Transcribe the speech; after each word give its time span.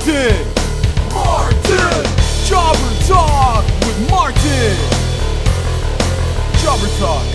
Martin! 0.00 0.46
Martin! 1.12 2.06
Jobber 2.46 3.04
Talk 3.06 3.64
with 3.80 4.08
Martin! 4.08 4.76
Jobber 6.62 6.88
Talk 6.98 7.26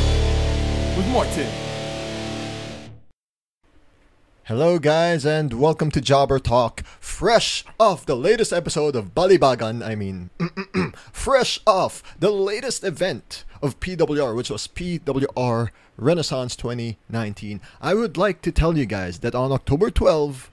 with 0.97 1.07
Martin. 1.09 1.47
Hello, 4.45 4.79
guys, 4.79 5.27
and 5.27 5.53
welcome 5.53 5.91
to 5.91 6.01
Jobber 6.01 6.39
Talk, 6.39 6.83
fresh 6.99 7.63
off 7.79 8.03
the 8.03 8.15
latest 8.15 8.51
episode 8.51 8.95
of 8.95 9.13
Balibagan. 9.13 9.85
I 9.85 9.93
mean, 9.93 10.31
fresh 11.11 11.59
off 11.67 12.01
the 12.19 12.31
latest 12.31 12.83
event 12.83 13.43
of 13.61 13.79
PWR, 13.79 14.35
which 14.35 14.49
was 14.49 14.67
PWR 14.67 15.69
Renaissance 15.97 16.55
2019. 16.55 17.61
I 17.79 17.93
would 17.93 18.17
like 18.17 18.41
to 18.41 18.51
tell 18.51 18.75
you 18.75 18.87
guys 18.87 19.19
that 19.19 19.35
on 19.35 19.51
October 19.51 19.91
12, 19.91 20.49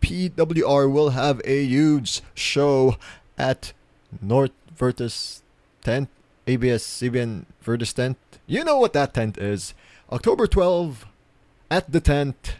PWR 0.00 0.90
will 0.90 1.10
have 1.10 1.40
a 1.44 1.64
huge 1.64 2.22
show 2.34 2.96
at 3.38 3.72
North 4.20 4.52
Vertis 4.76 5.42
Tent, 5.82 6.08
ABS 6.46 6.84
CBN 6.84 7.44
Vertis 7.64 7.92
Tent. 7.92 8.16
You 8.46 8.64
know 8.64 8.78
what 8.78 8.92
that 8.92 9.14
tent 9.14 9.38
is. 9.38 9.74
October 10.12 10.46
12 10.46 11.06
at 11.70 11.90
the 11.90 12.00
tent. 12.00 12.56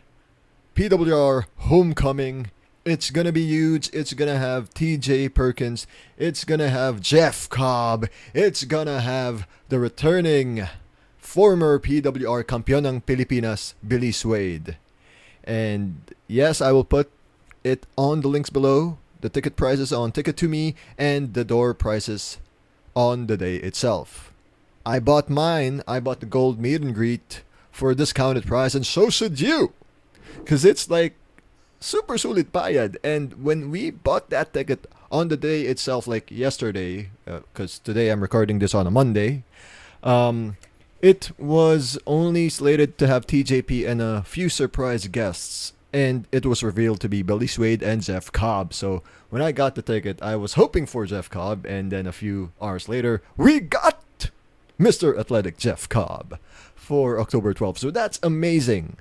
PWR 0.75 1.47
Homecoming. 1.57 2.51
It's 2.85 3.11
gonna 3.11 3.33
be 3.33 3.43
huge. 3.43 3.89
It's 3.93 4.13
gonna 4.13 4.39
have 4.39 4.71
TJ 4.75 5.35
Perkins. 5.35 5.87
It's 6.19 6.45
gonna 6.45 6.69
have 6.69 7.01
Jeff 7.01 7.49
Cobb. 7.49 8.07
It's 8.35 8.65
gonna 8.65 9.01
have 9.01 9.49
the 9.69 9.79
returning 9.79 10.69
former 11.19 11.79
PWR 11.79 12.45
Campeón 12.45 12.87
ng 12.87 13.01
Pilipinas, 13.01 13.75
Billy 13.87 14.13
Swade. 14.13 14.77
And 15.43 16.15
yes, 16.29 16.61
I 16.61 16.73
will 16.73 16.85
put 16.85 17.11
it 17.67 17.87
on 17.99 18.21
the 18.21 18.29
links 18.29 18.51
below. 18.51 18.99
The 19.21 19.29
ticket 19.29 19.57
prices 19.57 19.93
on 19.93 20.13
Ticket 20.13 20.37
to 20.39 20.49
Me 20.49 20.75
and 20.97 21.35
the 21.35 21.45
door 21.45 21.75
prices 21.75 22.39
on 22.95 23.27
the 23.27 23.37
day 23.37 23.57
itself. 23.57 24.33
I 24.85 25.01
bought 25.01 25.29
mine. 25.29 25.83
I 25.89 25.99
bought 26.01 26.21
the 26.21 26.27
gold 26.27 26.61
meet 26.61 26.81
and 26.81 26.95
greet 26.95 27.43
for 27.73 27.91
a 27.91 27.95
discounted 27.95 28.47
price, 28.47 28.75
and 28.75 28.87
so 28.87 29.11
should 29.11 29.41
you. 29.41 29.73
Because 30.39 30.65
it's 30.65 30.89
like 30.89 31.15
super 31.81 32.17
solid 32.17 32.53
bayad. 32.53 32.97
And 33.03 33.43
when 33.43 33.71
we 33.71 33.91
bought 33.91 34.31
that 34.31 34.55
ticket 34.55 34.87
on 35.11 35.29
the 35.29 35.37
day 35.37 35.63
itself, 35.63 36.07
like 36.07 36.31
yesterday, 36.31 37.11
because 37.25 37.81
today 37.81 38.11
I'm 38.11 38.21
recording 38.21 38.61
this 38.61 38.75
on 38.75 38.87
a 38.87 38.91
Monday, 38.91 39.43
um, 40.03 40.57
it 41.03 41.31
was 41.39 41.99
only 42.07 42.49
slated 42.49 42.97
to 42.99 43.07
have 43.07 43.27
TJP 43.27 43.87
and 43.87 44.01
a 44.01 44.23
few 44.23 44.49
surprise 44.49 45.07
guests. 45.09 45.73
And 45.97 46.27
it 46.31 46.45
was 46.45 46.63
revealed 46.63 47.01
to 47.01 47.09
be 47.09 47.23
Billy 47.23 47.47
Swade 47.47 47.83
and 47.83 48.03
Jeff 48.03 48.31
Cobb. 48.31 48.75
So 48.75 49.03
when 49.31 49.41
I 49.41 49.51
got 49.51 49.77
the 49.77 49.81
ticket, 49.81 50.21
I 50.21 50.37
was 50.37 50.53
hoping 50.53 50.85
for 50.85 51.07
Jeff 51.07 51.31
Cobb. 51.31 51.65
And 51.65 51.91
then 51.91 52.07
a 52.07 52.13
few 52.13 52.53
hours 52.61 52.87
later, 52.87 53.23
we 53.39 53.61
got 53.61 54.31
Mr. 54.79 55.19
Athletic 55.19 55.57
Jeff 55.57 55.89
Cobb 55.89 56.39
for 56.75 57.19
October 57.19 57.55
12th. 57.55 57.79
So 57.79 57.91
that's 57.91 58.21
amazing. 58.23 58.99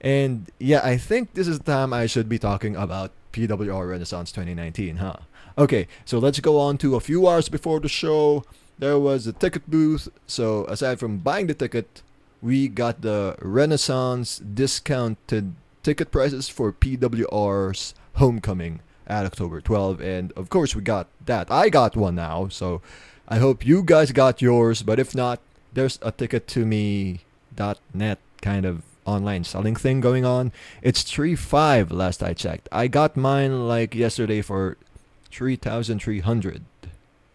And 0.00 0.50
yeah, 0.58 0.80
I 0.82 0.96
think 0.96 1.34
this 1.34 1.46
is 1.46 1.60
the 1.60 1.70
time 1.70 1.92
I 1.92 2.06
should 2.06 2.28
be 2.28 2.40
talking 2.40 2.74
about 2.74 3.12
PWR 3.32 3.88
Renaissance 3.88 4.32
2019, 4.32 4.96
huh? 4.96 5.18
Okay, 5.56 5.86
so 6.04 6.18
let's 6.18 6.40
go 6.40 6.58
on 6.58 6.78
to 6.78 6.96
a 6.96 7.00
few 7.00 7.28
hours 7.28 7.48
before 7.48 7.78
the 7.78 7.88
show. 7.88 8.42
There 8.80 8.98
was 8.98 9.28
a 9.28 9.32
ticket 9.32 9.70
booth. 9.70 10.08
So 10.26 10.64
aside 10.66 10.98
from 10.98 11.18
buying 11.18 11.46
the 11.46 11.54
ticket, 11.54 12.02
we 12.42 12.66
got 12.66 13.02
the 13.02 13.36
Renaissance 13.40 14.38
discounted 14.40 15.54
ticket 15.84 16.10
prices 16.10 16.48
for 16.48 16.72
PWR's 16.72 17.94
homecoming 18.14 18.80
at 19.06 19.26
October 19.26 19.60
12. 19.60 20.00
And 20.00 20.32
of 20.32 20.48
course, 20.48 20.74
we 20.74 20.82
got 20.82 21.06
that. 21.26 21.50
I 21.50 21.68
got 21.68 21.94
one 21.94 22.16
now. 22.16 22.48
So 22.48 22.82
I 23.28 23.38
hope 23.38 23.64
you 23.64 23.82
guys 23.84 24.10
got 24.10 24.42
yours. 24.42 24.82
But 24.82 24.98
if 24.98 25.14
not, 25.14 25.40
there's 25.72 26.00
a 26.02 26.10
ticket 26.10 26.48
to 26.48 26.64
me.net 26.66 28.18
kind 28.42 28.66
of 28.66 28.82
online 29.04 29.44
selling 29.44 29.76
thing 29.76 30.00
going 30.00 30.24
on. 30.24 30.50
It's 30.82 31.04
3.5 31.04 31.92
last 31.92 32.22
I 32.22 32.32
checked. 32.32 32.68
I 32.72 32.88
got 32.88 33.16
mine 33.16 33.68
like 33.68 33.94
yesterday 33.94 34.40
for 34.40 34.76
3,300. 35.30 36.62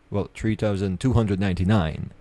Well, 0.09 0.29
3,299. 0.33 2.11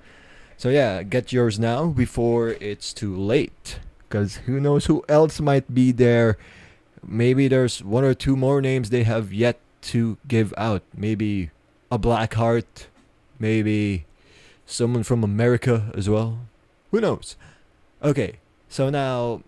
So 0.59 0.69
yeah, 0.69 1.03
get 1.03 1.33
yours 1.33 1.59
now 1.59 1.87
before 1.87 2.51
it's 2.61 2.93
too 2.93 3.17
late. 3.17 3.79
Because 4.09 4.37
who 4.47 4.61
knows 4.61 4.87
who 4.87 5.05
else 5.09 5.41
might 5.41 5.75
be 5.75 5.93
there. 5.93 6.39
Maybe 7.07 7.49
there's 7.49 7.83
one 7.83 8.05
or 8.05 8.15
two 8.15 8.37
more 8.37 8.61
names 8.61 8.91
they 8.91 9.05
have 9.05 9.33
yet 9.33 9.59
to 9.83 10.19
give 10.27 10.55
out. 10.57 10.83
Maybe 10.97 11.51
a 11.91 11.99
Blackheart. 11.99 12.87
Maybe 13.39 14.07
someone 14.67 15.03
from 15.03 15.23
America 15.23 15.93
as 15.95 16.09
well. 16.09 16.41
Who 16.91 17.01
knows? 17.01 17.37
Okay, 18.03 18.39
so 18.69 18.91
now, 18.91 19.43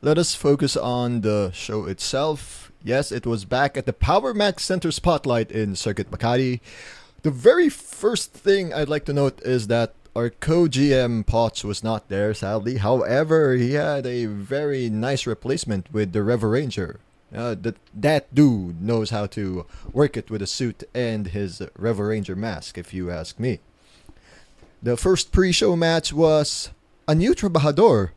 let 0.00 0.18
us 0.18 0.34
focus 0.34 0.76
on 0.76 1.22
the 1.22 1.50
show 1.52 1.84
itself. 1.86 2.70
Yes, 2.84 3.10
it 3.10 3.26
was 3.26 3.44
back 3.44 3.76
at 3.76 3.86
the 3.86 3.92
Power 3.92 4.32
Mac 4.32 4.60
Center 4.60 4.90
Spotlight 4.90 5.50
in 5.50 5.74
Circuit 5.74 6.10
Makati. 6.10 6.60
The 7.22 7.30
very 7.30 7.68
first 7.68 8.32
thing 8.32 8.72
I'd 8.72 8.88
like 8.88 9.04
to 9.06 9.12
note 9.12 9.42
is 9.42 9.66
that 9.66 9.94
our 10.18 10.30
co-GM 10.30 11.24
Potts 11.26 11.62
was 11.62 11.84
not 11.84 12.08
there, 12.08 12.34
sadly. 12.34 12.78
However, 12.78 13.54
he 13.54 13.74
had 13.74 14.04
a 14.04 14.26
very 14.26 14.90
nice 14.90 15.28
replacement 15.28 15.92
with 15.92 16.12
the 16.12 16.24
Rever 16.24 16.50
Ranger. 16.50 16.98
Uh, 17.32 17.54
that 17.54 17.76
that 17.94 18.34
dude 18.34 18.82
knows 18.82 19.10
how 19.10 19.26
to 19.26 19.64
work 19.92 20.16
it 20.16 20.30
with 20.30 20.42
a 20.42 20.46
suit 20.46 20.82
and 20.92 21.28
his 21.28 21.62
Rever 21.76 22.08
Ranger 22.08 22.34
mask, 22.34 22.76
if 22.78 22.92
you 22.92 23.12
ask 23.12 23.38
me. 23.38 23.60
The 24.82 24.96
first 24.96 25.30
pre-show 25.30 25.76
match 25.76 26.12
was 26.12 26.70
a 27.06 27.14
new 27.14 27.34
trabajador 27.34 28.10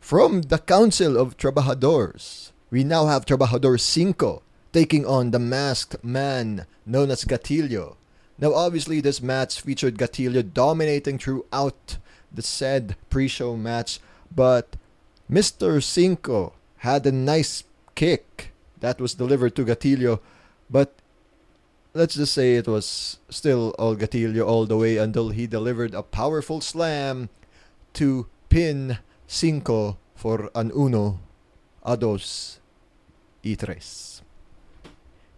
from 0.00 0.42
the 0.42 0.58
Council 0.58 1.16
of 1.16 1.36
Trabajadores, 1.36 2.52
we 2.70 2.84
now 2.84 3.06
have 3.06 3.26
Trabajador 3.26 3.78
Cinco 3.80 4.42
taking 4.72 5.04
on 5.04 5.30
the 5.30 5.38
masked 5.38 6.04
man 6.04 6.66
known 6.86 7.10
as 7.10 7.24
Gatillo. 7.24 7.96
Now, 8.40 8.54
obviously, 8.54 9.00
this 9.00 9.20
match 9.20 9.60
featured 9.60 9.98
Gatillo 9.98 10.42
dominating 10.42 11.18
throughout 11.18 11.98
the 12.32 12.42
said 12.42 12.96
pre-show 13.10 13.56
match, 13.56 14.00
but 14.34 14.76
Mr. 15.30 15.82
Cinco 15.82 16.54
had 16.78 17.04
a 17.06 17.12
nice 17.12 17.64
kick 17.94 18.52
that 18.80 18.98
was 18.98 19.12
delivered 19.14 19.54
to 19.56 19.64
Gatillo, 19.64 20.20
but 20.70 20.94
let's 21.92 22.14
just 22.14 22.32
say 22.32 22.54
it 22.54 22.66
was 22.66 23.18
still 23.28 23.74
all 23.78 23.94
Gatillo 23.94 24.46
all 24.46 24.64
the 24.64 24.76
way 24.78 24.96
until 24.96 25.28
he 25.28 25.46
delivered 25.46 25.94
a 25.94 26.02
powerful 26.02 26.62
slam 26.62 27.28
to 27.92 28.26
pin 28.48 28.98
cinco 29.26 29.98
for 30.14 30.50
an 30.54 30.70
uno, 30.74 31.20
a 31.84 31.96
dos, 31.96 32.58
y 33.44 33.54
tres. 33.54 34.22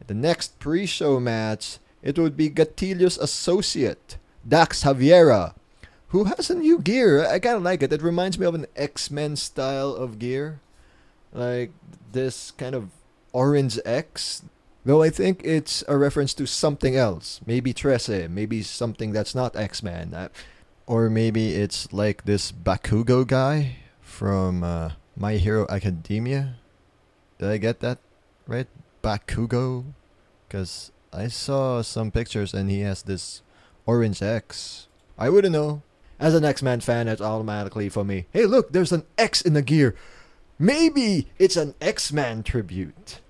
The 0.07 0.15
next 0.15 0.59
pre-show 0.59 1.19
match, 1.21 1.79
it 2.03 2.19
would 2.19 2.37
be 2.37 2.51
Gatillo's 2.51 3.19
associate, 3.19 4.19
Dax 4.47 4.83
Javiera, 4.83 5.55
who 6.09 6.25
has 6.25 6.51
a 6.51 6.55
new 6.55 6.79
gear. 6.79 7.25
I 7.25 7.39
kind 7.39 7.57
of 7.57 7.63
like 7.63 7.83
it. 7.83 7.93
It 7.93 8.03
reminds 8.03 8.39
me 8.39 8.47
of 8.47 8.55
an 8.55 8.67
X-Men 8.77 9.37
style 9.37 9.95
of 9.95 10.19
gear. 10.19 10.61
Like 11.33 11.73
this 12.13 12.51
kind 12.51 12.75
of 12.75 12.91
orange 13.33 13.79
X. 13.85 14.43
Though 14.85 15.03
I 15.03 15.11
think 15.11 15.41
it's 15.45 15.85
a 15.87 15.97
reference 15.97 16.35
to 16.35 16.47
something 16.47 16.97
else. 16.97 17.41
Maybe 17.47 17.73
Trece, 17.73 18.29
maybe 18.29 18.63
something 18.63 19.13
that's 19.13 19.35
not 19.35 19.57
X-Men. 19.57 20.13
Uh, 20.13 20.29
or 20.87 21.09
maybe 21.09 21.55
it's 21.55 21.93
like 21.93 22.25
this 22.25 22.51
Bakugo 22.53 23.27
guy 23.27 23.77
from 24.01 24.65
uh, 24.65 24.91
My 25.17 25.35
Hero 25.35 25.67
Academia. 25.71 26.57
Did 27.39 27.49
I 27.49 27.57
get 27.57 27.81
that 27.81 27.99
right? 28.47 28.67
Bakugo? 29.03 29.85
Because 30.47 30.91
I 31.13 31.29
saw 31.29 31.83
some 31.83 32.11
pictures 32.11 32.55
and 32.55 32.71
he 32.71 32.81
has 32.81 33.03
this 33.03 33.43
orange 33.85 34.23
X. 34.23 34.89
I 35.19 35.29
wouldn't 35.29 35.53
know. 35.53 35.83
As 36.19 36.35
an 36.35 36.45
X 36.45 36.63
Men 36.63 36.81
fan, 36.81 37.09
it's 37.09 37.21
automatically 37.21 37.89
for 37.89 38.05
me. 38.05 38.27
Hey, 38.33 38.47
look, 38.47 38.73
there's 38.73 38.93
an 38.93 39.05
X 39.19 39.43
in 39.43 39.55
the 39.55 39.63
gear. 39.63 39.95
Maybe 40.59 41.29
it's 41.39 41.57
an 41.57 41.75
X 41.81 42.13
Man 42.13 42.43
tribute. 42.43 43.21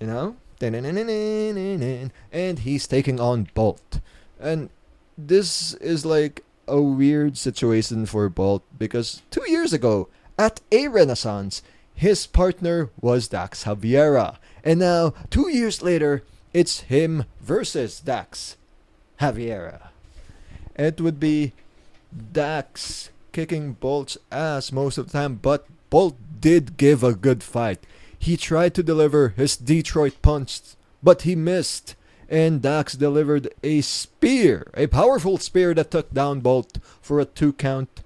You 0.00 0.06
know? 0.06 0.36
And 0.60 2.58
he's 2.60 2.86
taking 2.86 3.18
on 3.18 3.48
Bolt. 3.54 4.00
And 4.38 4.70
this 5.18 5.74
is 5.74 6.06
like 6.06 6.44
a 6.68 6.80
weird 6.80 7.36
situation 7.36 8.06
for 8.06 8.28
Bolt 8.28 8.62
because 8.78 9.22
two 9.30 9.44
years 9.50 9.72
ago, 9.72 10.08
at 10.38 10.60
a 10.70 10.88
Renaissance, 10.88 11.62
his 11.94 12.26
partner 12.26 12.90
was 13.00 13.28
Dax 13.28 13.64
Javiera. 13.64 14.36
And 14.62 14.80
now, 14.80 15.14
two 15.30 15.48
years 15.48 15.82
later, 15.82 16.22
it's 16.54 16.80
him 16.80 17.24
versus 17.40 18.00
Dax 18.00 18.56
Javiera. 19.20 19.88
It 20.76 21.00
would 21.00 21.20
be 21.20 21.52
Dax 22.32 23.10
kicking 23.32 23.74
Bolt's 23.74 24.16
ass 24.32 24.72
most 24.72 24.96
of 24.96 25.06
the 25.06 25.12
time, 25.12 25.34
but 25.34 25.66
Bolt 25.90 26.16
did 26.40 26.78
give 26.78 27.04
a 27.04 27.14
good 27.14 27.42
fight. 27.42 27.84
He 28.18 28.38
tried 28.38 28.74
to 28.74 28.82
deliver 28.82 29.30
his 29.30 29.56
Detroit 29.56 30.22
punch 30.22 30.60
but 31.04 31.22
he 31.22 31.36
missed. 31.36 31.94
And 32.28 32.62
Dax 32.62 32.94
delivered 32.94 33.52
a 33.62 33.82
spear, 33.82 34.70
a 34.74 34.86
powerful 34.86 35.36
spear 35.36 35.74
that 35.74 35.90
took 35.90 36.12
down 36.12 36.40
Bolt 36.40 36.78
for 37.02 37.20
a 37.20 37.26
two 37.26 37.52
count. 37.52 38.02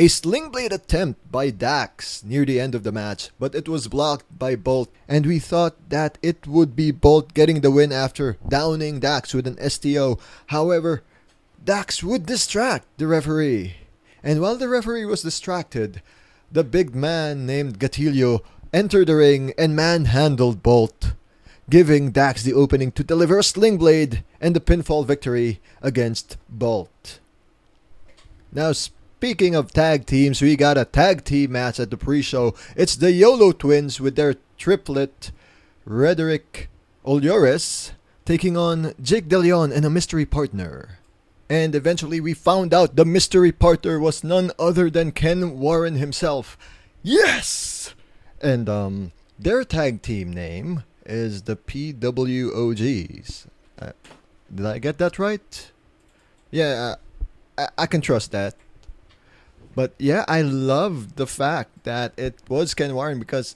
A 0.00 0.06
sling 0.06 0.50
blade 0.50 0.72
attempt 0.72 1.32
by 1.32 1.50
Dax 1.50 2.22
near 2.22 2.44
the 2.44 2.60
end 2.60 2.76
of 2.76 2.84
the 2.84 2.92
match, 2.92 3.30
but 3.40 3.56
it 3.56 3.68
was 3.68 3.88
blocked 3.88 4.38
by 4.38 4.54
Bolt, 4.54 4.88
and 5.08 5.26
we 5.26 5.40
thought 5.40 5.74
that 5.88 6.18
it 6.22 6.46
would 6.46 6.76
be 6.76 6.92
Bolt 6.92 7.34
getting 7.34 7.62
the 7.62 7.72
win 7.72 7.90
after 7.90 8.36
downing 8.46 9.00
Dax 9.00 9.34
with 9.34 9.44
an 9.48 9.58
STO. 9.68 10.20
However, 10.46 11.02
Dax 11.64 12.04
would 12.04 12.26
distract 12.26 12.86
the 12.96 13.08
referee. 13.08 13.74
And 14.22 14.40
while 14.40 14.56
the 14.56 14.68
referee 14.68 15.04
was 15.04 15.22
distracted, 15.22 16.00
the 16.52 16.62
big 16.62 16.94
man 16.94 17.44
named 17.44 17.80
Gatillo 17.80 18.44
entered 18.72 19.08
the 19.08 19.16
ring 19.16 19.52
and 19.58 19.74
manhandled 19.74 20.62
Bolt, 20.62 21.14
giving 21.68 22.12
Dax 22.12 22.44
the 22.44 22.54
opening 22.54 22.92
to 22.92 23.02
deliver 23.02 23.36
a 23.36 23.42
sling 23.42 23.78
blade 23.78 24.22
and 24.40 24.54
the 24.54 24.60
pinfall 24.60 25.04
victory 25.04 25.58
against 25.82 26.36
Bolt. 26.48 27.18
Now, 28.52 28.72
speaking 29.18 29.56
of 29.56 29.72
tag 29.72 30.06
teams, 30.06 30.40
we 30.40 30.54
got 30.54 30.78
a 30.78 30.84
tag 30.84 31.24
team 31.24 31.50
match 31.50 31.80
at 31.80 31.90
the 31.90 31.96
pre 31.96 32.22
show. 32.22 32.54
It's 32.76 32.94
the 32.94 33.10
YOLO 33.10 33.50
twins 33.50 34.00
with 34.00 34.14
their 34.14 34.36
triplet, 34.56 35.32
Rederick 35.84 36.68
Olores, 37.04 37.90
taking 38.24 38.56
on 38.56 38.94
Jake 39.02 39.26
DeLeon 39.26 39.74
and 39.74 39.84
a 39.84 39.90
mystery 39.90 40.24
partner. 40.24 41.00
And 41.50 41.74
eventually 41.74 42.20
we 42.20 42.32
found 42.32 42.72
out 42.72 42.94
the 42.94 43.04
mystery 43.04 43.50
partner 43.50 43.98
was 43.98 44.22
none 44.22 44.52
other 44.56 44.88
than 44.88 45.10
Ken 45.10 45.58
Warren 45.58 45.96
himself. 45.96 46.56
Yes! 47.02 47.96
And 48.40 48.68
um 48.68 49.10
their 49.36 49.64
tag 49.64 50.00
team 50.00 50.32
name 50.32 50.84
is 51.04 51.42
the 51.42 51.56
PWOGs. 51.56 53.46
Uh, 53.80 53.92
did 54.54 54.66
I 54.66 54.78
get 54.78 54.98
that 54.98 55.18
right? 55.18 55.72
Yeah, 56.52 56.94
I, 57.58 57.68
I 57.78 57.86
can 57.86 58.00
trust 58.00 58.30
that. 58.30 58.54
But 59.78 59.94
yeah, 59.96 60.24
I 60.26 60.42
love 60.42 61.14
the 61.14 61.26
fact 61.28 61.84
that 61.84 62.12
it 62.18 62.42
was 62.48 62.74
Ken 62.74 62.96
Warren 62.96 63.20
because, 63.20 63.54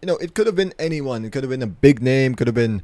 you 0.00 0.06
know, 0.06 0.16
it 0.16 0.32
could 0.32 0.46
have 0.46 0.56
been 0.56 0.72
anyone. 0.78 1.26
It 1.26 1.32
could 1.32 1.42
have 1.42 1.50
been 1.50 1.62
a 1.62 1.66
big 1.66 2.00
name. 2.00 2.34
Could 2.34 2.46
have 2.46 2.54
been 2.54 2.82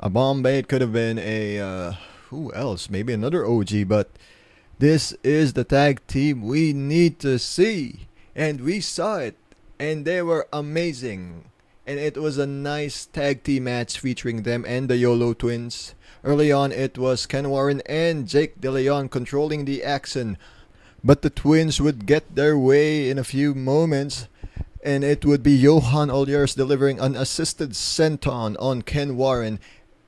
a 0.00 0.10
Bombay. 0.10 0.58
It 0.58 0.66
could 0.66 0.80
have 0.80 0.92
been 0.92 1.20
a 1.20 1.60
uh, 1.60 1.92
who 2.30 2.52
else? 2.52 2.90
Maybe 2.90 3.12
another 3.12 3.46
OG, 3.46 3.86
but 3.86 4.10
this 4.80 5.12
is 5.22 5.52
the 5.52 5.62
tag 5.62 6.04
team 6.08 6.42
we 6.42 6.72
need 6.72 7.20
to 7.20 7.38
see. 7.38 8.08
And 8.34 8.62
we 8.62 8.80
saw 8.80 9.18
it, 9.18 9.36
and 9.78 10.04
they 10.04 10.20
were 10.20 10.48
amazing. 10.52 11.44
And 11.86 12.00
it 12.00 12.16
was 12.16 12.38
a 12.38 12.44
nice 12.44 13.06
tag 13.06 13.44
team 13.44 13.70
match 13.70 14.00
featuring 14.00 14.42
them 14.42 14.64
and 14.66 14.90
the 14.90 14.96
YOLO 14.96 15.32
twins. 15.32 15.94
Early 16.24 16.50
on, 16.50 16.72
it 16.72 16.98
was 16.98 17.26
Ken 17.26 17.48
Warren 17.50 17.82
and 17.86 18.26
Jake 18.26 18.60
DeLeon 18.60 19.12
controlling 19.12 19.64
the 19.64 19.84
action. 19.84 20.38
But 21.02 21.22
the 21.22 21.30
twins 21.30 21.80
would 21.80 22.06
get 22.06 22.34
their 22.34 22.58
way 22.58 23.08
in 23.08 23.18
a 23.18 23.24
few 23.24 23.54
moments, 23.54 24.28
and 24.84 25.02
it 25.02 25.24
would 25.24 25.42
be 25.42 25.56
Johan 25.56 26.08
Olores 26.08 26.54
delivering 26.54 27.00
an 27.00 27.16
assisted 27.16 27.70
senton 27.70 28.56
on 28.58 28.82
Ken 28.82 29.16
Warren 29.16 29.58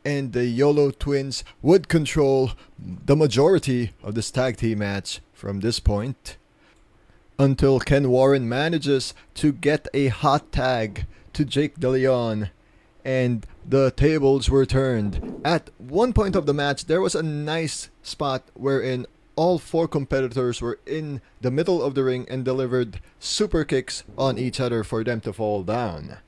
and 0.04 0.32
the 0.32 0.46
YOLO 0.46 0.90
twins 0.90 1.44
would 1.60 1.88
control 1.88 2.52
the 2.78 3.16
majority 3.16 3.92
of 4.02 4.14
this 4.14 4.30
tag 4.30 4.56
team 4.56 4.78
match 4.78 5.20
from 5.32 5.60
this 5.60 5.78
point 5.78 6.36
until 7.38 7.80
Ken 7.80 8.08
Warren 8.10 8.48
manages 8.48 9.14
to 9.34 9.52
get 9.52 9.88
a 9.94 10.08
hot 10.08 10.52
tag 10.52 11.06
to 11.32 11.44
Jake 11.44 11.78
DeLeon 11.78 12.50
and 13.04 13.46
the 13.66 13.90
tables 13.90 14.48
were 14.48 14.66
turned. 14.66 15.40
At 15.44 15.70
one 15.78 16.12
point 16.12 16.36
of 16.36 16.46
the 16.46 16.54
match, 16.54 16.84
there 16.86 17.00
was 17.00 17.14
a 17.14 17.22
nice 17.22 17.90
spot 18.02 18.44
wherein 18.54 19.06
all 19.36 19.58
four 19.58 19.88
competitors 19.88 20.60
were 20.60 20.78
in 20.86 21.20
the 21.40 21.50
middle 21.50 21.82
of 21.82 21.94
the 21.94 22.04
ring 22.04 22.26
and 22.28 22.44
delivered 22.44 23.00
super 23.18 23.64
kicks 23.64 24.04
on 24.16 24.38
each 24.38 24.60
other 24.60 24.84
for 24.84 25.02
them 25.04 25.20
to 25.20 25.32
fall 25.32 25.62
down. 25.62 26.18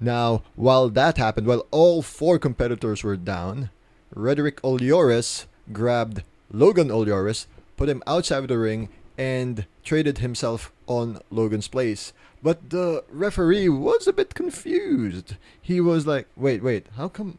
Now, 0.00 0.42
while 0.54 0.88
that 0.90 1.18
happened, 1.18 1.46
while 1.46 1.66
all 1.70 2.02
four 2.02 2.38
competitors 2.38 3.02
were 3.02 3.16
down, 3.16 3.70
Rederick 4.14 4.60
Olores 4.62 5.46
grabbed 5.72 6.22
Logan 6.50 6.88
Olores, 6.88 7.46
put 7.76 7.88
him 7.88 8.02
outside 8.06 8.38
of 8.38 8.48
the 8.48 8.58
ring, 8.58 8.88
and 9.18 9.66
traded 9.82 10.18
himself 10.18 10.72
on 10.86 11.20
Logan's 11.30 11.68
place. 11.68 12.12
But 12.42 12.70
the 12.70 13.04
referee 13.10 13.68
was 13.68 14.06
a 14.06 14.12
bit 14.12 14.34
confused. 14.34 15.36
He 15.60 15.80
was 15.80 16.06
like, 16.06 16.28
wait, 16.36 16.62
wait, 16.62 16.86
how 16.96 17.08
come 17.08 17.38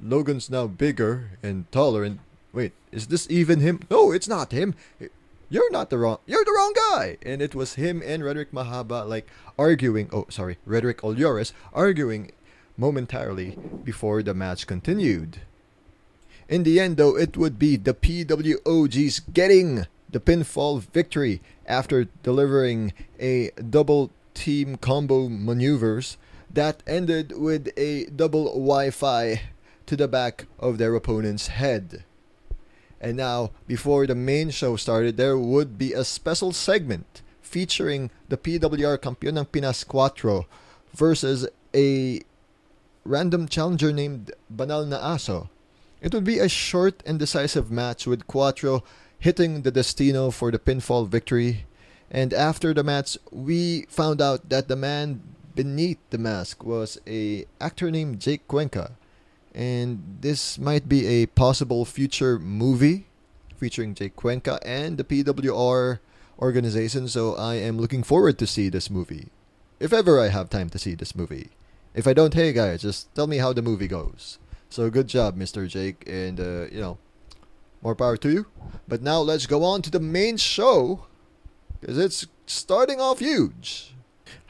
Logan's 0.00 0.50
now 0.50 0.66
bigger 0.66 1.30
and 1.42 1.70
taller? 1.72 2.04
And 2.04 2.18
wait, 2.52 2.72
is 2.92 3.06
this 3.08 3.26
even 3.30 3.60
him? 3.60 3.80
No, 3.90 4.12
it's 4.12 4.28
not 4.28 4.52
him 4.52 4.74
you're 5.50 5.70
not 5.70 5.90
the 5.90 5.98
wrong 5.98 6.18
you're 6.26 6.44
the 6.44 6.52
wrong 6.52 6.74
guy 6.74 7.16
and 7.22 7.40
it 7.40 7.54
was 7.54 7.74
him 7.74 8.02
and 8.04 8.22
Roderick 8.22 8.52
Mahaba 8.52 9.08
like 9.08 9.28
arguing 9.58 10.08
oh 10.12 10.26
sorry 10.28 10.58
Roderick 10.66 10.98
Olores 10.98 11.52
arguing 11.72 12.32
momentarily 12.76 13.56
before 13.82 14.22
the 14.22 14.34
match 14.34 14.66
continued 14.66 15.40
in 16.48 16.62
the 16.64 16.78
end 16.78 16.96
though 16.96 17.16
it 17.16 17.36
would 17.36 17.58
be 17.58 17.76
the 17.76 17.94
PWOGs 17.94 19.32
getting 19.32 19.86
the 20.10 20.20
pinfall 20.20 20.80
victory 20.80 21.40
after 21.66 22.04
delivering 22.22 22.92
a 23.18 23.50
double 23.70 24.10
team 24.34 24.76
combo 24.76 25.28
maneuvers 25.28 26.16
that 26.50 26.82
ended 26.86 27.32
with 27.36 27.68
a 27.76 28.06
double 28.06 28.46
Wi-Fi 28.46 29.42
to 29.84 29.96
the 29.96 30.08
back 30.08 30.46
of 30.58 30.78
their 30.78 30.94
opponent's 30.94 31.48
head. 31.48 32.04
And 33.00 33.16
now, 33.16 33.50
before 33.66 34.06
the 34.06 34.14
main 34.14 34.50
show 34.50 34.76
started, 34.76 35.16
there 35.16 35.38
would 35.38 35.78
be 35.78 35.92
a 35.92 36.04
special 36.04 36.52
segment 36.52 37.22
featuring 37.40 38.10
the 38.28 38.36
PWR 38.36 38.98
Campeón 38.98 39.38
ng 39.38 39.46
Pinas 39.46 39.84
Cuatro 39.84 40.46
versus 40.94 41.46
a 41.74 42.20
random 43.04 43.48
challenger 43.48 43.92
named 43.92 44.32
Banal 44.50 44.84
na 44.84 44.98
Aso. 44.98 45.48
It 46.00 46.12
would 46.12 46.24
be 46.24 46.38
a 46.38 46.48
short 46.48 47.02
and 47.06 47.18
decisive 47.18 47.70
match 47.70 48.06
with 48.06 48.26
Cuatro 48.26 48.82
hitting 49.18 49.62
the 49.62 49.70
Destino 49.70 50.30
for 50.30 50.50
the 50.50 50.58
pinfall 50.58 51.08
victory. 51.08 51.66
And 52.10 52.32
after 52.32 52.74
the 52.74 52.84
match, 52.84 53.18
we 53.30 53.86
found 53.88 54.20
out 54.20 54.48
that 54.48 54.68
the 54.68 54.76
man 54.76 55.22
beneath 55.54 55.98
the 56.10 56.18
mask 56.18 56.64
was 56.64 56.98
a 57.06 57.46
actor 57.60 57.90
named 57.90 58.20
Jake 58.20 58.46
Cuenca 58.46 58.97
and 59.58 60.18
this 60.20 60.56
might 60.56 60.88
be 60.88 61.04
a 61.04 61.26
possible 61.26 61.84
future 61.84 62.38
movie 62.38 63.06
featuring 63.56 63.92
Jake 63.92 64.14
Cuenca 64.14 64.60
and 64.64 64.96
the 64.96 65.02
PWR 65.02 65.98
organization. 66.38 67.08
So 67.08 67.34
I 67.34 67.56
am 67.56 67.76
looking 67.76 68.04
forward 68.04 68.38
to 68.38 68.46
see 68.46 68.68
this 68.68 68.88
movie, 68.88 69.30
if 69.80 69.92
ever 69.92 70.20
I 70.20 70.28
have 70.28 70.48
time 70.48 70.70
to 70.70 70.78
see 70.78 70.94
this 70.94 71.16
movie. 71.16 71.50
If 71.92 72.06
I 72.06 72.12
don't, 72.12 72.34
hey 72.34 72.52
guys, 72.52 72.82
just 72.82 73.12
tell 73.16 73.26
me 73.26 73.38
how 73.38 73.52
the 73.52 73.60
movie 73.60 73.88
goes. 73.88 74.38
So 74.70 74.88
good 74.90 75.08
job, 75.08 75.36
Mr. 75.36 75.66
Jake, 75.66 76.04
and 76.06 76.38
uh, 76.38 76.66
you 76.70 76.80
know, 76.80 76.98
more 77.82 77.96
power 77.96 78.16
to 78.18 78.30
you. 78.30 78.46
But 78.86 79.02
now 79.02 79.18
let's 79.18 79.46
go 79.46 79.64
on 79.64 79.82
to 79.82 79.90
the 79.90 79.98
main 79.98 80.36
show, 80.36 81.06
because 81.80 81.98
it's 81.98 82.28
starting 82.46 83.00
off 83.00 83.18
huge. 83.18 83.94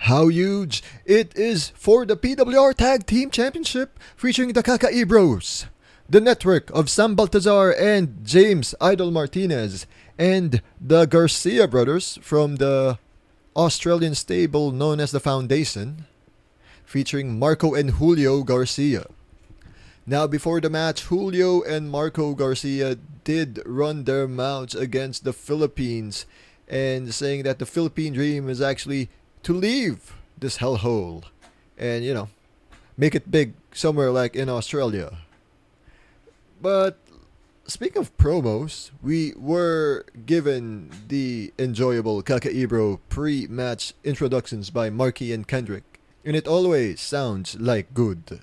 How 0.08 0.28
huge? 0.28 0.82
It 1.04 1.37
is 1.37 1.70
for 1.70 2.06
the 2.06 2.16
PWR 2.16 2.75
Tag 2.75 3.06
Team 3.06 3.30
Championship 3.30 3.99
featuring 4.16 4.52
the 4.52 4.62
Kakai 4.62 5.06
Bros, 5.06 5.66
the 6.08 6.20
network 6.20 6.70
of 6.70 6.88
Sam 6.88 7.14
Baltazar 7.14 7.73
and 7.73 8.25
James 8.25 8.75
Idol 8.80 9.11
Martinez, 9.11 9.87
and 10.18 10.62
the 10.80 11.06
Garcia 11.06 11.68
brothers 11.68 12.18
from 12.23 12.56
the 12.56 12.99
Australian 13.56 14.14
stable 14.14 14.70
known 14.70 15.00
as 15.00 15.11
the 15.11 15.20
Foundation, 15.20 16.06
featuring 16.85 17.38
Marco 17.38 17.75
and 17.75 17.90
Julio 17.92 18.42
Garcia. 18.42 19.06
Now, 20.06 20.26
before 20.26 20.61
the 20.61 20.70
match, 20.70 21.02
Julio 21.02 21.61
and 21.62 21.90
Marco 21.90 22.35
Garcia 22.35 22.97
did 23.25 23.61
run 23.66 24.04
their 24.04 24.26
mouths 24.26 24.75
against 24.75 25.25
the 25.25 25.35
Philippines 25.35 26.25
and 26.66 27.12
saying 27.12 27.42
that 27.42 27.58
the 27.58 27.66
Philippine 27.66 28.14
Dream 28.14 28.49
is 28.49 28.62
actually 28.62 29.11
to 29.49 29.55
leave 29.55 30.12
this 30.37 30.59
hellhole 30.59 31.25
and, 31.78 32.05
you 32.05 32.12
know, 32.12 32.28
make 32.99 33.14
it 33.14 33.31
big 33.31 33.55
somewhere 33.73 34.11
like 34.11 34.37
in 34.37 34.47
Australia. 34.47 35.17
But 36.61 36.99
speaking 37.67 38.02
of 38.02 38.14
promos, 38.19 38.90
we 39.02 39.33
were 39.38 40.05
given 40.26 40.90
the 41.09 41.55
enjoyable 41.59 42.23
Kakaibro 42.23 43.00
pre-match 43.09 43.95
introductions 44.05 44.69
by 44.69 44.90
Marky 44.90 45.33
and 45.33 45.49
Kendrick, 45.49 45.99
and 46.26 46.37
it 46.37 46.47
always 46.47 47.00
sounds 47.00 47.59
like 47.59 47.95
good. 47.95 48.40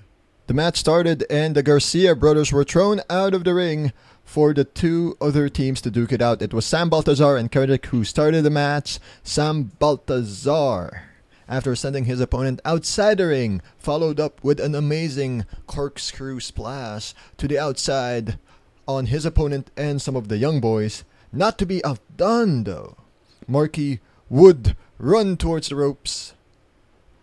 The 0.48 0.54
match 0.54 0.76
started 0.76 1.24
and 1.30 1.54
the 1.54 1.62
Garcia 1.62 2.16
brothers 2.16 2.50
were 2.50 2.64
thrown 2.64 3.00
out 3.08 3.32
of 3.32 3.44
the 3.44 3.54
ring 3.54 3.92
for 4.26 4.52
the 4.52 4.64
two 4.64 5.16
other 5.18 5.48
teams 5.48 5.80
to 5.80 5.90
duke 5.90 6.12
it 6.12 6.20
out. 6.20 6.42
It 6.42 6.52
was 6.52 6.66
Sam 6.66 6.90
Baltazar 6.90 7.38
and 7.38 7.50
Kendrick 7.50 7.86
who 7.86 8.04
started 8.04 8.42
the 8.42 8.50
match. 8.50 8.98
Sam 9.22 9.72
Baltazar 9.78 11.04
after 11.48 11.76
sending 11.76 12.04
his 12.04 12.20
opponent 12.20 12.60
outside 12.64 13.18
the 13.18 13.26
ring, 13.26 13.62
followed 13.78 14.18
up 14.18 14.42
with 14.42 14.58
an 14.58 14.74
amazing 14.74 15.46
corkscrew 15.66 16.40
splash 16.40 17.14
to 17.38 17.46
the 17.46 17.58
outside 17.58 18.38
on 18.88 19.06
his 19.06 19.24
opponent 19.24 19.70
and 19.76 20.02
some 20.02 20.16
of 20.16 20.28
the 20.28 20.38
young 20.38 20.60
boys. 20.60 21.04
Not 21.32 21.56
to 21.58 21.66
be 21.66 21.84
outdone, 21.84 22.64
though. 22.64 22.96
Marky 23.46 24.00
would 24.28 24.76
run 24.98 25.36
towards 25.36 25.68
the 25.68 25.76
ropes 25.76 26.34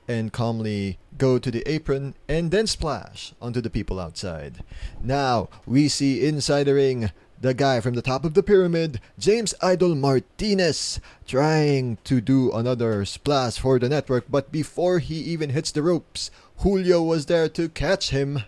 and 0.07 0.33
calmly 0.33 0.97
go 1.17 1.37
to 1.39 1.51
the 1.51 1.63
apron 1.69 2.15
and 2.27 2.51
then 2.51 2.67
splash 2.67 3.33
onto 3.41 3.61
the 3.61 3.69
people 3.69 3.99
outside. 3.99 4.63
Now 5.03 5.49
we 5.65 5.87
see 5.87 6.25
inside 6.25 6.63
the 6.63 6.73
ring 6.73 7.11
the 7.43 7.53
guy 7.53 7.81
from 7.81 7.93
the 7.93 8.01
top 8.01 8.23
of 8.23 8.35
the 8.35 8.41
pyramid, 8.41 9.01
James 9.19 9.53
Idol 9.61 9.95
Martinez, 9.95 11.01
trying 11.27 11.97
to 12.05 12.21
do 12.21 12.49
another 12.53 13.03
splash 13.03 13.59
for 13.59 13.77
the 13.79 13.89
network, 13.89 14.23
but 14.31 14.49
before 14.49 14.99
he 14.99 15.15
even 15.15 15.49
hits 15.49 15.69
the 15.69 15.83
ropes, 15.83 16.31
Julio 16.59 17.03
was 17.03 17.25
there 17.25 17.49
to 17.49 17.67
catch 17.67 18.11
him 18.11 18.43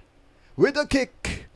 with 0.55 0.77
a 0.77 0.87
kick. 0.87 1.47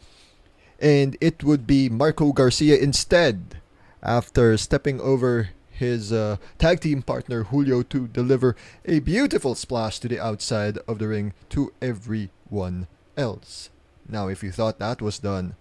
And 0.81 1.15
it 1.21 1.41
would 1.41 1.65
be 1.65 1.87
Marco 1.87 2.33
Garcia 2.33 2.75
instead 2.75 3.61
after 4.03 4.57
stepping 4.57 4.99
over 4.99 5.51
his 5.79 6.11
uh, 6.11 6.35
tag 6.57 6.81
team 6.81 7.01
partner 7.01 7.43
Julio 7.43 7.81
to 7.83 8.07
deliver 8.07 8.55
a 8.85 8.99
beautiful 8.99 9.55
splash 9.55 9.99
to 9.99 10.07
the 10.07 10.19
outside 10.19 10.77
of 10.87 10.99
the 10.99 11.07
ring 11.07 11.33
to 11.49 11.73
everyone 11.81 12.87
else. 13.17 13.69
Now, 14.07 14.27
if 14.27 14.43
you 14.43 14.51
thought 14.51 14.79
that 14.79 15.01
was 15.01 15.19
done, 15.19 15.55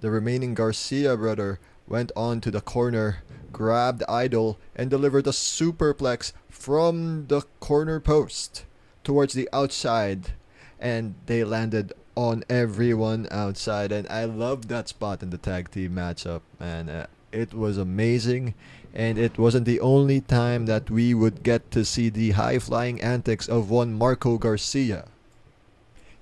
the 0.00 0.10
remaining 0.10 0.54
Garcia 0.54 1.16
brother 1.16 1.58
went 1.88 2.12
on 2.14 2.40
to 2.42 2.50
the 2.50 2.60
corner, 2.60 3.22
grabbed 3.50 4.02
Idol, 4.08 4.58
and 4.76 4.90
delivered 4.90 5.26
a 5.26 5.30
superplex 5.30 6.32
from 6.50 7.26
the 7.28 7.42
corner 7.60 7.98
post 7.98 8.66
towards 9.04 9.32
the 9.34 9.48
outside, 9.52 10.32
and 10.78 11.14
they 11.26 11.44
landed 11.44 11.92
on 12.14 12.44
everyone 12.50 13.26
outside. 13.30 13.90
And 13.90 14.06
I 14.08 14.24
loved 14.24 14.68
that 14.68 14.88
spot 14.88 15.22
in 15.22 15.30
the 15.30 15.38
tag 15.38 15.70
team 15.70 15.94
matchup, 15.94 16.42
man. 16.60 16.88
Uh, 16.88 17.06
it 17.32 17.54
was 17.54 17.78
amazing 17.78 18.54
and 18.94 19.18
it 19.18 19.38
wasn't 19.38 19.64
the 19.64 19.80
only 19.80 20.20
time 20.20 20.66
that 20.66 20.90
we 20.90 21.14
would 21.14 21.42
get 21.42 21.70
to 21.70 21.84
see 21.84 22.08
the 22.08 22.32
high 22.32 22.58
flying 22.58 23.00
antics 23.00 23.48
of 23.48 23.70
one 23.70 23.94
Marco 23.94 24.38
Garcia. 24.38 25.06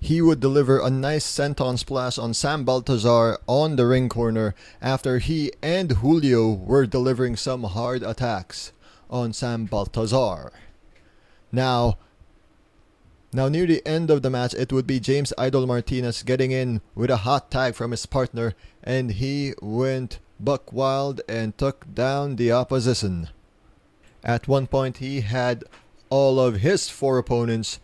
He 0.00 0.22
would 0.22 0.40
deliver 0.40 0.80
a 0.80 0.88
nice 0.88 1.26
senton 1.26 1.78
splash 1.78 2.16
on 2.16 2.32
Sam 2.32 2.64
Baltazar 2.64 3.38
on 3.46 3.76
the 3.76 3.86
ring 3.86 4.08
corner 4.08 4.54
after 4.80 5.18
he 5.18 5.52
and 5.62 5.92
Julio 5.92 6.52
were 6.52 6.86
delivering 6.86 7.36
some 7.36 7.64
hard 7.64 8.02
attacks 8.02 8.72
on 9.10 9.34
Sam 9.34 9.66
Baltazar. 9.66 10.52
Now, 11.52 11.98
now 13.32 13.48
near 13.48 13.66
the 13.66 13.86
end 13.86 14.10
of 14.10 14.22
the 14.22 14.30
match, 14.30 14.54
it 14.54 14.72
would 14.72 14.86
be 14.86 15.00
James 15.00 15.34
Idol 15.36 15.66
Martinez 15.66 16.22
getting 16.22 16.50
in 16.50 16.80
with 16.94 17.10
a 17.10 17.18
hot 17.18 17.50
tag 17.50 17.74
from 17.74 17.90
his 17.90 18.06
partner, 18.06 18.54
and 18.82 19.12
he 19.12 19.52
went 19.60 20.18
buck 20.44 20.72
wild 20.72 21.20
and 21.28 21.56
took 21.56 21.92
down 21.94 22.36
the 22.36 22.50
opposition. 22.50 23.28
At 24.24 24.48
one 24.48 24.66
point, 24.66 24.98
he 24.98 25.20
had 25.20 25.64
all 26.08 26.40
of 26.40 26.56
his 26.56 26.88
four 26.88 27.18
opponents 27.18 27.78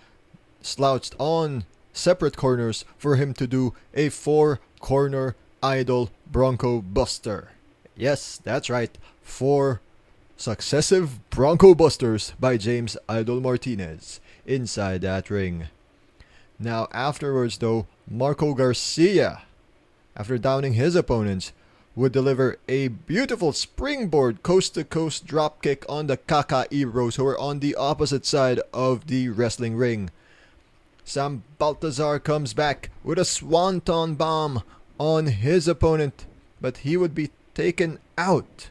slouched 0.60 1.14
on 1.18 1.64
separate 1.92 2.36
corners 2.36 2.84
for 2.98 3.16
him 3.16 3.32
to 3.34 3.46
do 3.46 3.74
a 3.94 4.08
four 4.08 4.60
corner 4.80 5.36
idol 5.62 6.10
Bronco 6.30 6.82
Buster. 6.82 7.50
Yes, 7.96 8.38
that's 8.42 8.68
right, 8.68 8.96
four 9.22 9.80
successive 10.36 11.30
Bronco 11.30 11.74
Busters 11.74 12.34
by 12.38 12.58
James 12.58 12.96
Idol 13.08 13.40
Martinez 13.40 14.20
inside 14.44 15.00
that 15.00 15.30
ring. 15.30 15.68
Now, 16.58 16.88
afterwards, 16.92 17.58
though, 17.58 17.86
Marco 18.08 18.54
Garcia, 18.54 19.42
after 20.16 20.38
downing 20.38 20.74
his 20.74 20.94
opponents, 20.94 21.52
would 21.96 22.12
deliver 22.12 22.58
a 22.68 22.88
beautiful 22.88 23.54
springboard 23.54 24.42
coast 24.42 24.74
to 24.74 24.84
coast 24.84 25.26
dropkick 25.26 25.82
on 25.88 26.06
the 26.06 26.18
Kakaibros 26.18 27.16
who 27.16 27.24
were 27.24 27.40
on 27.40 27.60
the 27.60 27.74
opposite 27.74 28.26
side 28.26 28.60
of 28.72 29.06
the 29.06 29.30
wrestling 29.30 29.76
ring. 29.76 30.10
Sam 31.04 31.42
Baltazar 31.58 32.18
comes 32.18 32.52
back 32.52 32.90
with 33.02 33.18
a 33.18 33.24
swanton 33.24 34.14
bomb 34.14 34.62
on 34.98 35.26
his 35.26 35.66
opponent, 35.66 36.26
but 36.60 36.78
he 36.78 36.98
would 36.98 37.14
be 37.14 37.30
taken 37.54 37.98
out. 38.18 38.68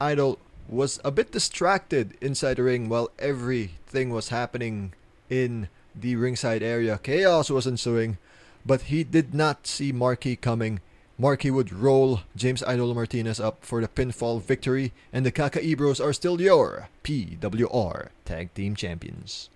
Idol 0.00 0.38
was 0.66 0.98
a 1.04 1.10
bit 1.10 1.30
distracted 1.30 2.16
inside 2.22 2.56
the 2.56 2.62
ring 2.62 2.88
while 2.88 3.10
everything 3.18 4.08
was 4.08 4.30
happening 4.30 4.94
in 5.28 5.68
the 5.94 6.16
ringside 6.16 6.62
area. 6.62 6.98
Chaos 7.02 7.50
was 7.50 7.66
ensuing, 7.66 8.16
but 8.64 8.82
he 8.82 9.04
did 9.04 9.34
not 9.34 9.66
see 9.66 9.92
Marky 9.92 10.36
coming 10.36 10.80
Marky 11.20 11.50
would 11.50 11.72
roll 11.72 12.20
James 12.36 12.62
Idol 12.62 12.94
Martinez 12.94 13.40
up 13.40 13.64
for 13.64 13.80
the 13.80 13.88
pinfall 13.88 14.40
victory, 14.40 14.92
and 15.12 15.26
the 15.26 15.32
Kakaibros 15.32 16.02
are 16.02 16.12
still 16.12 16.40
your 16.40 16.88
PWR 17.02 18.10
Tag 18.24 18.54
Team 18.54 18.76
Champions. 18.76 19.50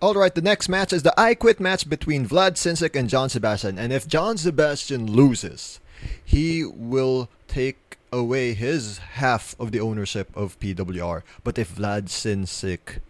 Alright, 0.00 0.36
the 0.36 0.40
next 0.40 0.68
match 0.68 0.92
is 0.92 1.02
the 1.02 1.18
I 1.18 1.34
Quit 1.34 1.58
match 1.58 1.88
between 1.88 2.28
Vlad 2.28 2.52
Sinsik 2.52 2.94
and 2.94 3.08
John 3.08 3.28
Sebastian. 3.28 3.80
And 3.80 3.92
if 3.92 4.06
John 4.06 4.38
Sebastian 4.38 5.10
loses, 5.10 5.80
he 6.24 6.64
will 6.64 7.28
take 7.48 7.98
away 8.12 8.54
his 8.54 8.98
half 8.98 9.56
of 9.58 9.72
the 9.72 9.80
ownership 9.80 10.30
of 10.36 10.58
PWR. 10.60 11.22
But 11.42 11.58
if 11.58 11.74
Vlad 11.74 12.04
Sinsik 12.04 13.00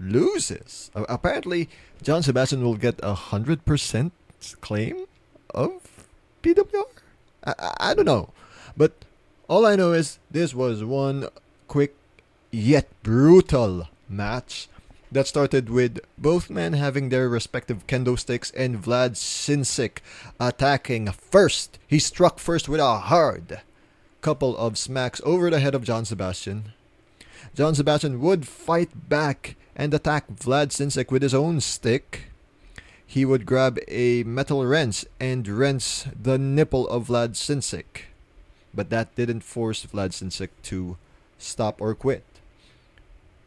loses, 0.00 0.90
uh, 0.94 1.04
apparently 1.06 1.68
John 2.02 2.22
Sebastian 2.22 2.64
will 2.64 2.76
get 2.76 2.98
a 3.02 3.14
100% 3.14 4.10
claim 4.62 5.04
of 5.50 6.06
PWR? 6.42 7.01
I, 7.44 7.74
I 7.78 7.94
don't 7.94 8.04
know. 8.04 8.30
But 8.76 8.92
all 9.48 9.66
I 9.66 9.76
know 9.76 9.92
is 9.92 10.18
this 10.30 10.54
was 10.54 10.84
one 10.84 11.28
quick 11.68 11.94
yet 12.50 12.88
brutal 13.02 13.88
match 14.08 14.68
that 15.10 15.26
started 15.26 15.68
with 15.68 16.00
both 16.16 16.48
men 16.48 16.72
having 16.72 17.08
their 17.08 17.28
respective 17.28 17.86
kendo 17.86 18.18
sticks 18.18 18.50
and 18.52 18.82
Vlad 18.82 19.12
Sinsik 19.12 19.98
attacking 20.40 21.12
first. 21.12 21.78
He 21.86 21.98
struck 21.98 22.38
first 22.38 22.68
with 22.68 22.80
a 22.80 22.98
hard 22.98 23.60
couple 24.22 24.56
of 24.56 24.78
smacks 24.78 25.20
over 25.24 25.50
the 25.50 25.60
head 25.60 25.74
of 25.74 25.84
John 25.84 26.04
Sebastian. 26.04 26.72
John 27.54 27.74
Sebastian 27.74 28.20
would 28.20 28.46
fight 28.46 29.08
back 29.08 29.56
and 29.76 29.92
attack 29.92 30.28
Vlad 30.28 30.68
Sinsik 30.68 31.10
with 31.10 31.22
his 31.22 31.34
own 31.34 31.60
stick 31.60 32.31
he 33.12 33.26
would 33.26 33.44
grab 33.44 33.78
a 33.88 34.22
metal 34.22 34.64
wrench 34.64 35.04
and 35.20 35.46
wrench 35.46 36.04
the 36.16 36.38
nipple 36.38 36.88
of 36.88 37.08
Vlad 37.08 37.36
Sinsik. 37.36 38.08
But 38.72 38.88
that 38.88 39.14
didn't 39.16 39.44
force 39.44 39.84
Vlad 39.84 40.12
Sinsik 40.16 40.48
to 40.62 40.96
stop 41.36 41.78
or 41.82 41.94
quit. 41.94 42.24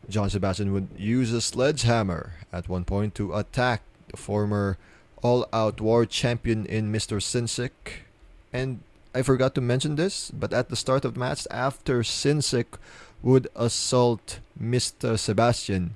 John 0.07 0.29
Sebastian 0.29 0.71
would 0.71 0.89
use 0.95 1.33
a 1.33 1.41
sledgehammer 1.41 2.33
at 2.53 2.69
one 2.69 2.85
point 2.85 3.15
to 3.15 3.33
attack 3.33 3.81
the 4.09 4.17
former 4.17 4.77
all 5.23 5.47
out 5.51 5.81
war 5.81 6.05
champion 6.05 6.67
in 6.67 6.93
Mr. 6.93 7.17
Sinsik. 7.17 8.05
And 8.53 8.81
I 9.15 9.23
forgot 9.23 9.55
to 9.55 9.61
mention 9.61 9.95
this, 9.95 10.29
but 10.29 10.53
at 10.53 10.69
the 10.69 10.75
start 10.75 11.05
of 11.05 11.15
the 11.15 11.19
match, 11.19 11.47
after 11.49 12.03
Sinsik 12.03 12.77
would 13.23 13.47
assault 13.55 14.41
Mr. 14.61 15.17
Sebastian, 15.17 15.95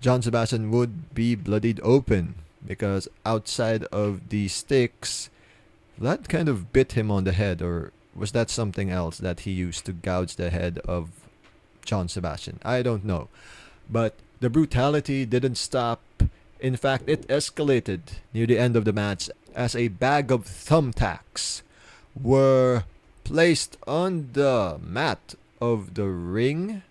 John 0.00 0.22
Sebastian 0.22 0.72
would 0.72 1.14
be 1.14 1.36
bloodied 1.36 1.78
open 1.84 2.34
because 2.66 3.08
outside 3.24 3.84
of 3.84 4.28
the 4.28 4.48
sticks, 4.48 5.30
that 5.98 6.28
kind 6.28 6.48
of 6.48 6.72
bit 6.72 6.92
him 6.92 7.10
on 7.10 7.24
the 7.24 7.32
head, 7.32 7.62
or 7.62 7.92
was 8.14 8.32
that 8.32 8.50
something 8.50 8.90
else 8.90 9.18
that 9.18 9.40
he 9.40 9.50
used 9.50 9.84
to 9.86 9.92
gouge 9.92 10.36
the 10.36 10.50
head 10.50 10.78
of 10.84 11.10
John 11.84 12.08
Sebastian? 12.08 12.58
I 12.64 12.82
don't 12.82 13.04
know. 13.04 13.28
But 13.90 14.14
the 14.40 14.50
brutality 14.50 15.26
didn't 15.26 15.56
stop. 15.56 16.00
In 16.60 16.76
fact, 16.76 17.04
it 17.08 17.26
escalated 17.28 18.00
near 18.32 18.46
the 18.46 18.58
end 18.58 18.76
of 18.76 18.84
the 18.84 18.92
match 18.92 19.30
as 19.54 19.74
a 19.74 19.88
bag 19.88 20.30
of 20.30 20.44
thumbtacks 20.44 21.62
were 22.20 22.84
placed 23.24 23.76
on 23.86 24.30
the 24.32 24.78
mat 24.82 25.34
of 25.60 25.94
the 25.94 26.06
ring, 26.06 26.82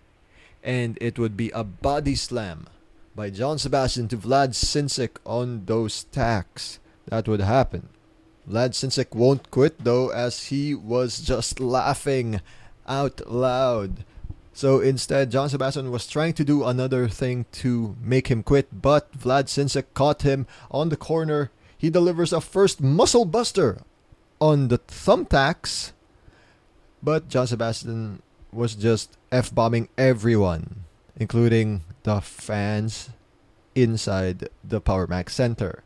and 0.63 0.97
it 1.01 1.17
would 1.19 1.35
be 1.35 1.49
a 1.51 1.63
body 1.63 2.15
slam 2.15 2.67
by 3.15 3.29
John 3.29 3.57
Sebastian 3.57 4.07
to 4.09 4.17
Vlad 4.17 4.49
Sinsik 4.49 5.17
on 5.25 5.65
those 5.65 6.03
tacks. 6.05 6.79
That 7.07 7.27
would 7.27 7.41
happen. 7.41 7.89
Vlad 8.49 8.71
Sinsik 8.71 9.15
won't 9.15 9.51
quit 9.51 9.83
though, 9.83 10.09
as 10.09 10.45
he 10.45 10.73
was 10.73 11.19
just 11.19 11.59
laughing 11.59 12.41
out 12.87 13.29
loud. 13.29 14.05
So 14.53 14.79
instead, 14.79 15.31
John 15.31 15.49
Sebastian 15.49 15.91
was 15.91 16.07
trying 16.07 16.33
to 16.33 16.43
do 16.43 16.63
another 16.65 17.07
thing 17.07 17.45
to 17.63 17.95
make 18.01 18.27
him 18.27 18.43
quit, 18.43 18.81
but 18.81 19.11
Vlad 19.17 19.45
Sinsik 19.45 19.85
caught 19.93 20.23
him 20.23 20.47
on 20.69 20.89
the 20.89 20.97
corner. 20.97 21.51
He 21.77 21.89
delivers 21.89 22.33
a 22.33 22.41
first 22.41 22.81
muscle 22.81 23.25
buster 23.25 23.81
on 24.41 24.67
the 24.67 24.79
thumbtacks, 24.79 25.93
but 27.01 27.29
John 27.29 27.47
Sebastian 27.47 28.21
was 28.51 28.75
just 28.75 29.17
F 29.31 29.53
bombing 29.53 29.87
everyone 29.97 30.85
including 31.19 31.83
the 32.03 32.21
fans 32.21 33.09
inside 33.75 34.49
the 34.63 34.81
Power 34.81 35.07
Mac 35.07 35.29
Center. 35.29 35.83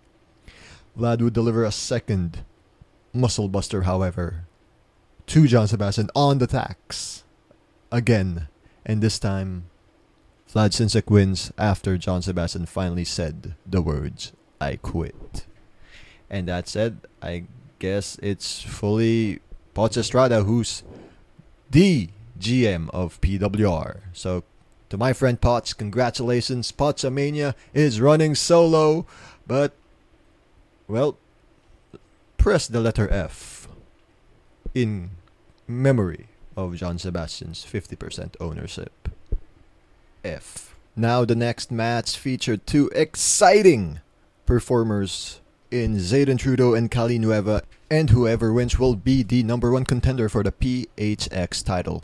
Vlad 0.98 1.22
would 1.22 1.34
deliver 1.34 1.63
a 1.63 1.72
second 1.72 2.43
muscle 3.13 3.48
buster, 3.48 3.84
however, 3.84 4.46
to 5.27 5.48
John 5.48 5.67
Sebastian 5.67 6.10
on 6.15 6.38
the 6.38 6.48
tax. 6.48 7.24
Again, 7.91 8.48
and 8.86 9.01
this 9.01 9.20
time, 9.20 9.65
Vlad 10.51 10.70
Sinsik 10.70 11.10
wins 11.10 11.51
after 11.58 11.98
John 11.98 12.22
Sebastian 12.22 12.65
finally 12.65 13.05
said 13.05 13.55
the 13.65 13.82
words, 13.82 14.34
I 14.62 14.75
quit. 14.75 15.46
And 16.29 16.48
that 16.48 16.67
said, 16.67 17.00
I 17.22 17.46
guess 17.79 18.17
it's 18.22 18.62
fully 18.62 19.39
Potts 19.74 19.98
Estrada 19.98 20.43
who's 20.43 20.84
the 21.72 22.10
GM 22.39 22.89
of 22.91 23.20
PWR. 23.22 24.01
So 24.13 24.43
to 24.90 24.98
my 24.98 25.13
friend 25.13 25.40
Potts, 25.40 25.74
congratulations. 25.74 26.72
Potsamania 26.72 27.56
is 27.74 28.02
running 28.02 28.36
solo, 28.36 29.06
but 29.48 29.74
well, 30.88 31.18
press 32.38 32.68
the 32.68 32.80
letter 32.80 33.10
F 33.10 33.68
in 34.75 35.12
memory 35.68 36.28
of 36.56 36.75
John 36.75 36.98
Sebastian's 36.98 37.66
50% 37.66 38.36
ownership. 38.40 39.10
F. 40.24 40.75
Now 40.96 41.25
the 41.25 41.36
next 41.36 41.72
match 41.72 42.18
featured 42.18 42.68
two 42.68 42.90
exciting 42.94 44.00
performers 44.46 45.40
in 45.72 45.96
Zayden 45.96 46.38
Trudeau 46.38 46.75
and 46.75 46.92
Kali 46.92 47.18
Nueva, 47.18 47.63
and 47.90 48.12
whoever 48.12 48.54
wins 48.54 48.78
will 48.78 48.96
be 48.96 49.24
the 49.24 49.42
number 49.42 49.72
one 49.72 49.86
contender 49.86 50.30
for 50.30 50.44
the 50.44 50.52
PHX 50.52 51.66
title. 51.66 52.04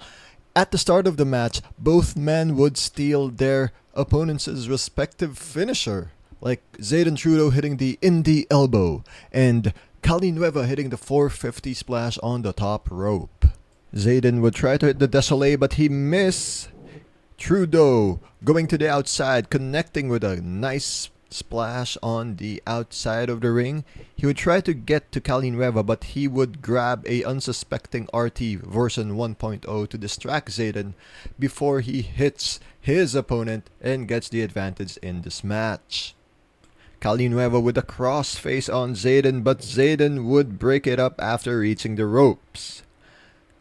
At 0.59 0.71
the 0.71 0.77
start 0.77 1.07
of 1.07 1.15
the 1.15 1.23
match, 1.23 1.61
both 1.77 2.17
men 2.17 2.57
would 2.57 2.75
steal 2.75 3.29
their 3.29 3.71
opponent's 3.93 4.45
respective 4.67 5.37
finisher, 5.37 6.11
like 6.41 6.61
Zayden 6.79 7.15
Trudeau 7.15 7.49
hitting 7.49 7.77
the 7.77 7.97
indie 8.01 8.45
elbow 8.51 9.05
and 9.31 9.71
Kali 10.01 10.33
Nueva 10.33 10.67
hitting 10.67 10.89
the 10.89 10.97
450 10.97 11.73
splash 11.73 12.17
on 12.17 12.41
the 12.41 12.51
top 12.51 12.89
rope. 12.91 13.45
Zayden 13.95 14.41
would 14.41 14.53
try 14.53 14.75
to 14.75 14.87
hit 14.87 14.99
the 14.99 15.07
Désolé, 15.07 15.57
but 15.57 15.75
he 15.75 15.87
missed. 15.87 16.67
Trudeau 17.37 18.19
going 18.43 18.67
to 18.67 18.77
the 18.77 18.89
outside, 18.89 19.49
connecting 19.49 20.09
with 20.09 20.25
a 20.25 20.41
nice 20.41 21.09
splash 21.33 21.97
on 22.01 22.35
the 22.37 22.61
outside 22.65 23.29
of 23.29 23.41
the 23.41 23.51
ring. 23.51 23.83
He 24.15 24.25
would 24.25 24.37
try 24.37 24.61
to 24.61 24.73
get 24.73 25.11
to 25.11 25.21
Kali 25.21 25.51
Nueva, 25.51 25.83
but 25.83 26.03
he 26.03 26.27
would 26.27 26.61
grab 26.61 27.05
a 27.07 27.23
unsuspecting 27.23 28.07
RT 28.13 28.39
version 28.63 29.15
1.0 29.15 29.89
to 29.89 29.97
distract 29.97 30.49
Zayden 30.49 30.93
before 31.37 31.81
he 31.81 32.01
hits 32.01 32.59
his 32.79 33.15
opponent 33.15 33.69
and 33.81 34.07
gets 34.07 34.29
the 34.29 34.41
advantage 34.41 34.97
in 34.97 35.21
this 35.21 35.43
match. 35.43 36.15
Kali 36.99 37.29
Nueva 37.29 37.59
with 37.59 37.77
a 37.77 37.81
crossface 37.81 38.73
on 38.73 38.93
Zayden, 38.93 39.43
but 39.43 39.59
Zayden 39.59 40.25
would 40.25 40.59
break 40.59 40.85
it 40.85 40.99
up 40.99 41.15
after 41.19 41.59
reaching 41.59 41.95
the 41.95 42.05
ropes. 42.05 42.83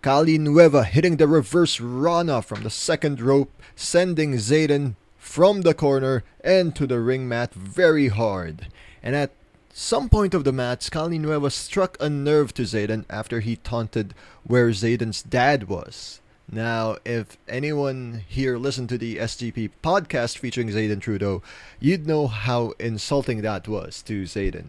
Kali 0.03 0.39
Nueva 0.39 0.85
hitting 0.85 1.17
the 1.17 1.29
reverse 1.29 1.81
Rana 1.81 2.43
from 2.43 2.63
the 2.63 2.71
second 2.71 3.21
rope, 3.21 3.53
sending 3.77 4.35
Zayden 4.35 4.95
from 5.29 5.61
the 5.61 5.75
corner 5.75 6.25
and 6.43 6.75
to 6.75 6.87
the 6.87 6.99
ring 6.99 7.29
mat 7.29 7.53
very 7.53 8.09
hard. 8.09 8.67
And 9.03 9.15
at 9.15 9.31
some 9.75 10.09
point 10.09 10.33
of 10.33 10.45
the 10.45 10.53
match, 10.53 10.91
Kali 10.91 11.19
Nueva 11.19 11.51
struck 11.51 11.99
a 12.01 12.09
nerve 12.09 12.55
to 12.55 12.63
Zayden 12.63 13.05
after 13.11 13.41
he 13.41 13.57
taunted 13.57 14.15
where 14.45 14.71
Zayden's 14.71 15.23
dad 15.23 15.69
was. 15.69 16.21
Now, 16.51 16.97
if 17.05 17.37
anyone 17.47 18.23
here 18.27 18.57
listened 18.57 18.89
to 18.89 18.97
the 18.97 19.17
SGP 19.17 19.71
podcast 19.85 20.39
featuring 20.39 20.71
Zayden 20.71 21.03
Trudeau, 21.03 21.43
you'd 21.79 22.07
know 22.07 22.27
how 22.27 22.73
insulting 22.79 23.43
that 23.43 23.69
was 23.69 24.01
to 24.05 24.23
Zayden. 24.23 24.69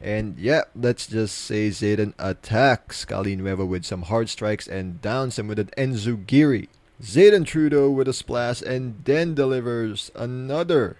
And 0.00 0.38
yeah, 0.38 0.62
let's 0.76 1.08
just 1.08 1.36
say 1.36 1.68
Zayden 1.70 2.14
attacks 2.16 3.04
Kali 3.04 3.34
Nueva 3.34 3.66
with 3.66 3.84
some 3.84 4.02
hard 4.02 4.28
strikes 4.28 4.68
and 4.68 5.02
downs 5.02 5.36
him 5.36 5.48
with 5.48 5.58
an 5.58 5.70
Enzuigiri. 5.76 6.68
Zayden 7.02 7.44
Trudeau 7.44 7.90
with 7.90 8.08
a 8.08 8.14
splash 8.14 8.62
and 8.62 9.04
then 9.04 9.34
delivers 9.34 10.10
another 10.14 10.96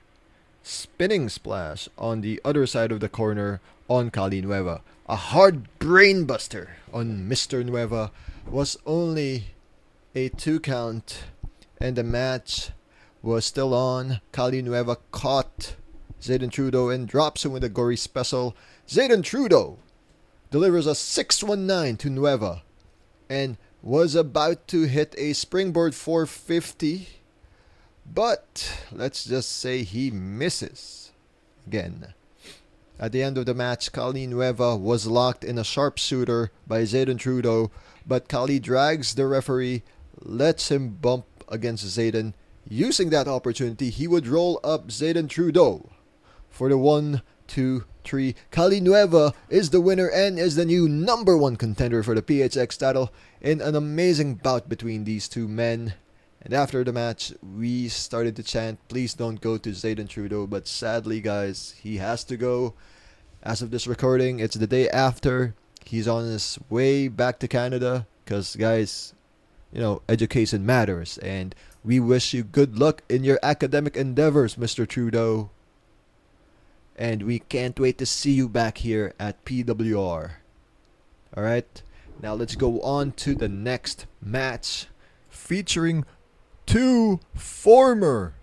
spinning 0.63 1.31
splash 1.31 1.89
on 1.97 2.21
the 2.21 2.39
other 2.45 2.67
side 2.67 2.93
of 2.93 3.01
the 3.01 3.09
corner 3.09 3.61
on 3.89 4.11
Kali 4.11 4.43
Nueva. 4.43 4.83
A 5.09 5.17
hard 5.17 5.69
brainbuster 5.79 6.69
on 6.93 7.27
Mr. 7.29 7.65
Nueva 7.65 8.11
was 8.47 8.77
only 8.85 9.55
a 10.15 10.29
two 10.29 10.61
count 10.61 11.25
and 11.81 11.97
the 11.97 12.05
match 12.05 12.73
was 13.23 13.47
still 13.47 13.73
on. 13.73 14.21
Kali 14.33 14.61
Nueva 14.61 14.99
caught 15.13 15.77
Zayden 16.21 16.51
Trudeau 16.51 16.91
and 16.91 17.09
drops 17.09 17.47
him 17.47 17.53
with 17.53 17.65
a 17.65 17.71
gory 17.71 17.97
special. 17.97 18.55
Zayden 18.87 19.23
Trudeau 19.23 19.79
delivers 20.51 20.87
a 20.87 20.95
619 20.95 21.97
to 21.97 22.11
Nueva 22.11 22.63
and 23.31 23.57
was 23.87 24.17
about 24.17 24.67
to 24.67 24.83
hit 24.83 25.15
a 25.17 25.33
springboard 25.33 25.95
450, 25.95 27.09
but 28.05 28.81
let's 28.91 29.25
just 29.25 29.53
say 29.53 29.85
he 29.85 30.11
misses 30.11 31.13
again. 31.69 32.13
At 32.99 33.13
the 33.13 33.23
end 33.23 33.39
of 33.39 33.47
the 33.47 33.55
match, 33.55 33.93
Kali 33.93 34.27
Nueva 34.27 34.77
was 34.77 35.07
locked 35.07 35.45
in 35.45 35.57
a 35.57 35.63
sharpshooter 35.63 36.51
by 36.67 36.83
Zayden 36.83 37.17
Trudeau, 37.17 37.71
but 38.05 38.29
Kali 38.29 38.59
drags 38.59 39.15
the 39.15 39.29
referee, 39.29 39.85
lets 40.21 40.69
him 40.69 40.89
bump 40.89 41.27
against 41.49 41.85
Zayden. 41.85 42.35
Using 42.69 43.11
that 43.11 43.29
opportunity, 43.29 43.91
he 43.91 44.09
would 44.09 44.27
roll 44.27 44.59
up 44.65 44.89
Zayden 44.89 45.29
Trudeau 45.29 45.91
for 46.51 46.69
the 46.69 46.77
1 46.77 47.23
2 47.47 47.85
3. 48.07 48.35
Kali 48.51 48.81
Nueva 48.81 49.35
is 49.51 49.71
the 49.71 49.81
winner 49.81 50.09
and 50.09 50.39
is 50.39 50.55
the 50.55 50.65
new 50.65 50.89
number 50.89 51.37
one 51.37 51.57
contender 51.57 52.03
for 52.03 52.15
the 52.15 52.23
PHX 52.23 52.79
title 52.79 53.13
in 53.41 53.61
an 53.61 53.75
amazing 53.75 54.37
bout 54.37 54.69
between 54.69 55.05
these 55.05 55.29
two 55.29 55.49
men. 55.49 55.95
And 56.41 56.55
after 56.55 56.85
the 56.85 56.93
match, 56.93 57.33
we 57.43 57.89
started 57.89 58.37
to 58.37 58.43
chant, 58.45 58.79
please 58.89 59.15
don't 59.15 59.41
go 59.41 59.59
to 59.59 59.71
Zayden 59.71 60.09
Trudeau. 60.09 60.47
But 60.47 60.69
sadly, 60.69 61.21
guys, 61.21 61.75
he 61.81 61.97
has 61.97 62.23
to 62.25 62.37
go. 62.37 62.75
As 63.43 63.63
of 63.63 63.73
this 63.73 63.89
recording, 63.89 64.39
it's 64.39 64.57
the 64.57 64.69
day 64.69 64.89
after. 64.89 65.57
He's 65.85 66.07
on 66.07 66.25
his 66.25 66.59
way 66.71 67.09
back 67.09 67.41
to 67.41 67.49
Canada. 67.49 68.07
Because, 68.25 68.55
guys, 68.55 69.13
you 69.73 69.81
know, 69.81 70.03
education 70.09 70.65
matters. 70.65 71.19
And 71.19 71.53
we 71.83 71.99
wish 71.99 72.33
you 72.33 72.45
good 72.45 72.79
luck 72.79 73.03
in 73.09 73.25
your 73.25 73.41
academic 73.43 73.97
endeavors, 73.97 74.55
Mr. 74.55 74.87
Trudeau 74.87 75.51
and 76.97 77.23
we 77.23 77.41
can't 77.41 77.79
wait 77.79 77.99
to 77.99 78.07
see 78.07 78.33
you 78.33 78.49
back 78.49 78.79
here 78.79 79.15
at 79.21 79.45
PWR. 79.45 80.31
Alright, 81.37 81.83
now 82.23 82.35
let's 82.35 82.57
go 82.57 82.81
on 82.81 83.13
to 83.13 83.35
the 83.35 83.49
next 83.49 84.07
match 84.23 84.87
featuring 85.29 86.05
two 86.65 87.21
former 87.35 88.35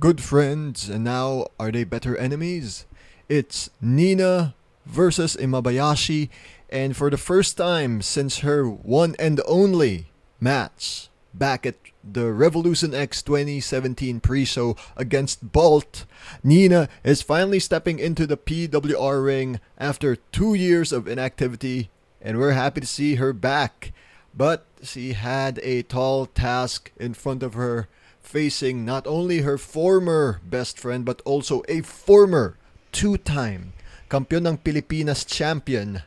good 0.00 0.20
friends, 0.20 0.88
and 0.88 1.04
now 1.04 1.46
are 1.58 1.70
they 1.70 1.84
better 1.84 2.16
enemies? 2.16 2.86
It's 3.28 3.70
Nina 3.80 4.54
versus 4.86 5.36
Imabayashi, 5.36 6.28
and 6.70 6.96
for 6.96 7.10
the 7.10 7.18
first 7.18 7.56
time 7.56 8.00
since 8.02 8.38
her 8.38 8.68
one 8.68 9.14
and 9.18 9.40
only 9.46 10.06
match 10.40 11.08
back 11.34 11.66
at 11.66 11.76
the 12.04 12.32
Revolution 12.32 12.94
X 12.94 13.22
2017 13.22 14.20
pre-show 14.20 14.76
against 14.96 15.52
Bolt, 15.52 16.04
Nina 16.42 16.88
is 17.04 17.22
finally 17.22 17.58
stepping 17.58 17.98
into 17.98 18.26
the 18.26 18.36
PWR 18.36 19.24
ring 19.24 19.60
after 19.78 20.16
two 20.16 20.54
years 20.54 20.92
of 20.92 21.08
inactivity, 21.08 21.90
and 22.20 22.38
we're 22.38 22.52
happy 22.52 22.80
to 22.80 22.86
see 22.86 23.16
her 23.16 23.32
back. 23.32 23.92
But 24.34 24.66
she 24.82 25.12
had 25.12 25.60
a 25.62 25.82
tall 25.82 26.26
task 26.26 26.90
in 26.98 27.14
front 27.14 27.42
of 27.42 27.54
her, 27.54 27.88
facing 28.20 28.84
not 28.84 29.06
only 29.06 29.40
her 29.40 29.58
former 29.58 30.40
best 30.44 30.78
friend 30.78 31.04
but 31.04 31.20
also 31.24 31.62
a 31.68 31.82
former 31.82 32.56
two-time 32.92 33.72
Campeon 34.12 34.46
ng 34.46 34.58
Pilipinas 34.58 35.24
champion. 35.24 36.02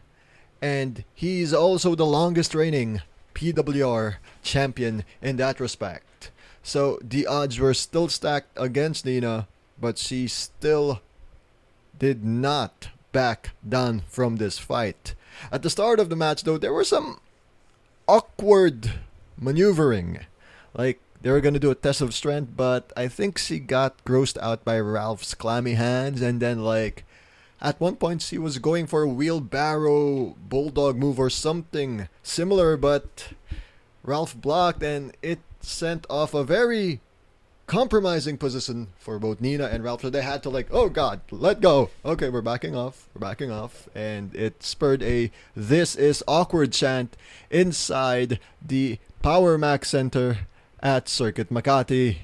And 0.62 1.04
he's 1.14 1.54
also 1.54 1.96
the 1.96 2.06
longest 2.06 2.54
reigning 2.54 3.02
PWR 3.36 4.16
champion 4.42 5.04
in 5.22 5.36
that 5.38 5.60
respect. 5.60 6.32
So 6.64 6.98
the 7.04 7.28
odds 7.28 7.60
were 7.60 7.76
still 7.76 8.08
stacked 8.08 8.58
against 8.58 9.06
Nina, 9.06 9.48
but 9.80 10.00
she 10.00 10.28
still 10.28 11.02
did 12.00 12.26
not 12.26 12.90
back 13.12 13.52
down 13.68 14.02
from 14.08 14.38
this 14.38 14.58
fight. 14.58 15.14
At 15.52 15.62
the 15.62 15.70
start 15.70 16.00
of 16.00 16.10
the 16.10 16.16
match, 16.16 16.44
though, 16.44 16.58
there 16.58 16.74
was 16.74 16.90
some 16.90 17.20
awkward 18.08 18.94
maneuvering. 19.38 20.26
Like, 20.74 21.00
they 21.22 21.30
were 21.30 21.42
going 21.42 21.54
to 21.54 21.60
do 21.60 21.72
a 21.72 21.76
test 21.76 22.02
of 22.02 22.14
strength, 22.14 22.52
but 22.58 22.92
I 22.98 23.08
think 23.08 23.38
she 23.38 23.60
got 23.60 24.04
grossed 24.04 24.38
out 24.40 24.66
by 24.66 24.80
Ralph's 24.80 25.34
clammy 25.34 25.74
hands, 25.74 26.22
and 26.22 26.42
then, 26.42 26.64
like, 26.64 27.05
at 27.66 27.82
one 27.82 27.96
point, 27.96 28.22
she 28.22 28.38
was 28.38 28.60
going 28.60 28.86
for 28.86 29.02
a 29.02 29.08
wheelbarrow 29.08 30.36
bulldog 30.38 30.98
move 30.98 31.18
or 31.18 31.32
something 31.32 32.08
similar, 32.22 32.78
but 32.78 33.34
Ralph 34.04 34.40
blocked 34.40 34.84
and 34.84 35.18
it 35.24 35.40
sent 35.62 36.06
off 36.08 36.36
a 36.36 36.44
very 36.44 37.02
compromising 37.66 38.38
position 38.38 38.90
for 39.00 39.18
both 39.18 39.42
Nina 39.42 39.66
and 39.66 39.84
Ralph. 39.84 40.02
So 40.02 40.12
they 40.12 40.22
had 40.22 40.44
to 40.44 40.52
like, 40.52 40.68
oh 40.70 40.90
god, 40.90 41.22
let 41.32 41.60
go. 41.60 41.90
Okay, 42.06 42.30
we're 42.30 42.44
backing 42.44 42.76
off. 42.76 43.10
We're 43.16 43.28
backing 43.28 43.50
off, 43.50 43.90
and 43.96 44.36
it 44.36 44.62
spurred 44.62 45.02
a 45.02 45.32
"This 45.56 45.96
is 45.96 46.24
awkward" 46.28 46.72
chant 46.72 47.18
inside 47.50 48.40
the 48.62 49.00
Power 49.24 49.58
Mac 49.58 49.86
Center 49.86 50.46
at 50.84 51.10
Circuit 51.10 51.50
Makati. 51.50 52.18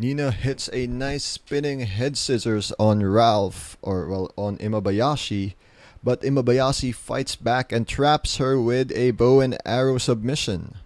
Nina 0.00 0.30
hits 0.30 0.70
a 0.72 0.86
nice 0.86 1.24
spinning 1.24 1.80
head 1.80 2.16
scissors 2.16 2.72
on 2.78 3.04
Ralph, 3.04 3.76
or 3.82 4.06
well, 4.06 4.30
on 4.36 4.56
Imabayashi, 4.58 5.54
but 6.04 6.22
Imabayashi 6.22 6.94
fights 6.94 7.34
back 7.34 7.72
and 7.72 7.88
traps 7.88 8.36
her 8.36 8.60
with 8.60 8.92
a 8.92 9.10
bow 9.10 9.40
and 9.40 9.58
arrow 9.64 9.98
submission. 9.98 10.76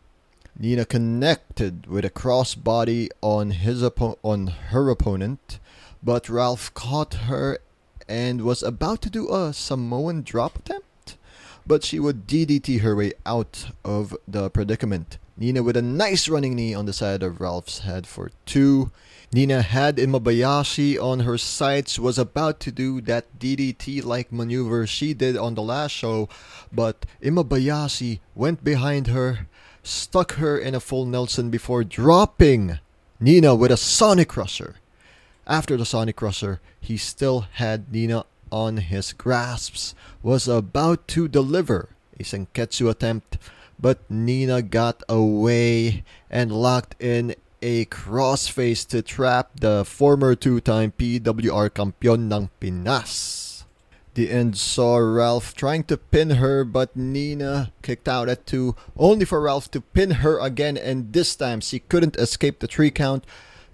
Nina 0.58 0.86
connected 0.86 1.86
with 1.86 2.06
a 2.06 2.10
crossbody 2.10 3.10
on 3.20 3.50
his 3.50 3.82
oppo- 3.82 4.16
on 4.22 4.46
her 4.46 4.88
opponent, 4.88 5.58
but 6.02 6.30
Ralph 6.30 6.72
caught 6.72 7.12
her 7.28 7.58
and 8.08 8.40
was 8.40 8.62
about 8.62 9.02
to 9.02 9.10
do 9.10 9.30
a 9.30 9.52
Samoan 9.52 10.22
drop 10.22 10.56
attempt, 10.56 11.18
but 11.66 11.84
she 11.84 12.00
would 12.00 12.26
DDT 12.26 12.80
her 12.80 12.96
way 12.96 13.12
out 13.26 13.66
of 13.84 14.16
the 14.26 14.48
predicament. 14.48 15.18
Nina 15.36 15.62
with 15.62 15.76
a 15.76 15.82
nice 15.82 16.28
running 16.28 16.54
knee 16.54 16.74
on 16.74 16.86
the 16.86 16.92
side 16.92 17.22
of 17.22 17.40
Ralph's 17.40 17.80
head 17.80 18.06
for 18.06 18.30
two. 18.44 18.90
Nina 19.32 19.62
had 19.62 19.96
Imabayashi 19.96 21.02
on 21.02 21.20
her 21.20 21.38
sights, 21.38 21.98
was 21.98 22.18
about 22.18 22.60
to 22.60 22.70
do 22.70 23.00
that 23.02 23.38
DDT 23.38 24.04
like 24.04 24.30
maneuver 24.30 24.86
she 24.86 25.14
did 25.14 25.36
on 25.36 25.54
the 25.54 25.62
last 25.62 25.92
show, 25.92 26.28
but 26.70 27.06
Imabayashi 27.22 28.20
went 28.34 28.62
behind 28.62 29.06
her, 29.06 29.46
stuck 29.82 30.32
her 30.34 30.58
in 30.58 30.74
a 30.74 30.80
full 30.80 31.06
Nelson 31.06 31.48
before 31.48 31.82
dropping 31.82 32.78
Nina 33.18 33.54
with 33.54 33.72
a 33.72 33.78
Sonic 33.78 34.28
Crusher. 34.28 34.76
After 35.46 35.78
the 35.78 35.86
Sonic 35.86 36.16
Crusher, 36.16 36.60
he 36.78 36.98
still 36.98 37.46
had 37.52 37.90
Nina 37.90 38.26
on 38.50 38.76
his 38.76 39.14
grasps, 39.14 39.94
was 40.22 40.46
about 40.46 41.08
to 41.08 41.26
deliver 41.26 41.88
a 42.20 42.22
Senketsu 42.22 42.90
attempt, 42.90 43.38
but 43.82 43.98
Nina 44.08 44.62
got 44.62 45.02
away 45.08 46.04
and 46.30 46.52
locked 46.52 46.94
in 47.02 47.34
a 47.60 47.84
crossface 47.86 48.86
to 48.88 49.02
trap 49.02 49.50
the 49.58 49.84
former 49.84 50.34
two-time 50.34 50.92
PWR 50.96 51.74
campeon 51.74 52.32
ng 52.32 52.48
Pinas. 52.60 53.64
The 54.14 54.30
end 54.30 54.58
saw 54.58 54.98
Ralph 54.98 55.54
trying 55.54 55.84
to 55.84 55.96
pin 55.96 56.36
her, 56.36 56.64
but 56.64 56.94
Nina 56.94 57.72
kicked 57.82 58.08
out 58.08 58.28
at 58.28 58.46
two, 58.46 58.76
only 58.96 59.24
for 59.24 59.40
Ralph 59.40 59.70
to 59.72 59.80
pin 59.80 60.22
her 60.22 60.38
again, 60.38 60.76
and 60.76 61.12
this 61.12 61.34
time 61.34 61.60
she 61.60 61.80
couldn't 61.80 62.16
escape 62.16 62.60
the 62.60 62.66
three 62.66 62.90
count. 62.90 63.24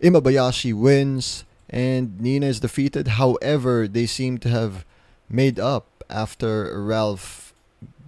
Imabayashi 0.00 0.72
wins, 0.72 1.44
and 1.68 2.20
Nina 2.20 2.46
is 2.46 2.60
defeated. 2.60 3.18
However, 3.18 3.88
they 3.88 4.06
seem 4.06 4.38
to 4.38 4.48
have 4.48 4.86
made 5.28 5.58
up 5.58 6.04
after 6.08 6.80
Ralph 6.80 7.47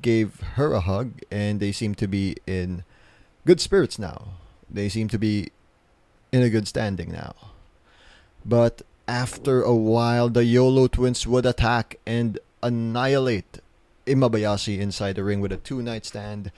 gave 0.02 0.40
her 0.54 0.72
a 0.72 0.80
hug, 0.80 1.20
and 1.30 1.60
they 1.60 1.72
seem 1.72 1.94
to 1.96 2.08
be 2.08 2.36
in 2.46 2.84
good 3.46 3.60
spirits 3.60 3.98
now. 3.98 4.34
They 4.68 4.88
seem 4.88 5.08
to 5.08 5.18
be 5.18 5.50
in 6.32 6.42
a 6.42 6.50
good 6.50 6.68
standing 6.68 7.12
now. 7.12 7.34
But 8.44 8.82
after 9.08 9.62
a 9.62 9.74
while, 9.74 10.28
the 10.28 10.44
YOLO 10.44 10.86
twins 10.86 11.26
would 11.26 11.44
attack 11.44 11.98
and 12.06 12.38
annihilate 12.62 13.60
Imabayashi 14.06 14.78
inside 14.78 15.16
the 15.16 15.24
ring 15.24 15.40
with 15.40 15.52
a 15.52 15.56
two 15.56 15.82
night 15.82 16.06
stand. 16.06 16.52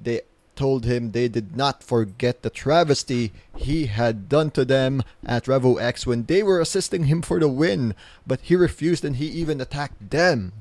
They 0.00 0.22
told 0.54 0.84
him 0.84 1.10
they 1.10 1.28
did 1.28 1.56
not 1.56 1.82
forget 1.82 2.42
the 2.42 2.50
travesty 2.50 3.32
he 3.56 3.86
had 3.86 4.28
done 4.28 4.50
to 4.52 4.64
them 4.64 5.02
at 5.24 5.46
Revo 5.46 5.80
X 5.80 6.06
when 6.06 6.24
they 6.24 6.42
were 6.42 6.60
assisting 6.60 7.04
him 7.04 7.22
for 7.22 7.40
the 7.40 7.48
win, 7.48 7.94
but 8.26 8.40
he 8.42 8.54
refused 8.54 9.04
and 9.04 9.16
he 9.16 9.26
even 9.26 9.60
attacked 9.60 10.10
them. 10.10 10.52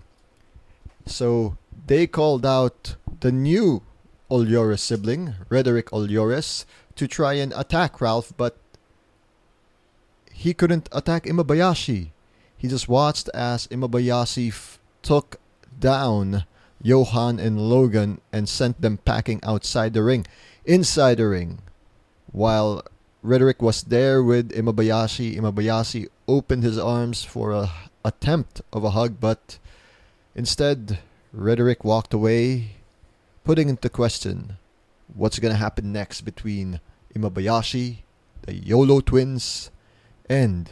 So 1.06 1.58
they 1.86 2.08
called 2.08 2.46
out 2.46 2.96
the 3.20 3.32
new 3.32 3.82
Olores 4.30 4.80
sibling, 4.80 5.36
Rederick 5.50 5.90
Olores, 5.92 6.66
to 6.96 7.08
try 7.08 7.34
and 7.34 7.54
attack 7.56 8.00
Ralph, 8.00 8.34
but 8.38 8.58
he 10.32 10.54
couldn't 10.54 10.90
attack 10.92 11.26
Imabayashi. 11.26 12.10
He 12.58 12.68
just 12.68 12.88
watched 12.88 13.30
as 13.34 13.68
Imabayashi 13.68 14.50
f- 14.50 14.80
took 15.02 15.40
down 15.80 16.46
Johan 16.82 17.40
and 17.40 17.70
Logan 17.70 18.22
and 18.32 18.48
sent 18.48 18.82
them 18.82 18.98
packing 18.98 19.40
outside 19.44 19.94
the 19.94 20.04
ring, 20.04 20.26
inside 20.66 21.18
the 21.18 21.28
ring. 21.28 21.60
While 22.32 22.84
Rederick 23.24 23.62
was 23.62 23.84
there 23.84 24.24
with 24.24 24.52
Imabayashi, 24.52 25.38
Imabayashi 25.38 26.08
opened 26.28 26.64
his 26.64 26.78
arms 26.78 27.24
for 27.24 27.52
a 27.52 27.72
attempt 28.06 28.62
of 28.72 28.84
a 28.84 28.92
hug, 28.92 29.20
but 29.20 29.60
instead 30.36 31.00
Rederick 31.36 31.84
walked 31.84 32.14
away, 32.14 32.76
putting 33.44 33.68
into 33.68 33.90
question 33.90 34.58
what's 35.14 35.40
going 35.40 35.52
to 35.54 35.58
happen 35.58 35.92
next 35.92 36.22
between 36.22 36.80
Imabayashi, 37.16 37.98
the 38.44 38.54
YOLO 38.54 39.02
twins, 39.02 39.72
and 40.30 40.70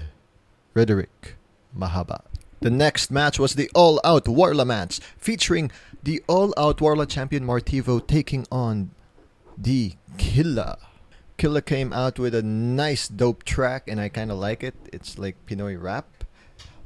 Rederick 0.76 1.36
Mahaba. 1.78 2.22
The 2.60 2.70
next 2.70 3.10
match 3.10 3.40
was 3.40 3.56
the 3.56 3.72
All 3.74 4.00
Out 4.04 4.26
Warla 4.26 4.66
match, 4.66 5.00
featuring 5.18 5.72
the 6.04 6.22
All 6.28 6.54
Out 6.58 6.78
Warla 6.78 7.10
champion 7.10 7.44
Martivo 7.44 8.06
taking 8.06 8.46
on 8.52 8.92
the 9.58 9.94
Killa. 10.20 10.78
Killa 11.38 11.64
came 11.64 11.92
out 11.92 12.20
with 12.20 12.36
a 12.36 12.44
nice 12.44 13.08
dope 13.08 13.44
track, 13.44 13.88
and 13.88 14.00
I 14.00 14.10
kind 14.10 14.32
of 14.32 14.38
like 14.38 14.64
it. 14.64 14.76
It's 14.94 15.18
like 15.18 15.44
Pinoy 15.48 15.82
rap. 15.82 16.24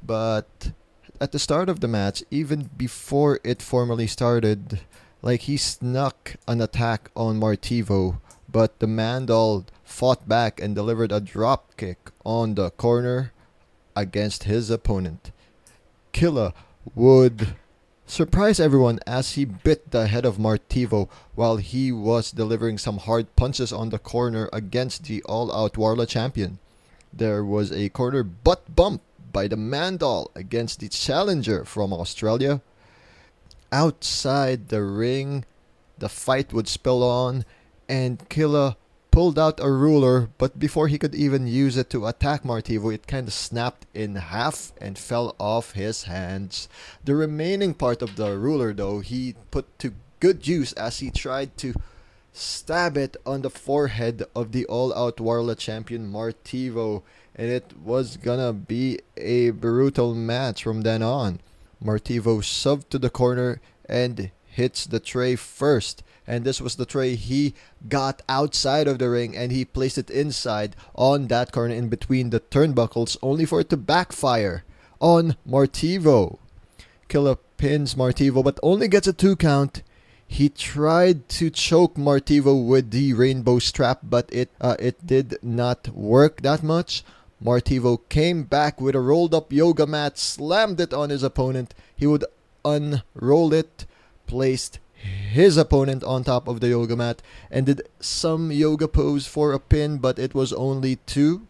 But 0.01 0.71
at 1.19 1.31
the 1.31 1.39
start 1.39 1.69
of 1.69 1.79
the 1.79 1.87
match, 1.87 2.23
even 2.29 2.69
before 2.77 3.39
it 3.43 3.61
formally 3.61 4.07
started, 4.07 4.81
like 5.21 5.41
he 5.41 5.57
snuck 5.57 6.35
an 6.47 6.61
attack 6.61 7.09
on 7.15 7.39
Martivo, 7.39 8.19
but 8.51 8.79
the 8.79 8.87
Mandal 8.87 9.65
fought 9.83 10.27
back 10.27 10.61
and 10.61 10.75
delivered 10.75 11.11
a 11.11 11.19
drop 11.19 11.75
kick 11.77 12.11
on 12.25 12.55
the 12.55 12.71
corner 12.71 13.31
against 13.95 14.43
his 14.43 14.69
opponent. 14.69 15.31
Killa 16.11 16.53
would 16.93 17.55
surprise 18.05 18.59
everyone 18.59 18.99
as 19.07 19.31
he 19.31 19.45
bit 19.45 19.91
the 19.91 20.07
head 20.07 20.25
of 20.25 20.37
Martivo 20.37 21.09
while 21.33 21.57
he 21.57 21.91
was 21.91 22.31
delivering 22.31 22.77
some 22.77 22.99
hard 22.99 23.35
punches 23.35 23.73
on 23.73 23.89
the 23.89 23.99
corner 23.99 24.49
against 24.53 25.05
the 25.05 25.23
all-out 25.23 25.73
Warla 25.73 26.07
champion. 26.07 26.59
There 27.11 27.43
was 27.43 27.71
a 27.71 27.89
corner 27.89 28.23
butt 28.23 28.75
bump 28.75 29.01
by 29.35 29.49
the 29.49 29.57
Mandal 29.57 30.31
against 30.33 30.79
the 30.79 30.87
challenger 30.87 31.65
from 31.65 31.91
Australia. 31.91 32.61
Outside 33.69 34.69
the 34.69 34.81
ring, 34.81 35.43
the 35.97 36.07
fight 36.07 36.53
would 36.53 36.69
spill 36.69 37.03
on, 37.03 37.43
and 37.89 38.29
Killa 38.29 38.77
pulled 39.11 39.37
out 39.37 39.59
a 39.59 39.69
ruler, 39.69 40.29
but 40.37 40.57
before 40.57 40.87
he 40.87 40.97
could 40.97 41.13
even 41.13 41.47
use 41.47 41.75
it 41.75 41.89
to 41.89 42.07
attack 42.07 42.43
Martivo, 42.43 42.93
it 42.93 43.07
kind 43.07 43.27
of 43.27 43.33
snapped 43.33 43.85
in 43.93 44.15
half 44.15 44.71
and 44.79 44.97
fell 44.97 45.35
off 45.37 45.73
his 45.73 46.03
hands. 46.03 46.69
The 47.03 47.15
remaining 47.15 47.73
part 47.73 48.01
of 48.01 48.15
the 48.15 48.37
ruler, 48.37 48.71
though, 48.71 49.01
he 49.01 49.35
put 49.51 49.67
to 49.79 49.95
good 50.21 50.47
use 50.47 50.71
as 50.73 50.99
he 50.99 51.11
tried 51.11 51.57
to 51.57 51.75
stab 52.31 52.95
it 52.95 53.17
on 53.25 53.41
the 53.41 53.49
forehead 53.49 54.23
of 54.33 54.53
the 54.53 54.65
all-out 54.67 55.17
Warla 55.17 55.57
champion 55.57 56.09
Martivo, 56.09 57.03
and 57.35 57.49
it 57.49 57.73
was 57.83 58.17
gonna 58.17 58.53
be 58.53 58.99
a 59.17 59.49
brutal 59.51 60.15
match 60.15 60.63
from 60.63 60.81
then 60.81 61.03
on. 61.03 61.39
Martivo 61.83 62.41
shoved 62.41 62.89
to 62.91 62.99
the 62.99 63.09
corner 63.09 63.59
and 63.87 64.31
hits 64.45 64.85
the 64.85 64.99
tray 64.99 65.35
first. 65.35 66.01
And 66.27 66.43
this 66.43 66.59
was 66.59 66.75
the 66.75 66.85
tray 66.85 67.15
he 67.15 67.53
got 67.87 68.23
outside 68.27 68.87
of 68.87 68.97
the 68.97 69.09
ring 69.09 69.37
and 69.37 69.51
he 69.51 69.63
placed 69.63 69.97
it 69.97 70.09
inside 70.09 70.75
on 70.95 71.27
that 71.27 71.51
corner 71.51 71.75
in 71.75 71.89
between 71.89 72.31
the 72.31 72.39
turnbuckles, 72.39 73.17
only 73.21 73.45
for 73.45 73.59
it 73.59 73.69
to 73.69 73.77
backfire 73.77 74.63
on 74.99 75.35
Martivo. 75.47 76.39
Killa 77.09 77.37
pins 77.57 77.93
Martivo 77.93 78.43
but 78.43 78.59
only 78.63 78.87
gets 78.87 79.07
a 79.07 79.13
two 79.13 79.35
count. 79.35 79.83
He 80.27 80.49
tried 80.49 81.29
to 81.29 81.51
choke 81.51 81.95
Martivo 81.95 82.65
with 82.65 82.89
the 82.89 83.13
rainbow 83.13 83.59
strap, 83.59 83.99
but 84.01 84.27
it 84.33 84.49
uh, 84.59 84.75
it 84.79 85.05
did 85.05 85.37
not 85.43 85.89
work 85.89 86.41
that 86.41 86.63
much. 86.63 87.03
Martivo 87.43 87.99
came 88.09 88.43
back 88.43 88.79
with 88.79 88.95
a 88.95 88.99
rolled 88.99 89.33
up 89.33 89.51
yoga 89.51 89.85
mat, 89.85 90.17
slammed 90.17 90.79
it 90.79 90.93
on 90.93 91.09
his 91.09 91.23
opponent. 91.23 91.73
He 91.95 92.07
would 92.07 92.25
unroll 92.63 93.53
it, 93.53 93.85
placed 94.25 94.79
his 94.95 95.57
opponent 95.57 96.03
on 96.03 96.23
top 96.23 96.47
of 96.47 96.59
the 96.59 96.69
yoga 96.69 96.95
mat, 96.95 97.21
and 97.51 97.65
did 97.65 97.87
some 97.99 98.51
yoga 98.51 98.87
pose 98.87 99.27
for 99.27 99.53
a 99.53 99.59
pin, 99.59 99.97
but 99.97 100.17
it 100.17 100.33
was 100.33 100.53
only 100.53 100.95
two. 101.05 101.45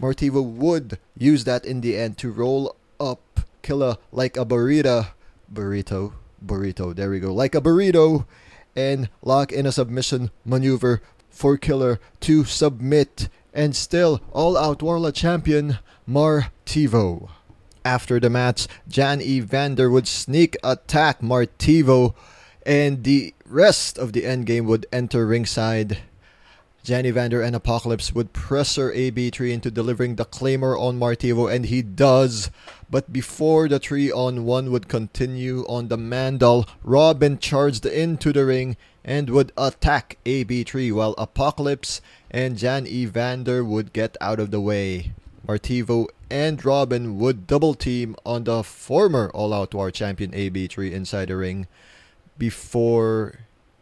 Martivo 0.00 0.44
would 0.44 0.98
use 1.16 1.44
that 1.44 1.64
in 1.64 1.80
the 1.80 1.96
end 1.96 2.18
to 2.18 2.30
roll 2.30 2.76
up 3.00 3.40
Killa 3.62 3.98
like 4.12 4.36
a 4.36 4.44
burrito. 4.44 5.08
Burrito. 5.52 6.12
Burrito. 6.44 6.94
There 6.94 7.10
we 7.10 7.20
go. 7.20 7.32
Like 7.32 7.54
a 7.54 7.60
burrito. 7.60 8.26
And 8.74 9.08
lock 9.22 9.52
in 9.52 9.64
a 9.64 9.72
submission 9.72 10.30
maneuver 10.44 11.00
for 11.30 11.56
Killer 11.56 11.98
to 12.20 12.44
submit 12.44 13.28
and 13.56 13.74
still 13.74 14.20
All 14.32 14.56
Out 14.56 14.82
World 14.82 15.12
Champion 15.14 15.78
Martivo. 16.08 17.30
After 17.84 18.20
the 18.20 18.28
match, 18.28 18.68
Jan 18.86 19.22
Evander 19.22 19.90
would 19.90 20.06
sneak 20.06 20.56
attack 20.62 21.20
Martivo, 21.20 22.14
and 22.64 23.02
the 23.02 23.34
rest 23.48 23.96
of 23.96 24.12
the 24.12 24.22
endgame 24.22 24.66
would 24.66 24.86
enter 24.92 25.26
ringside. 25.26 25.98
Jan 26.84 27.06
Evander 27.06 27.42
and 27.42 27.56
Apocalypse 27.56 28.12
would 28.12 28.32
pressure 28.32 28.92
AB3 28.92 29.52
into 29.52 29.70
delivering 29.70 30.16
the 30.16 30.24
Claymore 30.24 30.78
on 30.78 31.00
Martivo, 31.00 31.52
and 31.52 31.66
he 31.66 31.82
does. 31.82 32.50
But 32.90 33.12
before 33.12 33.68
the 33.68 33.80
3 33.80 34.12
on 34.12 34.44
1 34.44 34.70
would 34.70 34.86
continue 34.86 35.64
on 35.66 35.88
the 35.88 35.96
Mandal, 35.96 36.68
Robin 36.84 37.38
charged 37.38 37.86
into 37.86 38.32
the 38.32 38.44
ring 38.44 38.76
and 39.06 39.30
would 39.30 39.52
attack 39.56 40.18
AB3 40.26 40.92
while 40.92 41.14
Apocalypse 41.16 42.02
and 42.28 42.58
Jan 42.58 42.86
Evander 42.86 43.64
would 43.64 43.92
get 43.92 44.16
out 44.20 44.40
of 44.40 44.50
the 44.50 44.60
way. 44.60 45.12
Martivo 45.46 46.08
and 46.28 46.62
Robin 46.64 47.16
would 47.18 47.46
double 47.46 47.74
team 47.74 48.16
on 48.26 48.44
the 48.44 48.64
former 48.64 49.30
All 49.32 49.54
Out 49.54 49.72
War 49.72 49.92
champion 49.92 50.32
AB3 50.32 50.90
inside 50.90 51.28
the 51.28 51.36
ring 51.36 51.68
before 52.36 53.38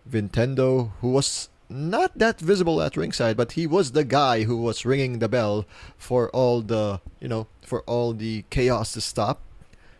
Vintendo, 0.08 0.90
who 1.00 1.08
was 1.08 1.48
not 1.70 2.18
that 2.18 2.38
visible 2.38 2.82
at 2.82 2.96
ringside, 2.96 3.38
but 3.38 3.52
he 3.52 3.66
was 3.66 3.92
the 3.92 4.04
guy 4.04 4.44
who 4.44 4.58
was 4.58 4.84
ringing 4.84 5.18
the 5.18 5.28
bell 5.28 5.64
for 5.96 6.28
all 6.30 6.60
the, 6.60 7.00
you 7.18 7.28
know, 7.28 7.46
for 7.62 7.80
all 7.82 8.12
the 8.12 8.44
chaos 8.50 8.92
to 8.92 9.00
stop. 9.00 9.40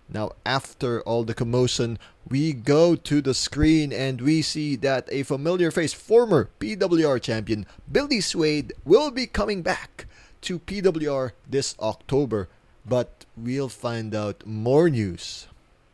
Now, 0.06 0.32
after 0.44 1.00
all 1.02 1.24
the 1.24 1.32
commotion, 1.32 1.98
we 2.28 2.52
go 2.52 2.96
to 2.96 3.20
the 3.20 3.34
screen 3.34 3.92
and 3.92 4.20
we 4.20 4.42
see 4.42 4.76
that 4.76 5.08
a 5.10 5.22
familiar 5.22 5.70
face, 5.70 5.92
former 5.92 6.48
PWR 6.58 7.20
champion 7.20 7.66
Billy 7.90 8.20
Swade, 8.20 8.72
will 8.84 9.10
be 9.10 9.26
coming 9.26 9.62
back 9.62 10.06
to 10.42 10.58
PWR 10.58 11.32
this 11.48 11.76
October. 11.80 12.48
But 12.87 13.24
we'll 13.37 13.68
find 13.68 14.14
out 14.14 14.46
more 14.46 14.90
news 14.90 15.46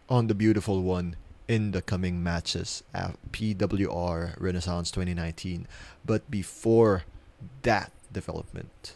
on 0.08 0.26
the 0.26 0.34
beautiful 0.34 0.82
one 0.82 1.16
in 1.46 1.72
the 1.72 1.82
coming 1.82 2.22
matches 2.22 2.82
at 2.94 3.16
PWR 3.32 4.40
Renaissance 4.40 4.90
2019. 4.90 5.66
But 6.04 6.30
before 6.30 7.04
that 7.62 7.92
development, 8.12 8.94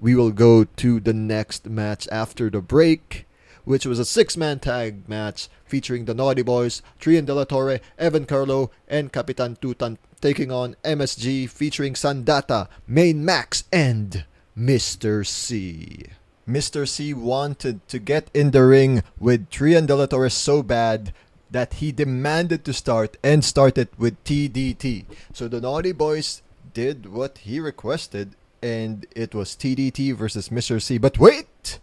we 0.00 0.14
will 0.14 0.30
go 0.30 0.64
to 0.64 1.00
the 1.00 1.12
next 1.12 1.66
match 1.66 2.08
after 2.10 2.48
the 2.48 2.60
break, 2.60 3.26
which 3.64 3.86
was 3.86 3.98
a 3.98 4.04
six 4.04 4.36
man 4.36 4.58
tag 4.58 5.08
match 5.08 5.48
featuring 5.64 6.04
the 6.04 6.14
Naughty 6.14 6.42
Boys, 6.42 6.82
Trian 7.00 7.26
De 7.26 7.34
La 7.34 7.44
Torre, 7.44 7.80
Evan 7.98 8.26
Carlo, 8.26 8.70
and 8.88 9.12
Capitan 9.12 9.56
Tutan 9.56 9.98
taking 10.20 10.50
on 10.52 10.76
MSG 10.84 11.48
featuring 11.48 11.94
Sandata, 11.94 12.68
Main 12.86 13.24
Max, 13.24 13.64
and 13.72 14.24
Mr. 14.56 15.26
C. 15.26 16.06
Mr. 16.48 16.86
C 16.86 17.14
wanted 17.14 17.86
to 17.88 17.98
get 17.98 18.28
in 18.34 18.50
the 18.50 18.64
ring 18.64 19.02
with 19.18 19.48
Trian 19.50 19.86
De 19.86 19.94
La 19.94 20.06
Torre 20.06 20.28
so 20.28 20.62
bad 20.62 21.12
that 21.50 21.74
he 21.74 21.92
demanded 21.92 22.64
to 22.64 22.72
start 22.72 23.16
and 23.22 23.44
started 23.44 23.88
with 23.98 24.22
TDT. 24.24 25.04
So 25.32 25.48
the 25.48 25.60
Naughty 25.60 25.92
Boys 25.92 26.42
did 26.72 27.06
what 27.06 27.38
he 27.38 27.60
requested 27.60 28.34
and 28.62 29.06
it 29.16 29.34
was 29.34 29.56
TDT 29.56 30.14
versus 30.14 30.48
Mr. 30.50 30.80
C. 30.80 30.98
But 30.98 31.18
wait! 31.18 31.78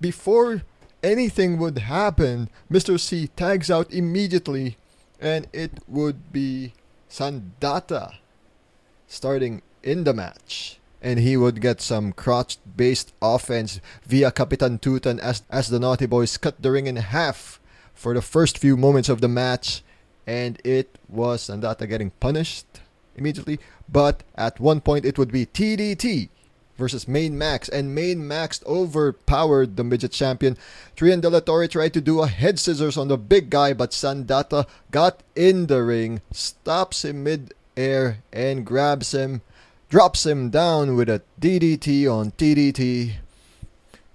Before 0.00 0.62
anything 1.06 1.56
would 1.58 1.78
happen, 1.78 2.50
Mr. 2.70 2.98
C 2.98 3.28
tags 3.28 3.70
out 3.70 3.92
immediately 3.92 4.76
and 5.20 5.46
it 5.52 5.70
would 5.86 6.32
be 6.32 6.72
Sandata 7.08 8.16
starting 9.06 9.62
in 9.82 10.04
the 10.04 10.12
match. 10.12 10.78
And 11.00 11.20
he 11.20 11.36
would 11.36 11.60
get 11.60 11.80
some 11.80 12.12
crotch 12.12 12.58
based 12.76 13.14
offense 13.22 13.80
via 14.04 14.32
Capitan 14.32 14.78
Tutan 14.78 15.20
as, 15.20 15.44
as 15.48 15.68
the 15.68 15.78
Naughty 15.78 16.06
Boys 16.06 16.36
cut 16.36 16.60
the 16.60 16.72
ring 16.72 16.88
in 16.88 16.96
half 16.96 17.60
for 17.94 18.12
the 18.12 18.22
first 18.22 18.58
few 18.58 18.76
moments 18.76 19.08
of 19.08 19.20
the 19.20 19.28
match. 19.28 19.84
And 20.26 20.60
it 20.64 20.98
was 21.08 21.42
Sandata 21.42 21.88
getting 21.88 22.10
punished 22.18 22.66
immediately. 23.14 23.60
But 23.88 24.24
at 24.34 24.58
one 24.58 24.80
point, 24.80 25.04
it 25.04 25.18
would 25.18 25.30
be 25.30 25.46
TDT 25.46 26.30
versus 26.76 27.08
Main 27.08 27.36
Max, 27.36 27.68
and 27.68 27.94
Main 27.94 28.26
Max 28.26 28.62
overpowered 28.66 29.76
the 29.76 29.84
midget 29.84 30.12
champion. 30.12 30.56
Trian 30.96 31.20
De 31.20 31.30
La 31.30 31.40
Torre 31.40 31.68
tried 31.68 31.94
to 31.94 32.00
do 32.00 32.20
a 32.20 32.26
head 32.26 32.58
scissors 32.58 32.96
on 32.96 33.08
the 33.08 33.18
big 33.18 33.50
guy, 33.50 33.72
but 33.72 33.90
Sandata 33.90 34.66
got 34.90 35.22
in 35.34 35.66
the 35.66 35.82
ring, 35.82 36.20
stops 36.32 37.04
him 37.04 37.24
mid-air, 37.24 38.18
and 38.32 38.64
grabs 38.66 39.12
him, 39.12 39.42
drops 39.88 40.26
him 40.26 40.50
down 40.50 40.96
with 40.96 41.08
a 41.08 41.22
DDT 41.40 42.06
on 42.10 42.32
TDT. 42.32 43.14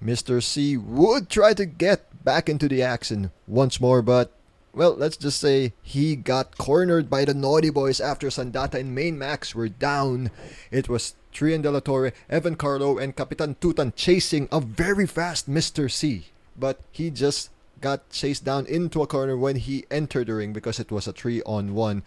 Mr. 0.04 0.41
C 0.41 0.78
would 0.78 1.30
try 1.30 1.54
to 1.54 1.65
get 1.65 2.24
back 2.24 2.50
into 2.50 2.67
the 2.67 2.82
action 2.82 3.32
once 3.47 3.80
more, 3.80 4.02
but 4.02 4.32
well, 4.74 4.95
let's 4.95 5.17
just 5.17 5.39
say 5.39 5.74
he 5.84 6.15
got 6.15 6.58
cornered 6.58 7.10
by 7.10 7.26
the 7.26 7.34
Naughty 7.34 7.69
Boys 7.69 8.00
after 8.00 8.28
Sandata 8.28 8.76
and 8.76 8.95
Main 8.95 9.17
Max 9.17 9.54
were 9.54 9.67
down. 9.67 10.32
It 10.71 10.88
was 10.88 11.13
Trian 11.32 11.62
De 11.62 11.72
La 11.72 11.80
Torre, 11.80 12.13
Evan 12.30 12.56
Carlo, 12.56 12.98
and 12.98 13.15
Capitan 13.15 13.56
Tutan 13.56 13.94
chasing 13.96 14.48
a 14.52 14.60
very 14.60 15.08
fast 15.08 15.50
Mr. 15.50 15.89
C. 15.89 16.28
But 16.58 16.80
he 16.91 17.10
just 17.10 17.50
got 17.80 18.10
chased 18.10 18.46
down 18.46 18.65
into 18.67 19.02
a 19.02 19.08
corner 19.08 19.36
when 19.36 19.56
he 19.56 19.86
entered 19.89 20.28
the 20.28 20.36
ring 20.36 20.54
because 20.54 20.80
it 20.80 20.91
was 20.91 21.08
a 21.08 21.13
3 21.13 21.41
on 21.44 21.74
1. 21.74 22.04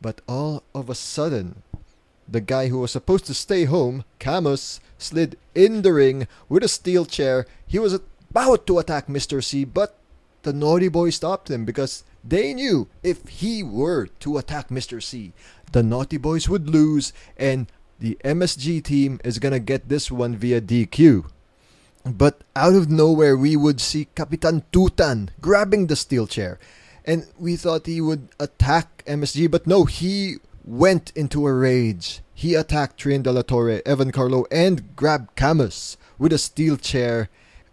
But 0.00 0.20
all 0.28 0.62
of 0.74 0.88
a 0.88 0.94
sudden, 0.94 1.62
the 2.26 2.40
guy 2.40 2.68
who 2.68 2.78
was 2.78 2.92
supposed 2.92 3.26
to 3.26 3.34
stay 3.34 3.64
home, 3.64 4.04
Camus, 4.18 4.80
slid 4.98 5.36
in 5.54 5.82
the 5.82 5.92
ring 5.92 6.26
with 6.48 6.62
a 6.62 6.68
steel 6.68 7.04
chair. 7.04 7.46
He 7.66 7.78
was 7.78 7.94
about 7.94 8.66
to 8.66 8.78
attack 8.78 9.06
Mr. 9.06 9.42
C, 9.42 9.64
but 9.64 9.96
the 10.42 10.52
Naughty 10.52 10.88
Boy 10.88 11.10
stopped 11.10 11.50
him 11.50 11.64
because 11.64 12.04
they 12.24 12.54
knew 12.54 12.88
if 13.02 13.26
he 13.28 13.62
were 13.62 14.06
to 14.20 14.38
attack 14.38 14.68
Mr. 14.68 15.02
C, 15.02 15.32
the 15.72 15.82
Naughty 15.82 16.16
Boys 16.16 16.48
would 16.48 16.68
lose 16.68 17.12
and 17.36 17.66
the 17.98 18.16
MSG 18.24 18.82
team 18.82 19.20
is 19.24 19.38
gonna 19.38 19.58
get 19.58 19.88
this 19.88 20.10
one 20.10 20.36
via 20.36 20.60
DQ. 20.60 21.24
But 22.04 22.42
out 22.54 22.74
of 22.74 22.90
nowhere, 22.90 23.36
we 23.36 23.56
would 23.56 23.80
see 23.80 24.08
Capitan 24.14 24.62
Tutan 24.72 25.30
grabbing 25.40 25.86
the 25.86 25.96
steel 25.96 26.26
chair. 26.26 26.58
And 27.04 27.26
we 27.38 27.56
thought 27.56 27.86
he 27.86 28.00
would 28.00 28.28
attack 28.38 29.02
MSG, 29.06 29.50
but 29.50 29.66
no, 29.66 29.84
he 29.84 30.36
went 30.64 31.12
into 31.16 31.46
a 31.46 31.52
rage. 31.52 32.20
He 32.34 32.54
attacked 32.54 33.00
Trian 33.00 33.22
De 33.22 33.32
La 33.32 33.42
Torre, 33.42 33.82
Evan 33.84 34.12
Carlo, 34.12 34.46
and 34.50 34.94
grabbed 34.94 35.34
Camus 35.34 35.96
with 36.18 36.32
a 36.32 36.38
steel 36.38 36.76
chair. 36.76 37.28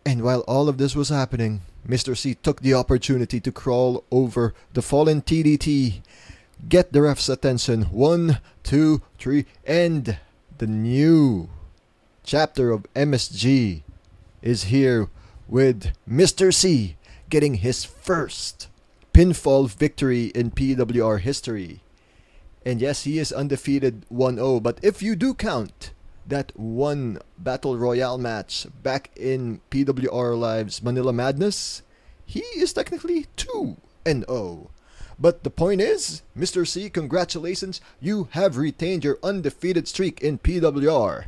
And 0.06 0.22
while 0.22 0.42
all 0.42 0.70
of 0.70 0.78
this 0.78 0.96
was 0.96 1.10
happening, 1.10 1.62
Mr. 1.88 2.18
C 2.18 2.34
took 2.34 2.62
the 2.62 2.74
opportunity 2.74 3.40
to 3.40 3.52
crawl 3.52 4.04
over 4.12 4.54
the 4.74 4.82
fallen 4.82 5.22
TDT, 5.22 6.02
get 6.68 6.94
the 6.94 7.02
ref's 7.02 7.30
attention. 7.30 7.84
One, 7.84 8.40
two, 8.64 9.02
three, 9.18 9.46
and 9.66 10.18
the 10.58 10.68
new 10.68 11.50
chapter 12.24 12.72
of 12.72 12.86
MSG 12.94 13.84
is 14.42 14.66
here 14.66 15.10
with 15.48 15.92
Mr. 16.10 16.54
C 16.54 16.96
getting 17.30 17.56
his 17.56 17.84
first 17.84 18.68
pinfall 19.14 19.70
victory 19.70 20.26
in 20.28 20.52
PWR 20.52 21.20
history. 21.20 21.82
And 22.66 22.82
yes, 22.82 23.04
he 23.04 23.20
is 23.20 23.32
undefeated 23.32 24.06
1 24.10 24.36
0, 24.36 24.60
but 24.60 24.80
if 24.82 25.02
you 25.02 25.16
do 25.16 25.34
count 25.34 25.92
that 26.28 26.52
one 26.56 27.20
Battle 27.38 27.78
Royale 27.78 28.18
match 28.18 28.66
back 28.82 29.12
in 29.16 29.62
PWR 29.70 30.38
Live's 30.38 30.82
Manila 30.82 31.14
Madness, 31.14 31.84
he 32.26 32.42
is 32.58 32.74
technically 32.74 33.28
2 33.38 33.78
and 34.06 34.26
0. 34.28 34.72
But 35.20 35.44
the 35.44 35.50
point 35.50 35.82
is, 35.82 36.22
Mr. 36.38 36.68
C, 36.68 36.90
congratulations, 36.90 37.80
you 38.02 38.28
have 38.32 38.58
retained 38.58 39.04
your 39.04 39.18
undefeated 39.24 39.88
streak 39.88 40.22
in 40.22 40.40
PWR. 40.40 41.26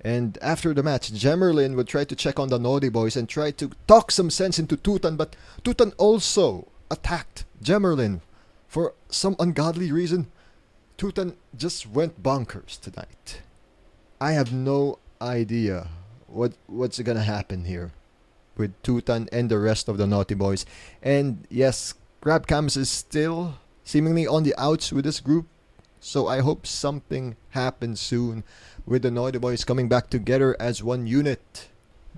And 0.00 0.38
after 0.40 0.72
the 0.72 0.82
match, 0.82 1.12
Jemerlin 1.12 1.74
would 1.74 1.88
try 1.88 2.04
to 2.04 2.16
check 2.16 2.38
on 2.38 2.48
the 2.48 2.58
Naughty 2.58 2.88
Boys 2.88 3.16
and 3.16 3.28
try 3.28 3.50
to 3.52 3.70
talk 3.86 4.10
some 4.10 4.30
sense 4.30 4.58
into 4.58 4.76
Tutan, 4.76 5.16
but 5.16 5.36
Tutan 5.64 5.92
also 5.98 6.68
attacked 6.90 7.44
Jemerlin 7.62 8.20
for 8.68 8.94
some 9.08 9.36
ungodly 9.38 9.90
reason. 9.90 10.28
Tutan 10.96 11.34
just 11.56 11.86
went 11.86 12.22
bonkers 12.22 12.80
tonight. 12.80 13.42
I 14.20 14.32
have 14.32 14.52
no 14.52 14.98
idea 15.20 15.88
what 16.26 16.52
what's 16.66 16.98
gonna 17.00 17.22
happen 17.22 17.64
here 17.64 17.92
with 18.56 18.80
Tutan 18.82 19.28
and 19.32 19.50
the 19.50 19.58
rest 19.58 19.88
of 19.88 19.98
the 19.98 20.06
Naughty 20.06 20.34
Boys. 20.34 20.64
And 21.02 21.46
yes, 21.50 21.94
Grab 22.26 22.48
Camus 22.48 22.76
is 22.76 22.90
still 22.90 23.54
seemingly 23.84 24.26
on 24.26 24.42
the 24.42 24.52
outs 24.58 24.90
with 24.90 25.04
this 25.04 25.20
group. 25.20 25.46
So 26.00 26.26
I 26.26 26.40
hope 26.40 26.66
something 26.66 27.36
happens 27.50 28.00
soon 28.00 28.42
with 28.84 29.02
the 29.02 29.12
Naughty 29.12 29.38
Boys 29.38 29.62
coming 29.62 29.88
back 29.88 30.10
together 30.10 30.56
as 30.58 30.82
one 30.82 31.06
unit. 31.06 31.68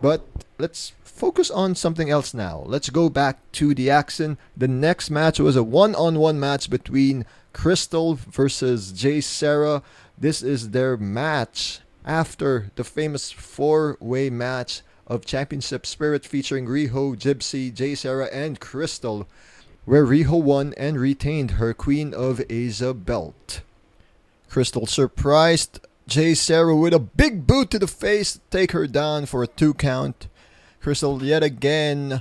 But 0.01 0.25
let's 0.57 0.94
focus 1.05 1.51
on 1.51 1.75
something 1.75 2.09
else 2.09 2.33
now. 2.33 2.62
Let's 2.64 2.88
go 2.88 3.11
back 3.11 3.37
to 3.53 3.75
the 3.75 3.90
action. 3.90 4.38
The 4.57 4.66
next 4.66 5.11
match 5.11 5.40
was 5.40 5.57
a 5.57 5.62
one 5.62 5.94
on 5.94 6.18
one 6.18 6.40
match 6.40 6.71
between 6.71 7.27
Crystal 7.53 8.14
versus 8.14 8.92
Jay 8.92 9.21
Sarah. 9.21 9.83
This 10.16 10.42
is 10.42 10.71
their 10.71 10.97
match 10.97 11.81
after 12.07 12.71
the 12.77 12.85
famous 12.85 13.31
four-way 13.31 14.31
match 14.31 14.81
of 15.07 15.27
Championship 15.27 15.85
Spirit 15.85 16.25
featuring 16.25 16.64
Riho, 16.64 17.14
Gypsy, 17.14 17.75
Jay 17.75 17.94
Sarah, 17.94 18.31
and 18.33 18.59
Crystal, 18.59 19.29
where 19.88 20.05
Riho 20.05 20.42
won 20.42 20.74
and 20.77 21.01
retained 21.01 21.53
her 21.53 21.72
Queen 21.72 22.12
of 22.12 22.42
Asia 22.51 22.92
belt. 22.92 23.62
Crystal 24.51 24.87
surprised 24.87 25.81
Jay 26.07 26.35
Sarah 26.35 26.77
with 26.77 26.92
a 26.92 26.98
big 26.98 27.46
boot 27.46 27.70
to 27.70 27.79
the 27.79 27.87
face 27.87 28.38
take 28.51 28.72
her 28.72 28.87
down 28.87 29.24
for 29.24 29.42
a 29.42 29.46
two 29.46 29.72
count. 29.72 30.29
Crystal 30.83 31.24
yet 31.24 31.42
again 31.42 32.20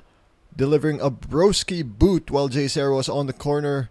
delivering 0.56 1.02
a 1.02 1.12
broski 1.12 1.84
boot 1.84 2.32
while 2.32 2.48
Jay 2.48 2.70
Sarah 2.70 2.96
was 2.96 3.10
on 3.10 3.28
the 3.28 3.34
corner. 3.34 3.90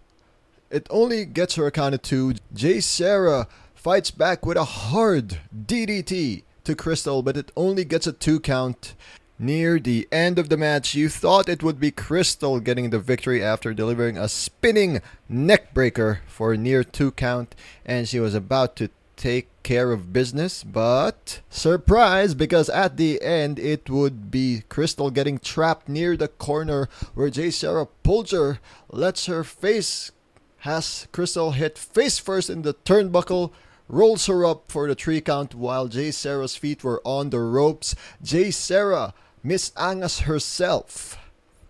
It 0.71 0.87
only 0.89 1.25
gets 1.25 1.53
her 1.53 1.67
a 1.67 1.71
count 1.71 1.93
of 1.93 2.01
two. 2.01 2.33
Jay 2.55 2.79
Sarah 2.79 3.47
fights 3.75 4.09
back 4.09 4.43
with 4.43 4.57
a 4.57 4.65
hard 4.65 5.37
DDT 5.55 6.41
to 6.63 6.75
Crystal, 6.75 7.21
but 7.21 7.37
it 7.37 7.51
only 7.55 7.85
gets 7.85 8.07
a 8.07 8.11
two 8.11 8.39
count. 8.39 8.95
Near 9.39 9.77
the 9.77 10.07
end 10.11 10.39
of 10.39 10.49
the 10.49 10.57
match, 10.57 10.95
you 10.95 11.09
thought 11.09 11.47
it 11.47 11.61
would 11.61 11.79
be 11.79 11.91
Crystal 11.91 12.59
getting 12.59 12.89
the 12.89 12.97
victory 12.97 13.43
after 13.43 13.71
delivering 13.71 14.17
a 14.17 14.27
spinning 14.27 14.99
neckbreaker 15.31 16.19
for 16.27 16.53
a 16.53 16.57
near 16.57 16.83
two 16.83 17.11
count, 17.11 17.53
and 17.85 18.07
she 18.07 18.19
was 18.19 18.33
about 18.33 18.75
to 18.77 18.89
take 19.15 19.49
care 19.61 19.91
of 19.91 20.11
business, 20.11 20.63
but 20.63 21.41
surprise 21.49 22.33
because 22.33 22.69
at 22.69 22.97
the 22.97 23.21
end 23.21 23.59
it 23.59 23.89
would 23.89 24.31
be 24.31 24.63
Crystal 24.69 25.11
getting 25.11 25.37
trapped 25.37 25.87
near 25.87 26.17
the 26.17 26.29
corner 26.29 26.89
where 27.13 27.29
Jay 27.29 27.51
Sarah 27.51 27.87
Pulger 28.03 28.57
lets 28.89 29.27
her 29.27 29.43
face 29.43 30.11
has 30.59 31.07
Crystal 31.11 31.51
hit 31.51 31.77
face 31.77 32.17
first 32.17 32.49
in 32.49 32.63
the 32.63 32.73
turnbuckle 32.73 33.51
rolls 33.87 34.25
her 34.25 34.45
up 34.45 34.71
for 34.71 34.87
the 34.87 34.95
three 34.95 35.21
count 35.21 35.55
while 35.55 35.87
Jay 35.87 36.11
Sarah's 36.11 36.55
feet 36.55 36.83
were 36.83 37.01
on 37.03 37.29
the 37.29 37.39
ropes. 37.39 37.95
Jay 38.21 38.51
Sarah, 38.51 39.13
Miss 39.47 39.71
Angas 39.77 40.23
herself, 40.23 41.17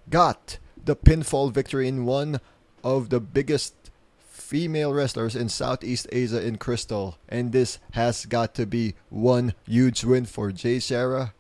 got 0.10 0.58
the 0.84 0.96
pinfall 0.96 1.52
victory 1.52 1.88
in 1.88 2.06
one 2.06 2.42
of 2.84 3.10
the 3.10 3.20
biggest 3.20 3.76
female 4.32 4.92
wrestlers 4.92 5.36
in 5.36 5.48
Southeast 5.48 6.08
Asia 6.12 6.44
in 6.44 6.58
Crystal. 6.58 7.20
And 7.30 7.52
this 7.52 7.78
has 7.92 8.26
got 8.26 8.56
to 8.56 8.66
be 8.66 8.96
one 9.12 9.54
huge 9.68 10.04
win 10.04 10.26
for 10.26 10.52
Jay 10.52 10.80
Sarah. 10.80 11.36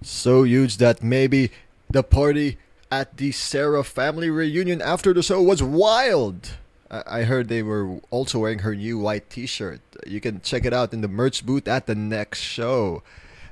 So 0.00 0.44
huge 0.44 0.78
that 0.78 1.02
maybe 1.02 1.50
the 1.90 2.02
party 2.02 2.56
at 2.90 3.18
the 3.18 3.30
Sarah 3.30 3.84
family 3.84 4.30
reunion 4.30 4.80
after 4.80 5.12
the 5.12 5.22
show 5.22 5.42
was 5.42 5.62
wild. 5.62 6.52
I 6.90 7.24
heard 7.24 7.48
they 7.48 7.62
were 7.62 8.00
also 8.08 8.38
wearing 8.38 8.60
her 8.60 8.74
new 8.74 8.98
white 8.98 9.28
T-shirt. 9.28 9.82
You 10.06 10.22
can 10.22 10.40
check 10.40 10.64
it 10.64 10.72
out 10.72 10.94
in 10.94 11.02
the 11.02 11.06
merch 11.06 11.44
booth 11.44 11.68
at 11.68 11.86
the 11.86 11.94
next 11.94 12.40
show. 12.40 13.02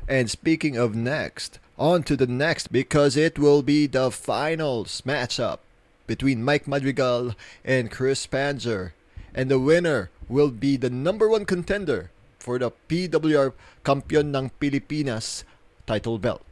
And 0.09 0.31
speaking 0.31 0.79
of 0.79 0.97
next, 0.97 1.59
on 1.81 2.03
to 2.05 2.15
the 2.15 2.27
next 2.27 2.69
because 2.69 3.17
it 3.17 3.39
will 3.39 3.63
be 3.63 3.87
the 3.87 4.11
finals 4.11 5.01
matchup 5.07 5.59
between 6.07 6.45
Mike 6.45 6.69
Madrigal 6.69 7.35
and 7.65 7.91
Chris 7.91 8.27
Panzer. 8.27 8.93
And 9.35 9.51
the 9.51 9.59
winner 9.59 10.11
will 10.29 10.51
be 10.51 10.77
the 10.77 10.91
number 10.91 11.29
one 11.29 11.47
contender 11.47 12.11
for 12.39 12.59
the 12.59 12.71
PWR 12.89 13.55
Campeon 13.83 14.37
ng 14.37 14.51
Pilipinas 14.61 15.45
title 15.87 16.19
belt. 16.19 16.45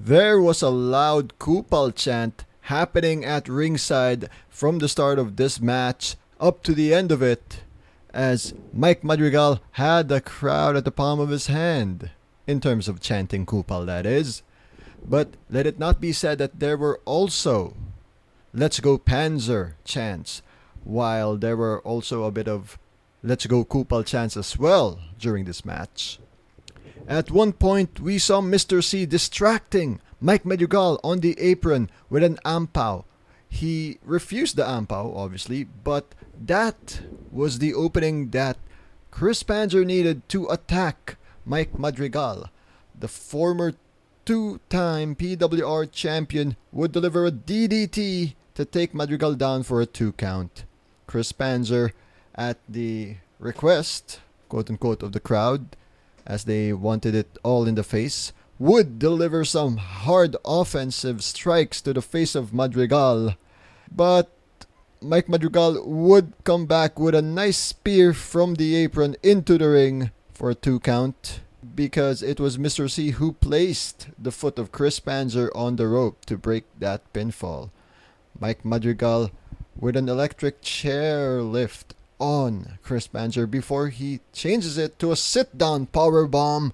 There 0.00 0.40
was 0.40 0.60
a 0.60 0.70
loud 0.70 1.38
Kupal 1.38 1.94
chant 1.94 2.44
happening 2.62 3.24
at 3.24 3.48
ringside 3.48 4.28
from 4.48 4.80
the 4.80 4.88
start 4.88 5.18
of 5.18 5.36
this 5.36 5.60
match 5.60 6.16
up 6.40 6.62
to 6.64 6.74
the 6.74 6.92
end 6.92 7.12
of 7.12 7.22
it 7.22 7.62
as 8.12 8.54
Mike 8.72 9.04
Madrigal 9.04 9.60
had 9.72 10.08
the 10.08 10.20
crowd 10.20 10.76
at 10.76 10.84
the 10.84 10.90
palm 10.90 11.20
of 11.20 11.30
his 11.30 11.48
hand, 11.48 12.10
in 12.46 12.60
terms 12.60 12.88
of 12.88 13.00
chanting 13.00 13.44
Kupal, 13.44 13.86
that 13.86 14.06
is. 14.06 14.42
But 15.04 15.34
let 15.50 15.66
it 15.66 15.78
not 15.78 16.00
be 16.00 16.12
said 16.12 16.38
that 16.38 16.60
there 16.60 16.76
were 16.76 17.00
also 17.04 17.74
Let's 18.52 18.80
Go 18.80 18.98
Panzer 18.98 19.72
chants, 19.84 20.40
while 20.84 21.36
there 21.36 21.56
were 21.56 21.80
also 21.80 22.24
a 22.24 22.30
bit 22.30 22.48
of 22.48 22.78
Let's 23.22 23.46
Go 23.46 23.64
Kupal 23.64 24.06
chants 24.06 24.36
as 24.36 24.58
well 24.58 25.00
during 25.18 25.44
this 25.44 25.64
match. 25.64 26.18
At 27.06 27.30
one 27.30 27.52
point, 27.52 28.00
we 28.00 28.18
saw 28.18 28.40
Mr. 28.40 28.82
C 28.82 29.04
distracting 29.04 30.00
Mike 30.20 30.46
Madrigal 30.46 30.98
on 31.04 31.20
the 31.20 31.38
apron 31.38 31.90
with 32.08 32.22
an 32.22 32.38
ampao. 32.44 33.04
He 33.48 33.98
refused 34.02 34.56
the 34.56 34.64
ampao, 34.64 35.14
obviously, 35.14 35.64
but 35.64 36.14
that 36.46 37.02
was 37.30 37.58
the 37.58 37.74
opening 37.74 38.30
that 38.30 38.56
Chris 39.10 39.42
Panzer 39.42 39.84
needed 39.84 40.28
to 40.30 40.48
attack 40.48 41.16
Mike 41.44 41.78
Madrigal. 41.78 42.48
The 42.98 43.08
former 43.08 43.74
two 44.24 44.60
time 44.68 45.14
PWR 45.14 45.90
champion 45.90 46.56
would 46.72 46.92
deliver 46.92 47.26
a 47.26 47.30
DDT 47.32 48.34
to 48.54 48.64
take 48.64 48.94
Madrigal 48.94 49.34
down 49.34 49.62
for 49.62 49.80
a 49.80 49.86
two 49.86 50.12
count. 50.12 50.64
Chris 51.06 51.32
Panzer, 51.32 51.92
at 52.34 52.58
the 52.68 53.16
request, 53.38 54.20
quote 54.48 54.70
unquote, 54.70 55.02
of 55.02 55.12
the 55.12 55.20
crowd, 55.20 55.76
as 56.26 56.44
they 56.44 56.72
wanted 56.72 57.14
it 57.14 57.38
all 57.42 57.66
in 57.66 57.74
the 57.74 57.82
face, 57.82 58.32
would 58.58 58.98
deliver 58.98 59.44
some 59.44 59.76
hard 59.76 60.36
offensive 60.44 61.22
strikes 61.22 61.80
to 61.82 61.92
the 61.92 62.02
face 62.02 62.34
of 62.34 62.54
Madrigal. 62.54 63.34
But 63.94 64.30
Mike 65.02 65.28
Madrigal 65.28 65.86
would 65.86 66.32
come 66.44 66.66
back 66.66 66.98
with 66.98 67.14
a 67.14 67.22
nice 67.22 67.58
spear 67.58 68.14
from 68.14 68.54
the 68.54 68.74
apron 68.76 69.16
into 69.22 69.58
the 69.58 69.68
ring 69.68 70.10
for 70.32 70.50
a 70.50 70.54
two 70.54 70.80
count 70.80 71.40
because 71.74 72.22
it 72.22 72.40
was 72.40 72.58
Mr. 72.58 72.90
C 72.90 73.10
who 73.10 73.32
placed 73.32 74.08
the 74.18 74.32
foot 74.32 74.58
of 74.58 74.72
Chris 74.72 75.00
Panzer 75.00 75.50
on 75.54 75.76
the 75.76 75.88
rope 75.88 76.24
to 76.26 76.36
break 76.36 76.64
that 76.78 77.12
pinfall. 77.12 77.70
Mike 78.38 78.64
Madrigal 78.64 79.30
with 79.76 79.96
an 79.96 80.08
electric 80.08 80.62
chair 80.62 81.42
lift 81.42 81.94
on 82.18 82.78
Chris 82.82 83.08
Panzer 83.08 83.50
before 83.50 83.88
he 83.88 84.20
changes 84.32 84.78
it 84.78 84.98
to 84.98 85.12
a 85.12 85.16
sit 85.16 85.58
down 85.58 85.86
power 85.86 86.26
bomb, 86.26 86.72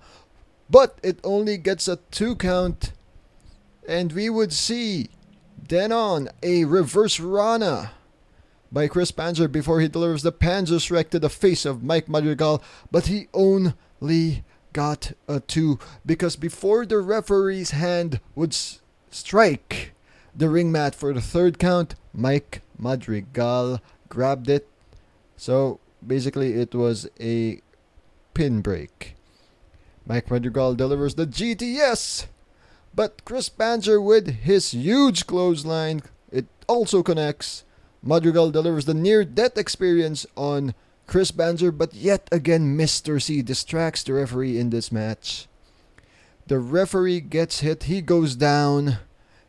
but 0.69 0.99
it 1.03 1.19
only 1.25 1.57
gets 1.57 1.89
a 1.89 1.97
two 2.11 2.37
count, 2.37 2.93
and 3.89 4.13
we 4.13 4.29
would 4.29 4.53
see 4.53 5.09
then 5.69 5.93
on 5.93 6.29
a 6.43 6.65
reverse 6.65 7.19
Rana 7.19 7.93
by 8.73 8.87
Chris 8.87 9.11
Panzer 9.11 9.51
before 9.51 9.81
he 9.81 9.89
delivers 9.89 10.23
the 10.23 10.33
Panzerschreck 10.33 11.11
to 11.11 11.19
the 11.19 11.31
face 11.31 11.65
of 11.65 11.83
Mike 11.83 12.09
Madrigal, 12.09 12.63
but 12.91 13.07
he 13.07 13.29
only 13.35 14.45
got 14.73 15.13
uh, 15.29 15.35
a 15.35 15.41
2 15.41 15.79
because 16.05 16.37
before 16.37 16.87
the 16.87 16.99
referee's 16.99 17.71
hand 17.73 18.21
would 18.35 18.53
s- 18.53 18.81
strike 19.11 19.93
the 20.35 20.49
ring 20.49 20.71
mat 20.71 20.95
for 20.95 21.13
the 21.13 21.21
third 21.21 21.59
count, 21.59 21.95
Mike 22.13 22.63
Madrigal 22.79 23.81
grabbed 24.09 24.49
it. 24.49 24.69
So 25.37 25.81
basically, 26.07 26.55
it 26.55 26.75
was 26.75 27.09
a 27.21 27.61
pin 28.35 28.61
break. 28.61 29.17
Mike 30.07 30.31
Madrigal 30.31 30.75
delivers 30.75 31.15
the 31.15 31.27
GTS, 31.27 32.27
but 32.95 33.25
Chris 33.25 33.49
Panzer 33.49 34.03
with 34.03 34.29
his 34.43 34.73
huge 34.73 35.27
clothesline, 35.27 36.03
it 36.33 36.47
also 36.67 37.03
connects 37.03 37.65
Madrigal 38.03 38.51
delivers 38.51 38.87
the 38.87 38.95
near 38.95 39.25
death 39.25 39.59
experience 39.59 40.27
on 40.37 40.75
Chris 41.11 41.33
Panzer, 41.33 41.77
but 41.77 41.93
yet 41.93 42.29
again, 42.31 42.79
Mr. 42.79 43.21
C 43.21 43.43
distracts 43.43 44.05
the 44.05 44.13
referee 44.13 44.57
in 44.57 44.71
this 44.71 44.93
match. 44.93 45.49
The 46.47 46.61
referee 46.61 47.19
gets 47.19 47.67
hit, 47.67 47.91
he 47.91 48.01
goes 48.01 48.37
down. 48.37 48.99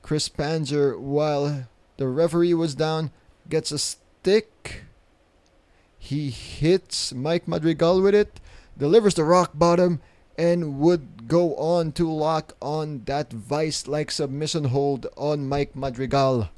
Chris 0.02 0.28
Panzer, 0.28 0.98
while 1.00 1.68
the 1.98 2.08
referee 2.08 2.56
was 2.56 2.74
down, 2.74 3.12
gets 3.48 3.72
a 3.72 3.78
stick. 3.78 4.86
He 6.00 6.32
hits 6.32 7.14
Mike 7.14 7.48
Madrigal 7.48 8.02
with 8.02 8.16
it, 8.16 8.40
delivers 8.76 9.14
the 9.14 9.24
rock 9.24 9.52
bottom, 9.54 10.02
and 10.40 10.80
would 10.80 11.28
go 11.28 11.54
on 11.58 11.92
to 11.92 12.12
lock 12.12 12.58
on 12.60 13.04
that 13.06 13.32
vice 13.32 13.86
like 13.86 14.10
submission 14.10 14.64
hold 14.64 15.06
on 15.16 15.48
Mike 15.48 15.76
Madrigal. 15.76 16.50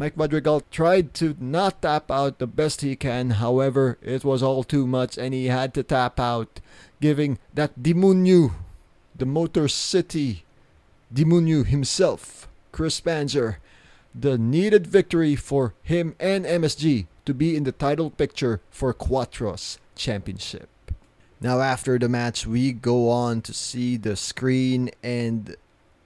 Mike 0.00 0.16
Madrigal 0.16 0.62
tried 0.70 1.12
to 1.12 1.36
not 1.38 1.82
tap 1.82 2.10
out 2.10 2.38
the 2.38 2.46
best 2.46 2.80
he 2.80 2.96
can, 2.96 3.32
however, 3.32 3.98
it 4.00 4.24
was 4.24 4.42
all 4.42 4.64
too 4.64 4.86
much 4.86 5.18
and 5.18 5.34
he 5.34 5.48
had 5.48 5.74
to 5.74 5.82
tap 5.82 6.18
out, 6.18 6.58
giving 7.02 7.38
that 7.52 7.82
Dimunyu, 7.82 8.52
the 9.14 9.26
Motor 9.26 9.68
City 9.68 10.44
Dimunyu 11.14 11.66
himself, 11.66 12.48
Chris 12.72 12.98
Panzer, 12.98 13.56
the 14.14 14.38
needed 14.38 14.86
victory 14.86 15.36
for 15.36 15.74
him 15.82 16.16
and 16.18 16.46
MSG 16.46 17.06
to 17.26 17.34
be 17.34 17.54
in 17.54 17.64
the 17.64 17.72
title 17.72 18.08
picture 18.08 18.62
for 18.70 18.94
Quattros 18.94 19.76
Championship. 19.96 20.70
Now, 21.42 21.60
after 21.60 21.98
the 21.98 22.08
match, 22.08 22.46
we 22.46 22.72
go 22.72 23.10
on 23.10 23.42
to 23.42 23.52
see 23.52 23.98
the 23.98 24.16
screen, 24.16 24.92
and 25.02 25.56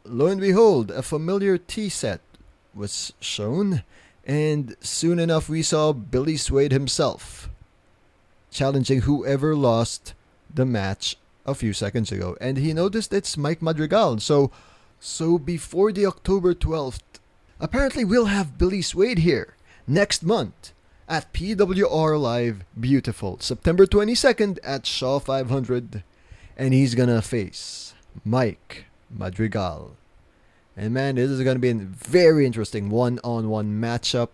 lo 0.04 0.26
and 0.26 0.40
behold, 0.40 0.90
a 0.90 1.02
familiar 1.02 1.58
tea 1.58 1.88
set 1.88 2.20
was 2.74 3.12
shown, 3.20 3.82
and 4.24 4.76
soon 4.80 5.18
enough 5.18 5.48
we 5.48 5.62
saw 5.62 5.92
Billy 5.92 6.36
Suede 6.36 6.72
himself 6.72 7.48
challenging 8.54 9.00
whoever 9.00 9.54
lost 9.54 10.14
the 10.52 10.64
match 10.64 11.16
a 11.44 11.54
few 11.54 11.72
seconds 11.72 12.12
ago, 12.12 12.36
and 12.40 12.56
he 12.56 12.72
noticed 12.72 13.12
it's 13.12 13.36
Mike 13.36 13.60
Madrigal. 13.60 14.20
So, 14.20 14.50
so 15.00 15.38
before 15.38 15.92
the 15.92 16.06
October 16.06 16.54
12th, 16.54 17.00
apparently 17.60 18.04
we'll 18.04 18.26
have 18.26 18.56
Billy 18.56 18.80
Suede 18.80 19.18
here 19.18 19.54
next 19.86 20.22
month 20.22 20.72
at 21.08 21.32
PWR 21.34 22.18
Live 22.18 22.64
Beautiful, 22.78 23.38
September 23.40 23.86
22nd 23.86 24.58
at 24.62 24.86
Shaw 24.86 25.18
500, 25.18 26.02
and 26.56 26.72
he's 26.72 26.94
gonna 26.94 27.20
face 27.20 27.92
Mike 28.24 28.86
Madrigal. 29.10 29.96
And 30.76 30.92
man, 30.92 31.14
this 31.14 31.30
is 31.30 31.42
gonna 31.42 31.58
be 31.58 31.70
a 31.70 31.74
very 31.74 32.46
interesting 32.46 32.90
one-on-one 32.90 33.80
matchup 33.80 34.30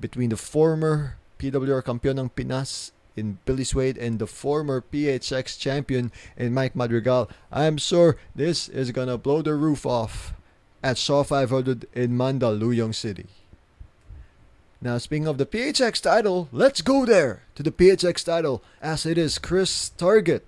between 0.00 0.30
the 0.30 0.36
former 0.36 1.16
PWR 1.38 1.82
campeón 1.82 2.18
ng 2.18 2.30
Pinas 2.30 2.92
in 3.16 3.38
Billy 3.44 3.64
Suede 3.64 3.98
and 3.98 4.18
the 4.18 4.26
former 4.26 4.80
PHX 4.80 5.58
champion 5.58 6.10
in 6.36 6.54
Mike 6.54 6.74
Madrigal. 6.74 7.30
I'm 7.52 7.76
sure 7.76 8.16
this 8.34 8.68
is 8.68 8.90
gonna 8.90 9.18
blow 9.18 9.42
the 9.42 9.54
roof 9.54 9.86
off 9.86 10.34
at 10.82 10.98
Shaw 10.98 11.22
500 11.22 11.86
in 11.94 12.16
Mandaluyong 12.16 12.94
City. 12.94 13.26
Now, 14.80 14.98
speaking 14.98 15.28
of 15.28 15.38
the 15.38 15.46
PHX 15.46 16.02
title, 16.02 16.48
let's 16.50 16.82
go 16.82 17.06
there 17.06 17.42
to 17.54 17.62
the 17.62 17.70
PHX 17.70 18.24
title 18.24 18.64
as 18.80 19.06
it 19.06 19.16
is 19.16 19.38
Chris 19.38 19.90
Target 19.90 20.44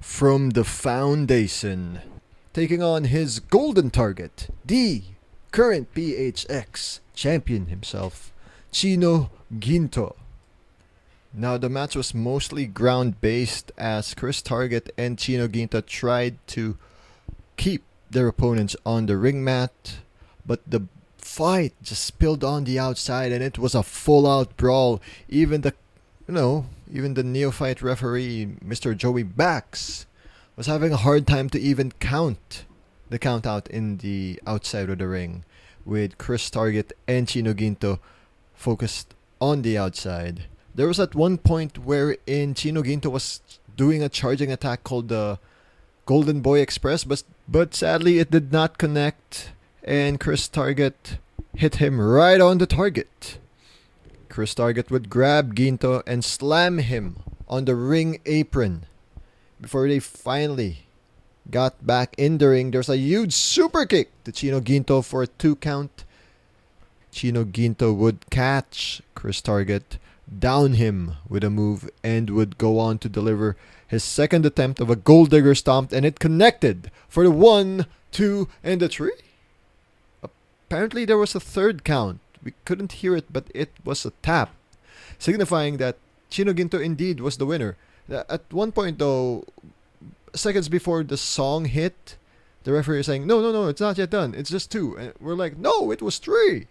from 0.00 0.50
the 0.50 0.62
Foundation 0.62 2.00
taking 2.54 2.82
on 2.82 3.04
his 3.04 3.40
golden 3.40 3.90
target, 3.90 4.48
the 4.64 5.02
current 5.50 5.92
PHX 5.92 7.00
champion 7.12 7.66
himself, 7.66 8.32
Chino 8.70 9.30
Ginto. 9.52 10.14
Now, 11.34 11.58
the 11.58 11.68
match 11.68 11.96
was 11.96 12.14
mostly 12.14 12.66
ground 12.66 13.20
based 13.20 13.72
as 13.76 14.14
Chris 14.14 14.40
Target 14.40 14.94
and 14.96 15.18
Chino 15.18 15.48
Ginto 15.48 15.84
tried 15.84 16.38
to 16.48 16.78
keep 17.56 17.82
their 18.08 18.28
opponents 18.28 18.76
on 18.86 19.06
the 19.06 19.16
ring 19.16 19.42
mat, 19.42 19.96
but 20.46 20.60
the 20.64 20.86
fight 21.18 21.74
just 21.82 22.04
spilled 22.04 22.44
on 22.44 22.62
the 22.62 22.78
outside 22.78 23.32
and 23.32 23.42
it 23.42 23.58
was 23.58 23.74
a 23.74 23.82
full 23.82 24.28
out 24.28 24.56
brawl. 24.56 25.02
Even 25.28 25.62
the, 25.62 25.74
you 26.28 26.34
know, 26.34 26.66
even 26.92 27.14
the 27.14 27.24
neophyte 27.24 27.82
referee, 27.82 28.46
Mr. 28.64 28.96
Joey 28.96 29.24
Bax, 29.24 30.06
was 30.56 30.66
having 30.66 30.92
a 30.92 30.98
hard 30.98 31.26
time 31.26 31.48
to 31.50 31.60
even 31.60 31.90
count 31.92 32.64
the 33.10 33.18
count 33.18 33.46
out 33.46 33.68
in 33.68 33.98
the 33.98 34.40
outside 34.46 34.88
of 34.88 34.98
the 34.98 35.08
ring 35.08 35.44
with 35.84 36.16
Chris 36.16 36.48
Target 36.48 36.92
and 37.06 37.28
Chino 37.28 37.52
Ginto 37.52 37.98
focused 38.54 39.14
on 39.40 39.62
the 39.62 39.76
outside. 39.76 40.44
There 40.74 40.88
was 40.88 40.98
at 40.98 41.14
one 41.14 41.38
point 41.38 41.78
wherein 41.78 42.54
Chino 42.54 42.82
Ginto 42.82 43.10
was 43.10 43.40
doing 43.76 44.02
a 44.02 44.08
charging 44.08 44.50
attack 44.50 44.84
called 44.84 45.08
the 45.08 45.38
Golden 46.06 46.40
Boy 46.40 46.60
Express, 46.60 47.04
but 47.04 47.22
but 47.46 47.74
sadly 47.74 48.18
it 48.18 48.30
did 48.30 48.52
not 48.52 48.78
connect, 48.78 49.52
and 49.82 50.20
Chris 50.20 50.48
Target 50.48 51.18
hit 51.54 51.76
him 51.76 52.00
right 52.00 52.40
on 52.40 52.58
the 52.58 52.66
target. 52.66 53.38
Chris 54.28 54.54
Target 54.54 54.90
would 54.90 55.10
grab 55.10 55.54
Ginto 55.54 56.02
and 56.06 56.24
slam 56.24 56.78
him 56.78 57.16
on 57.48 57.66
the 57.66 57.74
ring 57.74 58.20
apron 58.24 58.86
before 59.64 59.88
they 59.88 59.98
finally 59.98 60.84
got 61.50 61.86
back 61.86 62.14
in 62.18 62.36
the 62.36 62.48
ring. 62.48 62.70
There's 62.70 62.90
a 62.90 62.98
huge 62.98 63.32
super 63.32 63.86
kick 63.86 64.10
to 64.24 64.32
Chino 64.32 64.60
Ginto 64.60 65.02
for 65.02 65.22
a 65.22 65.26
two 65.26 65.56
count. 65.56 66.04
Chino 67.10 67.44
Ginto 67.44 67.96
would 67.96 68.28
catch 68.28 69.00
Chris 69.14 69.40
Target 69.40 69.96
down 70.28 70.74
him 70.74 71.16
with 71.30 71.42
a 71.44 71.48
move 71.48 71.88
and 72.02 72.28
would 72.28 72.58
go 72.58 72.78
on 72.78 72.98
to 72.98 73.08
deliver 73.08 73.56
his 73.88 74.04
second 74.04 74.44
attempt 74.44 74.80
of 74.80 74.90
a 74.90 74.96
gold 74.96 75.30
digger 75.30 75.54
stomp 75.54 75.92
and 75.92 76.04
it 76.04 76.20
connected 76.20 76.90
for 77.08 77.24
the 77.24 77.30
one, 77.30 77.86
two, 78.12 78.48
and 78.62 78.82
the 78.82 78.88
three. 78.88 79.16
Apparently 80.22 81.06
there 81.06 81.18
was 81.18 81.34
a 81.34 81.40
third 81.40 81.84
count. 81.84 82.20
We 82.42 82.52
couldn't 82.66 83.00
hear 83.00 83.16
it, 83.16 83.32
but 83.32 83.46
it 83.54 83.70
was 83.82 84.04
a 84.04 84.12
tap, 84.20 84.50
signifying 85.18 85.78
that 85.78 85.96
Chino 86.28 86.52
Ginto 86.52 86.84
indeed 86.84 87.20
was 87.20 87.38
the 87.38 87.46
winner. 87.46 87.76
Uh, 88.10 88.24
at 88.28 88.52
one 88.52 88.72
point 88.72 88.98
though, 88.98 89.44
seconds 90.34 90.68
before 90.68 91.02
the 91.02 91.16
song 91.16 91.66
hit, 91.66 92.16
the 92.64 92.72
referee 92.72 93.00
is 93.00 93.06
saying, 93.06 93.26
"No, 93.26 93.40
no, 93.40 93.52
no, 93.52 93.68
it's 93.68 93.80
not 93.80 93.98
yet 93.98 94.10
done. 94.10 94.34
It's 94.34 94.50
just 94.50 94.70
two. 94.70 94.96
And 94.96 95.12
we're 95.20 95.34
like, 95.34 95.56
"No, 95.56 95.90
it 95.90 96.02
was 96.02 96.18
three. 96.18 96.66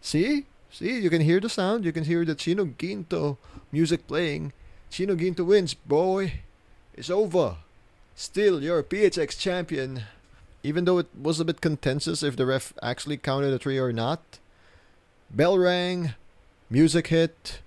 See? 0.00 0.46
See, 0.70 1.00
you 1.00 1.10
can 1.10 1.22
hear 1.22 1.40
the 1.40 1.48
sound. 1.48 1.84
You 1.84 1.92
can 1.92 2.04
hear 2.04 2.24
the 2.24 2.34
Chino 2.34 2.66
Ginto 2.66 3.38
music 3.72 4.06
playing. 4.06 4.52
Chino 4.90 5.14
Ginto 5.14 5.44
wins, 5.44 5.74
boy. 5.74 6.40
It's 6.94 7.10
over. 7.10 7.56
Still, 8.14 8.62
you're 8.62 8.80
a 8.80 8.84
PHX 8.84 9.38
champion. 9.38 10.02
Even 10.62 10.84
though 10.84 10.98
it 10.98 11.06
was 11.20 11.40
a 11.40 11.44
bit 11.44 11.60
contentious 11.60 12.22
if 12.22 12.36
the 12.36 12.46
ref 12.46 12.72
actually 12.82 13.16
counted 13.16 13.52
a 13.52 13.58
three 13.58 13.78
or 13.78 13.92
not. 13.92 14.20
Bell 15.30 15.58
rang, 15.58 16.14
music 16.68 17.08
hit. 17.08 17.60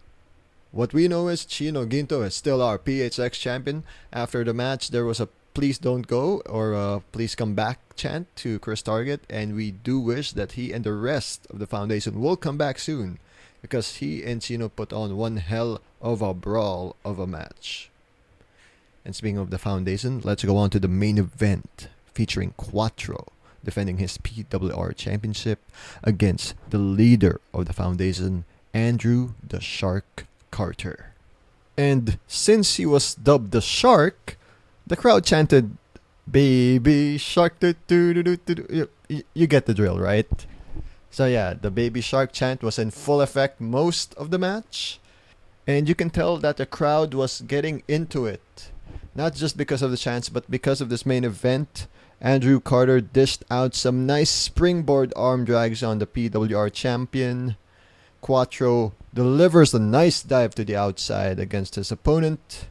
What 0.72 0.94
we 0.94 1.08
know 1.08 1.30
is 1.30 1.46
Chino 1.46 1.84
Ginto 1.86 2.24
is 2.24 2.36
still 2.36 2.62
our 2.62 2.78
PHX 2.78 3.32
champion. 3.34 3.84
After 4.14 4.44
the 4.44 4.54
match, 4.54 4.92
there 4.92 5.04
was 5.04 5.20
a 5.20 5.28
please 5.56 5.80
don't 5.80 6.06
go 6.06 6.42
or 6.42 7.02
please 7.12 7.34
come 7.34 7.56
back 7.56 7.80
chant 7.96 8.28
to 8.38 8.60
Chris 8.60 8.84
Target, 8.84 9.22
and 9.30 9.56
we 9.56 9.72
do 9.72 10.00
wish 10.00 10.32
that 10.34 10.54
he 10.54 10.72
and 10.72 10.84
the 10.84 10.94
rest 10.94 11.48
of 11.50 11.58
the 11.58 11.66
foundation 11.66 12.22
will 12.22 12.38
come 12.38 12.56
back 12.56 12.78
soon 12.78 13.18
because 13.64 13.96
he 13.96 14.24
and 14.24 14.44
Chino 14.44 14.70
put 14.70 14.94
on 14.94 15.18
one 15.18 15.38
hell 15.38 15.82
of 16.02 16.22
a 16.22 16.36
brawl 16.36 16.96
of 17.04 17.18
a 17.18 17.26
match. 17.28 17.90
And 19.04 19.16
speaking 19.16 19.40
of 19.40 19.50
the 19.50 19.58
foundation, 19.58 20.22
let's 20.24 20.44
go 20.44 20.56
on 20.56 20.70
to 20.70 20.80
the 20.80 20.88
main 20.88 21.18
event 21.18 21.88
featuring 22.14 22.54
Quattro 22.58 23.26
defending 23.66 23.98
his 23.98 24.20
PWR 24.20 24.96
championship 24.96 25.60
against 26.04 26.54
the 26.70 26.78
leader 26.78 27.42
of 27.56 27.66
the 27.66 27.74
foundation, 27.74 28.46
Andrew 28.72 29.32
the 29.46 29.60
Shark 29.60 30.28
Carter. 30.52 31.14
And 31.78 32.20
since 32.28 32.76
he 32.76 32.86
was 32.86 33.16
dubbed 33.16 33.52
the 33.52 33.62
Shark, 33.62 34.38
the 34.86 34.98
crowd 34.98 35.24
chanted 35.24 35.78
baby 36.30 37.18
shark 37.18 37.60
do, 37.60 37.74
do, 37.88 38.14
do, 38.14 38.38
do. 38.38 38.88
You, 39.08 39.24
you 39.34 39.48
get 39.48 39.66
the 39.66 39.74
drill 39.74 39.98
right? 39.98 40.46
So 41.10 41.26
yeah 41.26 41.54
the 41.54 41.72
baby 41.72 42.02
shark 42.02 42.32
chant 42.32 42.62
was 42.62 42.78
in 42.78 42.92
full 42.92 43.22
effect 43.22 43.62
most 43.62 44.14
of 44.16 44.32
the 44.32 44.38
match. 44.38 45.00
And 45.68 45.88
you 45.88 45.96
can 45.96 46.10
tell 46.10 46.38
that 46.38 46.58
the 46.58 46.66
crowd 46.66 47.14
was 47.14 47.42
getting 47.42 47.84
into 47.88 48.26
it. 48.26 48.72
Not 49.14 49.36
just 49.36 49.58
because 49.58 49.82
of 49.82 49.92
the 49.92 49.98
chants 49.98 50.30
but 50.30 50.50
because 50.50 50.82
of 50.82 50.90
this 50.90 51.06
main 51.06 51.24
event. 51.24 51.88
Andrew 52.22 52.60
carter 52.60 53.00
dished 53.00 53.44
out 53.50 53.74
some 53.74 54.06
nice 54.06 54.30
springboard 54.30 55.14
arm 55.16 55.46
drags 55.46 55.82
on 55.82 56.00
the 56.00 56.08
pwr 56.08 56.72
champion. 56.74 57.56
Quattro 58.22 58.94
delivers 59.20 59.74
a 59.74 59.80
nice 59.80 60.24
dive 60.24 60.56
to 60.56 60.66
the 60.66 60.76
outside 60.76 61.40
against 61.40 61.76
his 61.76 61.92
opponent 61.92 62.68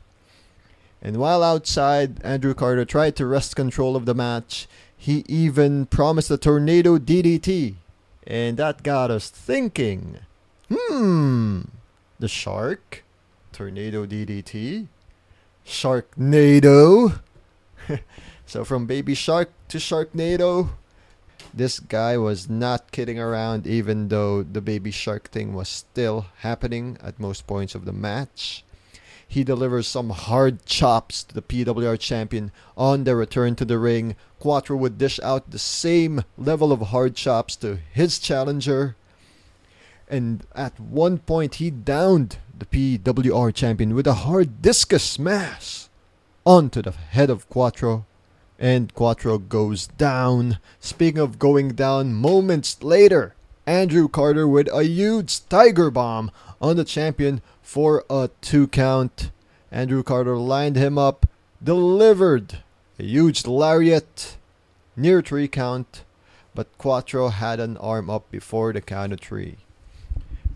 and 1.01 1.17
while 1.17 1.43
outside, 1.43 2.23
Andrew 2.25 2.55
Carter 2.55 2.85
tried 2.85 3.15
to 3.17 3.27
wrest 3.27 3.55
control 3.55 3.95
of 3.95 4.05
the 4.05 4.15
match. 4.15 4.67
He 4.97 5.25
even 5.29 5.87
promised 5.87 6.31
a 6.31 6.37
tornado 6.37 6.99
DDT. 6.99 7.77
And 8.27 8.57
that 8.57 8.83
got 8.83 9.11
us 9.11 9.31
thinking 9.31 10.19
hmm, 10.71 11.63
the 12.19 12.29
shark? 12.29 13.05
Tornado 13.53 14.07
DDT? 14.07 14.89
Sharknado? 15.65 17.21
so 18.47 18.65
from 18.65 18.87
Baby 18.87 19.15
Shark 19.15 19.51
to 19.69 19.79
Sharknado, 19.79 20.71
this 21.55 21.81
guy 21.81 22.17
was 22.17 22.49
not 22.49 22.93
kidding 22.93 23.19
around, 23.19 23.67
even 23.67 24.09
though 24.09 24.43
the 24.43 24.61
Baby 24.61 24.91
Shark 24.91 25.31
thing 25.31 25.55
was 25.55 25.69
still 25.69 26.27
happening 26.39 26.99
at 27.03 27.21
most 27.21 27.47
points 27.47 27.75
of 27.75 27.85
the 27.85 27.93
match. 27.93 28.65
He 29.27 29.45
delivers 29.45 29.87
some 29.87 30.11
hard 30.11 30.65
chops 30.65 31.23
to 31.25 31.35
the 31.35 31.43
PWR 31.43 31.99
champion 32.01 32.51
on 32.77 33.05
their 33.05 33.17
return 33.17 33.57
to 33.57 33.67
the 33.67 33.79
ring. 33.79 34.17
Quattro 34.39 34.77
would 34.79 34.97
dish 34.97 35.21
out 35.23 35.51
the 35.51 35.59
same 35.59 36.25
level 36.39 36.73
of 36.73 36.81
hard 36.81 37.15
chops 37.15 37.55
to 37.57 37.79
his 37.93 38.19
challenger. 38.19 38.97
And 40.09 40.47
at 40.55 40.81
one 40.81 41.19
point, 41.19 41.57
he 41.57 41.71
downed 41.71 42.39
the 42.59 42.65
PWR 42.65 43.55
champion 43.55 43.95
with 43.95 44.07
a 44.07 44.25
hard 44.25 44.63
discus 44.63 45.05
smash 45.05 45.89
onto 46.47 46.81
the 46.81 46.93
head 46.93 47.29
of 47.29 47.49
Quattro. 47.51 48.07
And 48.59 48.93
Quattro 48.95 49.39
goes 49.39 49.87
down. 49.87 50.59
Speaking 50.81 51.21
of 51.21 51.39
going 51.39 51.71
down, 51.71 52.15
moments 52.15 52.83
later, 52.83 53.35
Andrew 53.67 54.09
Carter 54.09 54.49
with 54.49 54.69
a 54.73 54.85
huge 54.85 55.47
tiger 55.49 55.91
bomb 55.91 56.31
on 56.61 56.77
the 56.77 56.85
champion 56.85 57.43
for 57.63 58.05
a 58.09 58.31
two 58.41 58.67
count. 58.67 59.31
Andrew 59.71 60.03
Carter 60.03 60.37
lined 60.37 60.77
him 60.77 60.97
up, 60.99 61.27
delivered 61.63 62.59
a 62.99 63.05
huge 63.05 63.47
lariat 63.47 64.37
near 64.97 65.23
three 65.23 65.49
count, 65.49 66.05
but 66.55 66.77
Quattro 66.79 67.29
had 67.29 67.61
an 67.61 67.77
arm 67.77 68.11
up 68.11 68.31
before 68.31 68.73
the 68.73 68.81
count 68.81 69.13
of 69.13 69.21
three. 69.21 69.59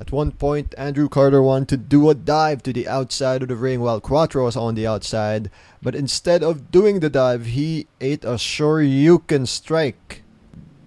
At 0.03 0.11
one 0.11 0.33
point, 0.33 0.75
Andrew 0.77 1.09
Carter 1.09 1.41
wanted 1.41 1.69
to 1.69 1.77
do 1.77 2.11
a 2.11 2.15
dive 2.17 2.65
to 2.65 2.73
the 2.73 2.89
outside 2.89 3.41
of 3.41 3.47
the 3.47 3.55
ring 3.55 3.81
while 3.81 4.01
Quattro 4.01 4.47
was 4.47 4.57
on 4.57 4.75
the 4.75 4.85
outside, 4.85 5.49
but 5.81 5.95
instead 5.95 6.43
of 6.43 6.73
doing 6.73 6.99
the 6.99 7.09
dive, 7.09 7.47
he 7.47 7.87
ate 8.01 8.25
a 8.25 8.35
Shoryuken 8.35 9.47
strike 9.47 10.25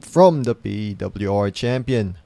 from 0.01 0.43
the 0.43 0.53
PWR 0.53 1.53
champion. 1.53 2.17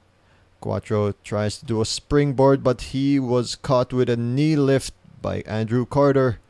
Quattro 0.60 1.14
tries 1.22 1.58
to 1.58 1.64
do 1.64 1.80
a 1.80 1.86
springboard, 1.86 2.64
but 2.64 2.90
he 2.90 3.20
was 3.20 3.54
caught 3.54 3.92
with 3.92 4.10
a 4.10 4.16
knee 4.16 4.56
lift 4.56 4.92
by 5.22 5.42
Andrew 5.42 5.86
Carter. 5.86 6.40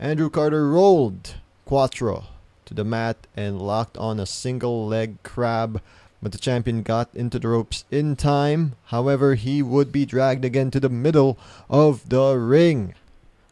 Andrew 0.00 0.30
Carter 0.30 0.68
rolled 0.68 1.36
Quattro 1.64 2.24
to 2.64 2.74
the 2.74 2.82
mat 2.82 3.28
and 3.36 3.62
locked 3.62 3.96
on 3.98 4.18
a 4.18 4.26
single 4.26 4.84
leg 4.84 5.22
crab, 5.22 5.80
but 6.26 6.32
the 6.32 6.38
champion 6.38 6.82
got 6.82 7.08
into 7.14 7.38
the 7.38 7.46
ropes 7.46 7.84
in 7.88 8.16
time. 8.16 8.74
However, 8.86 9.36
he 9.36 9.62
would 9.62 9.92
be 9.92 10.04
dragged 10.04 10.44
again 10.44 10.72
to 10.72 10.80
the 10.80 10.88
middle 10.88 11.38
of 11.70 12.08
the 12.08 12.36
ring. 12.36 12.94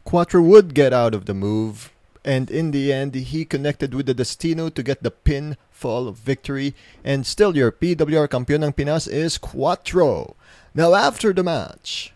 Quattro 0.02 0.42
would 0.42 0.74
get 0.74 0.92
out 0.92 1.14
of 1.14 1.26
the 1.26 1.34
move, 1.34 1.92
and 2.24 2.50
in 2.50 2.72
the 2.72 2.92
end, 2.92 3.14
he 3.14 3.44
connected 3.44 3.94
with 3.94 4.06
the 4.06 4.12
Destino 4.12 4.70
to 4.70 4.82
get 4.82 5.04
the 5.04 5.12
pinfall 5.12 6.08
of 6.08 6.16
victory. 6.16 6.74
And 7.04 7.24
still, 7.24 7.56
your 7.56 7.70
PWR 7.70 8.26
Campeón 8.26 8.64
ng 8.64 8.72
Pinas 8.72 9.06
is 9.06 9.38
Quattro. 9.38 10.34
Now, 10.74 10.94
after 10.94 11.32
the 11.32 11.44
match, 11.44 12.12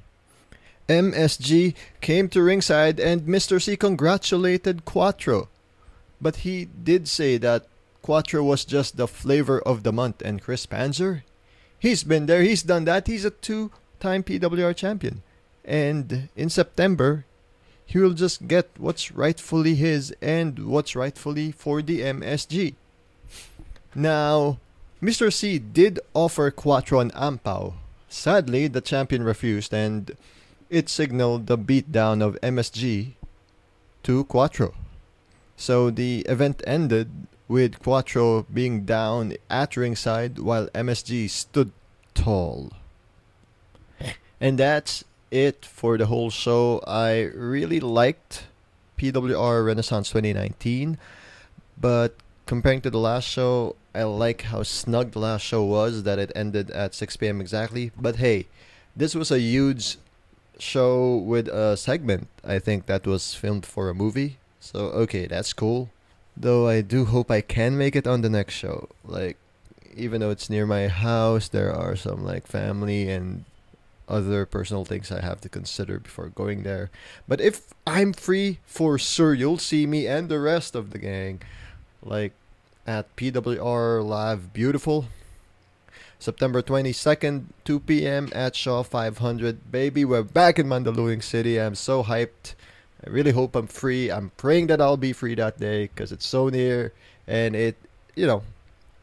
MSG 0.88 1.76
came 2.00 2.28
to 2.30 2.42
ringside 2.42 2.98
and 2.98 3.22
Mr. 3.28 3.62
C 3.62 3.76
congratulated 3.76 4.84
Quattro. 4.84 5.50
But 6.20 6.42
he 6.42 6.64
did 6.64 7.06
say 7.06 7.38
that 7.38 7.68
Quattro 8.09 8.42
was 8.42 8.64
just 8.64 8.96
the 8.96 9.06
flavor 9.06 9.61
of 9.61 9.82
the 9.82 9.92
month 9.92 10.22
and 10.24 10.40
Chris 10.40 10.64
Panzer, 10.64 11.24
he's 11.78 12.04
been 12.04 12.24
there, 12.24 12.40
he's 12.40 12.62
done 12.62 12.86
that, 12.86 13.06
he's 13.06 13.26
a 13.26 13.30
two 13.30 13.70
time 14.00 14.22
PWR 14.22 14.74
champion. 14.74 15.20
And 15.62 16.30
in 16.34 16.48
September, 16.48 17.26
he 17.84 17.98
will 17.98 18.14
just 18.14 18.48
get 18.48 18.70
what's 18.78 19.12
rightfully 19.12 19.74
his 19.74 20.16
and 20.22 20.59
what's 20.61 20.96
rightfully 20.96 21.52
for 21.52 21.82
the 21.82 22.00
MSG. 22.00 22.76
Now, 23.94 24.56
Mr. 25.02 25.30
C 25.30 25.59
did 25.59 26.00
offer 26.14 26.50
Quattro 26.50 27.00
an 27.00 27.11
ampao. 27.11 27.74
Sadly, 28.09 28.68
the 28.68 28.80
champion 28.80 29.22
refused 29.22 29.74
and 29.74 30.16
it 30.70 30.88
signaled 30.88 31.46
the 31.46 31.59
beatdown 31.59 32.22
of 32.22 32.40
MSG 32.40 33.12
to 34.04 34.24
Quattro. 34.24 34.72
So 35.59 35.90
the 35.90 36.20
event 36.20 36.62
ended 36.66 37.11
with 37.49 37.80
Quattro 37.80 38.42
being 38.53 38.84
down 38.84 39.34
at 39.51 39.76
ringside 39.76 40.38
while 40.38 40.68
MSG 40.68 41.28
stood 41.30 41.72
tall. 42.14 42.70
And 44.40 44.59
that's 44.59 45.03
it 45.30 45.64
for 45.64 45.99
the 45.99 46.07
whole 46.07 46.30
show. 46.30 46.80
I 46.86 47.22
really 47.34 47.80
liked 47.80 48.46
PWR 48.99 49.64
Renaissance 49.64 50.11
2019, 50.11 50.99
but 51.80 52.14
comparing 52.46 52.80
to 52.82 52.90
the 52.90 52.99
last 52.99 53.24
show, 53.24 53.76
I 53.94 54.05
like 54.05 54.42
how 54.42 54.62
snug 54.62 55.12
the 55.12 55.18
last 55.18 55.42
show 55.42 55.64
was, 55.64 56.05
that 56.05 56.18
it 56.18 56.30
ended 56.36 56.70
at 56.70 56.94
6 56.94 57.16
p.m. 57.16 57.40
exactly. 57.40 57.90
But 57.99 58.16
hey, 58.16 58.46
this 58.94 59.14
was 59.14 59.30
a 59.30 59.40
huge 59.40 59.96
show 60.59 61.16
with 61.16 61.49
a 61.49 61.76
segment, 61.76 62.28
I 62.44 62.59
think, 62.59 62.86
that 62.86 63.07
was 63.07 63.34
filmed 63.34 63.66
for 63.66 63.88
a 63.88 63.94
movie. 63.94 64.38
So, 64.61 64.86
okay, 65.03 65.26
that's 65.26 65.53
cool. 65.53 65.90
Though 66.41 66.68
I 66.68 66.82
do 66.82 67.05
hope 67.05 67.32
I 67.32 67.41
can 67.41 67.76
make 67.76 67.97
it 67.97 68.07
on 68.07 68.20
the 68.22 68.30
next 68.30 68.55
show. 68.55 68.89
Like, 69.05 69.36
even 69.97 70.20
though 70.20 70.30
it's 70.30 70.49
near 70.49 70.66
my 70.66 70.86
house, 70.86 71.49
there 71.49 71.74
are 71.74 71.97
some, 71.97 72.24
like, 72.24 72.47
family 72.47 73.11
and 73.11 73.45
other 74.09 74.47
personal 74.47 74.84
things 74.84 75.11
I 75.11 75.20
have 75.20 75.41
to 75.41 75.49
consider 75.49 75.99
before 75.99 76.28
going 76.28 76.62
there. 76.62 76.91
But 77.26 77.41
if 77.41 77.74
I'm 77.86 78.12
free, 78.12 78.61
for 78.64 78.99
sure, 78.99 79.34
you'll 79.34 79.59
see 79.59 79.84
me 79.84 80.07
and 80.07 80.28
the 80.28 80.39
rest 80.39 80.76
of 80.76 80.91
the 80.91 80.99
gang, 80.99 81.43
like, 82.05 82.34
at 82.86 83.14
PWR 83.16 84.07
Live 84.07 84.53
Beautiful. 84.53 85.07
September 86.20 86.62
22nd, 86.62 87.47
2 87.64 87.80
p.m. 87.80 88.28
at 88.32 88.55
Shaw 88.55 88.82
500. 88.82 89.70
Baby, 89.70 90.05
we're 90.05 90.22
back 90.22 90.59
in 90.59 90.66
Mandaluyong 90.66 91.22
City. 91.22 91.61
I'm 91.61 91.74
so 91.74 92.05
hyped. 92.05 92.55
I 93.07 93.11
really 93.11 93.32
hope 93.32 93.55
I'm 93.55 93.66
free. 93.66 94.11
I'm 94.11 94.30
praying 94.36 94.66
that 94.68 94.80
I'll 94.80 94.96
be 94.96 95.12
free 95.12 95.34
that 95.36 95.59
day 95.59 95.84
because 95.86 96.11
it's 96.12 96.26
so 96.26 96.49
near 96.49 96.92
and 97.26 97.55
it, 97.55 97.76
you 98.16 98.26
know, 98.26 98.42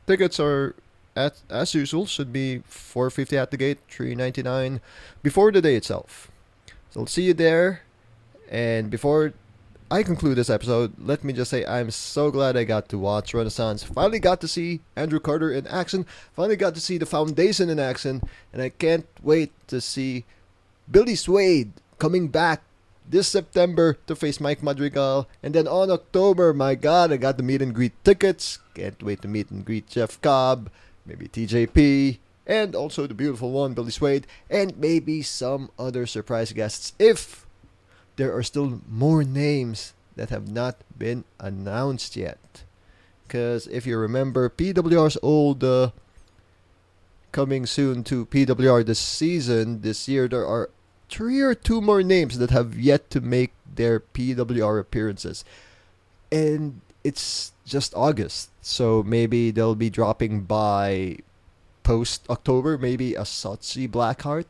tickets 0.07 0.39
are 0.39 0.75
at 1.15 1.41
as 1.49 1.73
usual 1.73 2.05
should 2.05 2.33
be 2.33 2.59
450 2.67 3.37
at 3.37 3.51
the 3.51 3.57
gate, 3.57 3.79
399 3.89 4.81
before 5.23 5.51
the 5.51 5.61
day 5.61 5.75
itself. 5.75 6.29
So 6.89 7.01
I'll 7.01 7.07
see 7.07 7.23
you 7.23 7.33
there. 7.33 7.81
And 8.49 8.89
before 8.91 9.33
I 9.89 10.03
conclude 10.03 10.37
this 10.37 10.49
episode, 10.49 10.93
let 10.99 11.23
me 11.23 11.31
just 11.31 11.51
say 11.51 11.65
I'm 11.65 11.91
so 11.91 12.31
glad 12.31 12.57
I 12.57 12.63
got 12.63 12.89
to 12.89 12.97
watch 12.97 13.33
Renaissance. 13.33 13.83
Finally 13.83 14.19
got 14.19 14.41
to 14.41 14.47
see 14.47 14.81
Andrew 14.95 15.19
Carter 15.19 15.51
in 15.51 15.67
action. 15.67 16.05
Finally 16.33 16.57
got 16.57 16.75
to 16.75 16.81
see 16.81 16.97
the 16.97 17.05
foundation 17.05 17.69
in 17.69 17.79
action. 17.79 18.21
And 18.51 18.61
I 18.61 18.69
can't 18.69 19.07
wait 19.21 19.51
to 19.67 19.79
see 19.79 20.25
Billy 20.91 21.15
Suede 21.15 21.71
coming 21.97 22.27
back 22.27 22.61
this 23.09 23.27
September 23.27 23.97
to 24.07 24.15
face 24.15 24.39
Mike 24.39 24.63
Madrigal. 24.63 25.27
And 25.43 25.53
then 25.53 25.67
on 25.67 25.91
October, 25.91 26.53
my 26.53 26.75
God, 26.75 27.11
I 27.11 27.17
got 27.17 27.37
the 27.37 27.43
meet 27.43 27.61
and 27.61 27.73
greet 27.73 27.93
tickets. 28.03 28.59
Can't 28.73 29.01
wait 29.01 29.21
to 29.21 29.27
meet 29.27 29.51
and 29.51 29.65
greet 29.65 29.87
Jeff 29.87 30.19
Cobb, 30.21 30.69
maybe 31.05 31.27
TJP, 31.27 32.17
and 32.45 32.75
also 32.75 33.07
the 33.07 33.13
beautiful 33.13 33.51
one, 33.51 33.73
Billy 33.73 33.91
Suede, 33.91 34.27
and 34.49 34.77
maybe 34.77 35.21
some 35.21 35.69
other 35.79 36.05
surprise 36.05 36.51
guests 36.53 36.93
if 36.99 37.45
there 38.15 38.35
are 38.35 38.43
still 38.43 38.81
more 38.87 39.23
names 39.23 39.93
that 40.15 40.29
have 40.29 40.49
not 40.49 40.77
been 40.97 41.23
announced 41.39 42.15
yet. 42.15 42.63
Because 43.27 43.67
if 43.67 43.85
you 43.85 43.97
remember, 43.97 44.49
PWR's 44.49 45.17
old 45.21 45.63
uh, 45.63 45.91
coming 47.31 47.65
soon 47.65 48.03
to 48.05 48.25
PWR 48.27 48.85
this 48.85 48.99
season, 48.99 49.81
this 49.81 50.07
year, 50.07 50.27
there 50.27 50.45
are 50.45 50.69
three 51.09 51.41
or 51.41 51.55
two 51.55 51.81
more 51.81 52.03
names 52.03 52.37
that 52.37 52.51
have 52.51 52.79
yet 52.79 53.09
to 53.11 53.21
make 53.21 53.51
their 53.75 53.99
PWR 53.99 54.79
appearances. 54.79 55.43
And 56.31 56.81
it's 57.03 57.53
just 57.65 57.93
August, 57.95 58.49
so 58.61 59.03
maybe 59.03 59.51
they'll 59.51 59.75
be 59.75 59.89
dropping 59.89 60.41
by 60.41 61.17
post 61.83 62.25
October, 62.29 62.77
maybe 62.77 63.13
a 63.15 63.21
Sochi 63.21 63.87
Blackheart. 63.87 64.45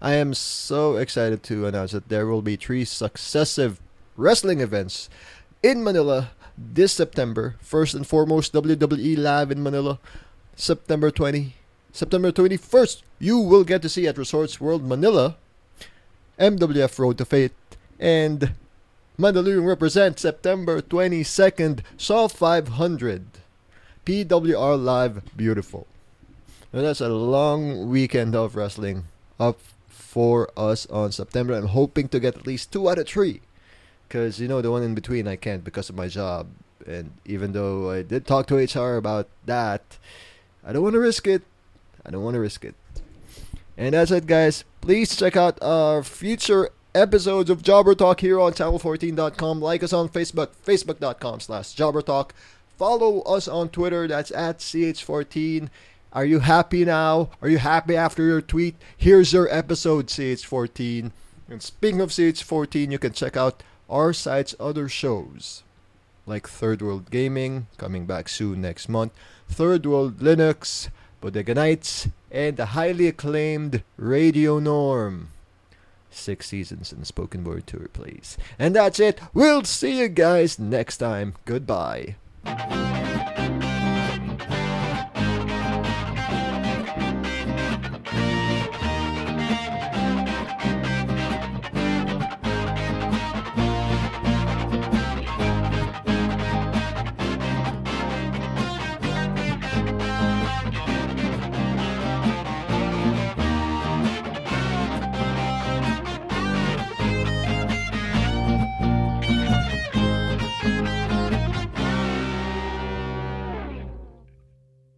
I 0.00 0.12
am 0.14 0.34
so 0.34 0.96
excited 0.96 1.42
to 1.44 1.66
announce 1.66 1.92
that 1.92 2.08
there 2.08 2.26
will 2.26 2.42
be 2.42 2.56
three 2.56 2.84
successive 2.84 3.80
wrestling 4.16 4.60
events 4.60 5.08
in 5.62 5.82
Manila 5.82 6.30
this 6.56 6.92
September. 6.92 7.56
First 7.60 7.94
and 7.94 8.06
foremost, 8.06 8.52
WWE 8.52 9.16
Live 9.16 9.50
in 9.50 9.62
Manila, 9.62 9.98
September 10.56 11.10
20. 11.10 11.54
September 11.90 12.30
21st, 12.30 13.02
you 13.18 13.38
will 13.38 13.64
get 13.64 13.82
to 13.82 13.88
see 13.88 14.06
at 14.06 14.18
Resorts 14.18 14.60
World 14.60 14.84
Manila 14.84 15.36
MWF 16.38 16.98
Road 16.98 17.18
to 17.18 17.24
Fate, 17.24 17.52
and 17.98 18.52
Mandaluyong 19.18 19.66
represents 19.66 20.22
September 20.22 20.80
22nd, 20.80 21.80
Shaw 21.96 22.28
500. 22.28 23.26
PWR 24.06 24.82
Live 24.82 25.36
Beautiful. 25.36 25.86
That's 26.72 27.00
a 27.00 27.08
long 27.08 27.88
weekend 27.88 28.36
of 28.36 28.56
wrestling 28.56 29.04
up 29.40 29.58
for 29.88 30.48
us 30.56 30.86
on 30.86 31.12
September. 31.12 31.54
I'm 31.54 31.66
hoping 31.66 32.08
to 32.08 32.20
get 32.20 32.36
at 32.36 32.46
least 32.46 32.72
two 32.72 32.88
out 32.88 32.98
of 32.98 33.08
three. 33.08 33.42
Because, 34.06 34.40
you 34.40 34.48
know, 34.48 34.62
the 34.62 34.70
one 34.70 34.82
in 34.82 34.94
between 34.94 35.28
I 35.28 35.36
can't 35.36 35.64
because 35.64 35.90
of 35.90 35.96
my 35.96 36.08
job. 36.08 36.46
And 36.86 37.12
even 37.26 37.52
though 37.52 37.90
I 37.90 38.02
did 38.02 38.26
talk 38.26 38.46
to 38.46 38.56
HR 38.56 38.96
about 38.96 39.28
that, 39.44 39.98
I 40.64 40.72
don't 40.72 40.82
want 40.82 40.94
to 40.94 41.00
risk 41.00 41.26
it. 41.26 41.42
I 42.06 42.10
don't 42.10 42.22
want 42.22 42.34
to 42.34 42.40
risk 42.40 42.64
it. 42.64 42.74
And 43.78 43.94
that's 43.94 44.10
it, 44.10 44.26
guys. 44.26 44.64
Please 44.80 45.14
check 45.16 45.36
out 45.36 45.62
our 45.62 46.02
future 46.02 46.70
episodes 46.96 47.48
of 47.48 47.62
Jobber 47.62 47.94
Talk 47.94 48.20
here 48.20 48.40
on 48.40 48.52
channel14.com. 48.52 49.60
Like 49.60 49.84
us 49.84 49.92
on 49.92 50.08
Facebook, 50.08 50.48
facebook.com 50.66 51.38
slash 51.38 51.74
Jobber 51.74 52.02
Talk. 52.02 52.34
Follow 52.76 53.20
us 53.20 53.46
on 53.46 53.68
Twitter, 53.68 54.08
that's 54.08 54.32
at 54.32 54.58
CH14. 54.58 55.68
Are 56.12 56.24
you 56.24 56.40
happy 56.40 56.84
now? 56.84 57.30
Are 57.40 57.48
you 57.48 57.58
happy 57.58 57.96
after 57.96 58.24
your 58.24 58.40
tweet? 58.40 58.74
Here's 58.96 59.32
your 59.32 59.48
episode, 59.54 60.08
CH14. 60.08 61.12
And 61.48 61.62
speaking 61.62 62.00
of 62.00 62.10
CH14, 62.10 62.90
you 62.90 62.98
can 62.98 63.12
check 63.12 63.36
out 63.36 63.62
our 63.88 64.12
site's 64.12 64.56
other 64.58 64.88
shows, 64.88 65.62
like 66.26 66.48
Third 66.48 66.82
World 66.82 67.12
Gaming, 67.12 67.68
coming 67.76 68.06
back 68.06 68.28
soon 68.28 68.60
next 68.60 68.88
month, 68.88 69.12
Third 69.48 69.86
World 69.86 70.18
Linux, 70.18 70.88
Bodega 71.20 71.54
Nights, 71.54 72.08
and 72.30 72.56
the 72.56 72.66
highly 72.66 73.08
acclaimed 73.08 73.82
Radio 73.96 74.58
Norm. 74.58 75.28
Six 76.10 76.46
seasons 76.46 76.92
in 76.92 77.04
spoken 77.04 77.44
word 77.44 77.66
to 77.68 77.78
replace. 77.78 78.36
And 78.58 78.74
that's 78.74 78.98
it. 78.98 79.20
We'll 79.34 79.64
see 79.64 79.98
you 80.00 80.08
guys 80.08 80.58
next 80.58 80.98
time. 80.98 81.34
Goodbye. 81.44 82.16